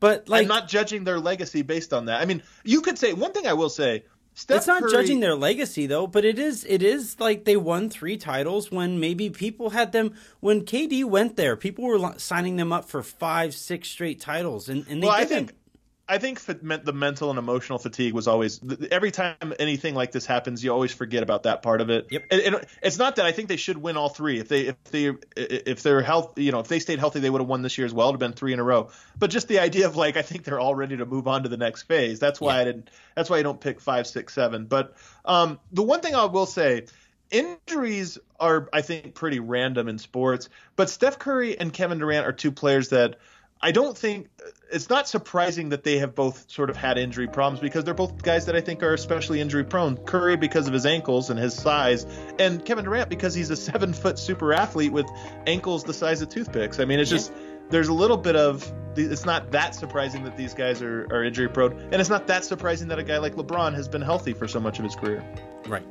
but 0.00 0.28
like 0.28 0.42
I'm 0.42 0.48
not 0.48 0.68
judging 0.68 1.04
their 1.04 1.18
legacy 1.20 1.62
based 1.62 1.92
on 1.92 2.06
that. 2.06 2.20
I 2.20 2.24
mean, 2.24 2.42
you 2.64 2.80
could 2.80 2.98
say 2.98 3.12
one 3.12 3.32
thing. 3.32 3.46
I 3.46 3.52
will 3.54 3.68
say, 3.70 4.04
Steph 4.34 4.56
it's 4.58 4.66
not 4.66 4.82
Curry- 4.82 4.90
judging 4.92 5.20
their 5.20 5.34
legacy 5.36 5.86
though, 5.86 6.06
but 6.06 6.24
it 6.24 6.38
is 6.38 6.64
it 6.68 6.82
is 6.82 7.18
like 7.20 7.44
they 7.44 7.56
won 7.56 7.88
three 7.88 8.16
titles 8.16 8.70
when 8.70 8.98
maybe 9.00 9.30
people 9.30 9.70
had 9.70 9.92
them 9.92 10.14
when 10.40 10.62
KD 10.64 11.04
went 11.04 11.36
there, 11.36 11.56
people 11.56 11.84
were 11.84 12.14
signing 12.18 12.56
them 12.56 12.72
up 12.72 12.84
for 12.86 13.02
five, 13.02 13.54
six 13.54 13.88
straight 13.88 14.20
titles, 14.20 14.68
and, 14.68 14.86
and 14.88 15.02
they 15.02 15.06
well, 15.06 15.16
I 15.16 15.24
didn't. 15.24 15.46
think 15.48 15.54
I 16.06 16.18
think 16.18 16.40
the 16.44 16.92
mental 16.92 17.30
and 17.30 17.38
emotional 17.38 17.78
fatigue 17.78 18.12
was 18.12 18.28
always 18.28 18.60
every 18.90 19.10
time 19.10 19.54
anything 19.58 19.94
like 19.94 20.12
this 20.12 20.26
happens, 20.26 20.62
you 20.62 20.70
always 20.70 20.92
forget 20.92 21.22
about 21.22 21.44
that 21.44 21.62
part 21.62 21.80
of 21.80 21.88
it. 21.88 22.08
Yep. 22.10 22.24
And, 22.30 22.40
and 22.42 22.66
it's 22.82 22.98
not 22.98 23.16
that 23.16 23.24
I 23.24 23.32
think 23.32 23.48
they 23.48 23.56
should 23.56 23.78
win 23.78 23.96
all 23.96 24.10
three. 24.10 24.38
If 24.38 24.48
they 24.48 24.66
if 24.66 24.84
they 24.84 25.12
if 25.34 25.82
they're 25.82 26.02
health, 26.02 26.38
you 26.38 26.52
know, 26.52 26.60
if 26.60 26.68
they 26.68 26.78
stayed 26.78 26.98
healthy, 26.98 27.20
they 27.20 27.30
would 27.30 27.40
have 27.40 27.48
won 27.48 27.62
this 27.62 27.78
year 27.78 27.86
as 27.86 27.94
well. 27.94 28.08
It'd 28.08 28.20
have 28.20 28.30
been 28.30 28.36
three 28.36 28.52
in 28.52 28.58
a 28.58 28.62
row. 28.62 28.90
But 29.18 29.30
just 29.30 29.48
the 29.48 29.60
idea 29.60 29.86
of 29.86 29.96
like, 29.96 30.18
I 30.18 30.22
think 30.22 30.44
they're 30.44 30.60
all 30.60 30.74
ready 30.74 30.98
to 30.98 31.06
move 31.06 31.26
on 31.26 31.44
to 31.44 31.48
the 31.48 31.56
next 31.56 31.84
phase. 31.84 32.18
That's 32.18 32.38
why 32.38 32.56
Yeah. 32.56 32.60
I 32.60 32.64
didn't. 32.64 32.90
That's 33.14 33.30
why 33.30 33.38
I 33.38 33.42
don't 33.42 33.60
pick 33.60 33.80
five, 33.80 34.06
six, 34.06 34.34
seven. 34.34 34.66
But 34.66 34.96
um, 35.24 35.58
the 35.72 35.82
one 35.82 36.00
thing 36.00 36.14
I 36.14 36.26
will 36.26 36.46
say. 36.46 36.86
Injuries 37.30 38.18
are, 38.38 38.68
I 38.72 38.82
think, 38.82 39.14
pretty 39.14 39.40
random 39.40 39.88
in 39.88 39.98
sports, 39.98 40.50
but 40.76 40.88
Steph 40.88 41.18
Curry 41.18 41.58
and 41.58 41.72
Kevin 41.72 41.98
Durant 41.98 42.26
are 42.26 42.32
two 42.32 42.52
players 42.52 42.90
that 42.90 43.16
I 43.64 43.70
don't 43.70 43.96
think 43.96 44.28
it's 44.70 44.90
not 44.90 45.08
surprising 45.08 45.70
that 45.70 45.84
they 45.84 45.96
have 45.96 46.14
both 46.14 46.50
sort 46.50 46.68
of 46.68 46.76
had 46.76 46.98
injury 46.98 47.26
problems 47.26 47.60
because 47.60 47.82
they're 47.82 47.94
both 47.94 48.22
guys 48.22 48.44
that 48.44 48.54
I 48.54 48.60
think 48.60 48.82
are 48.82 48.92
especially 48.92 49.40
injury 49.40 49.64
prone. 49.64 49.96
Curry 49.96 50.36
because 50.36 50.66
of 50.66 50.74
his 50.74 50.84
ankles 50.84 51.30
and 51.30 51.40
his 51.40 51.54
size, 51.54 52.04
and 52.38 52.62
Kevin 52.62 52.84
Durant 52.84 53.08
because 53.08 53.34
he's 53.34 53.48
a 53.48 53.56
seven 53.70 53.94
foot 53.94 54.18
super 54.18 54.52
athlete 54.52 54.92
with 54.92 55.06
ankles 55.46 55.82
the 55.82 55.94
size 55.94 56.20
of 56.20 56.28
toothpicks. 56.28 56.78
I 56.78 56.84
mean, 56.84 57.00
it's 57.00 57.08
just 57.08 57.32
there's 57.70 57.88
a 57.88 57.94
little 57.94 58.18
bit 58.18 58.36
of 58.36 58.70
it's 58.96 59.24
not 59.24 59.50
that 59.52 59.74
surprising 59.74 60.24
that 60.24 60.36
these 60.36 60.52
guys 60.52 60.82
are, 60.82 61.06
are 61.10 61.24
injury 61.24 61.48
prone, 61.48 61.72
and 61.72 61.94
it's 61.94 62.10
not 62.10 62.26
that 62.26 62.44
surprising 62.44 62.88
that 62.88 62.98
a 62.98 63.02
guy 63.02 63.16
like 63.16 63.34
LeBron 63.34 63.72
has 63.72 63.88
been 63.88 64.02
healthy 64.02 64.34
for 64.34 64.46
so 64.46 64.60
much 64.60 64.78
of 64.78 64.84
his 64.84 64.94
career. 64.94 65.24
Right. 65.66 65.86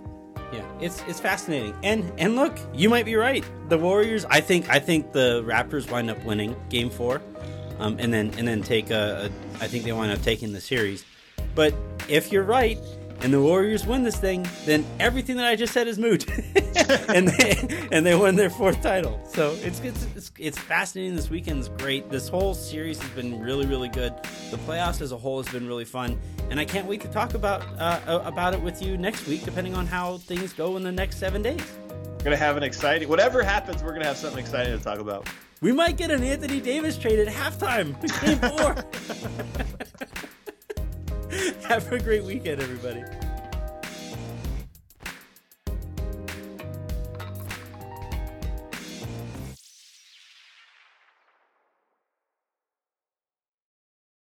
Yeah, 0.54 0.64
it's 0.80 1.04
it's 1.08 1.20
fascinating. 1.20 1.74
And 1.82 2.14
and 2.20 2.36
look, 2.36 2.56
you 2.72 2.88
might 2.88 3.06
be 3.06 3.16
right. 3.16 3.44
The 3.70 3.80
Warriors, 3.80 4.26
I 4.30 4.42
think 4.42 4.70
I 4.70 4.78
think 4.78 5.12
the 5.12 5.42
Raptors 5.44 5.90
wind 5.90 6.12
up 6.12 6.24
winning 6.24 6.56
game 6.70 6.92
4. 6.92 7.20
Um, 7.80 7.98
and 8.00 8.14
then 8.14 8.34
and 8.38 8.48
then 8.48 8.62
take 8.62 8.92
a, 8.92 9.30
a 9.32 9.64
I 9.64 9.68
think 9.68 9.84
they 9.84 9.92
wind 9.92 10.12
up 10.12 10.22
taking 10.22 10.54
the 10.54 10.62
series. 10.62 11.06
But 11.56 11.74
if 12.08 12.32
you're 12.32 12.44
right 12.44 12.80
and 13.22 13.34
the 13.34 13.42
Warriors 13.42 13.86
win 13.86 14.04
this 14.04 14.18
thing, 14.18 14.46
then 14.66 14.86
everything 15.00 15.38
that 15.38 15.46
I 15.46 15.56
just 15.56 15.74
said 15.74 15.88
is 15.88 15.98
moot. 15.98 16.28
and 17.08 17.30
they 17.30 17.88
and 17.92 18.06
they 18.06 18.16
win 18.16 18.36
their 18.36 18.50
fourth 18.50 18.82
title. 18.82 19.20
So 19.26 19.56
it's 19.62 19.80
it's 19.80 20.06
it's, 20.16 20.32
it's 20.38 20.58
fascinating. 20.58 21.16
This 21.16 21.30
weekend's 21.30 21.70
great. 21.70 22.10
This 22.10 22.28
whole 22.28 22.54
series 22.54 23.02
has 23.02 23.10
been 23.12 23.40
really 23.40 23.66
really 23.66 23.90
good. 23.90 24.14
The 24.52 24.58
playoffs 24.58 25.02
as 25.02 25.12
a 25.12 25.18
whole 25.18 25.42
has 25.42 25.52
been 25.52 25.68
really 25.68 25.86
fun, 25.86 26.20
and 26.50 26.60
I 26.60 26.66
can't 26.66 26.86
wait 26.86 27.02
to 27.02 27.08
talk 27.08 27.34
about 27.34 27.64
uh, 27.80 28.22
about 28.26 28.54
it 28.54 28.62
with 28.62 28.82
you 28.82 28.98
next 28.98 29.26
week, 29.28 29.44
depending 29.46 29.76
on 29.76 29.88
how 29.88 30.18
things 30.18 30.52
go 30.52 30.76
in 30.76 30.84
the 30.84 30.92
next 30.92 31.18
seven 31.18 31.42
days. 31.42 31.64
We're 31.90 32.26
gonna 32.26 32.38
have 32.38 32.58
an 32.58 32.64
exciting 32.64 33.08
whatever 33.08 33.42
happens. 33.42 33.82
We're 33.84 33.94
gonna 33.94 34.06
have 34.06 34.18
something 34.18 34.40
exciting 34.40 34.78
to 34.78 34.84
talk 34.84 35.00
about. 35.00 35.28
We 35.64 35.72
might 35.72 35.96
get 35.96 36.12
an 36.12 36.22
Anthony 36.24 36.60
Davis 36.60 36.98
trade 36.98 37.20
at 37.20 37.28
halftime. 37.30 37.96
Game 38.22 38.38
four. 38.50 38.76
Have 41.70 41.90
a 41.90 42.00
great 42.00 42.26
weekend, 42.26 42.62
everybody. 42.62 43.02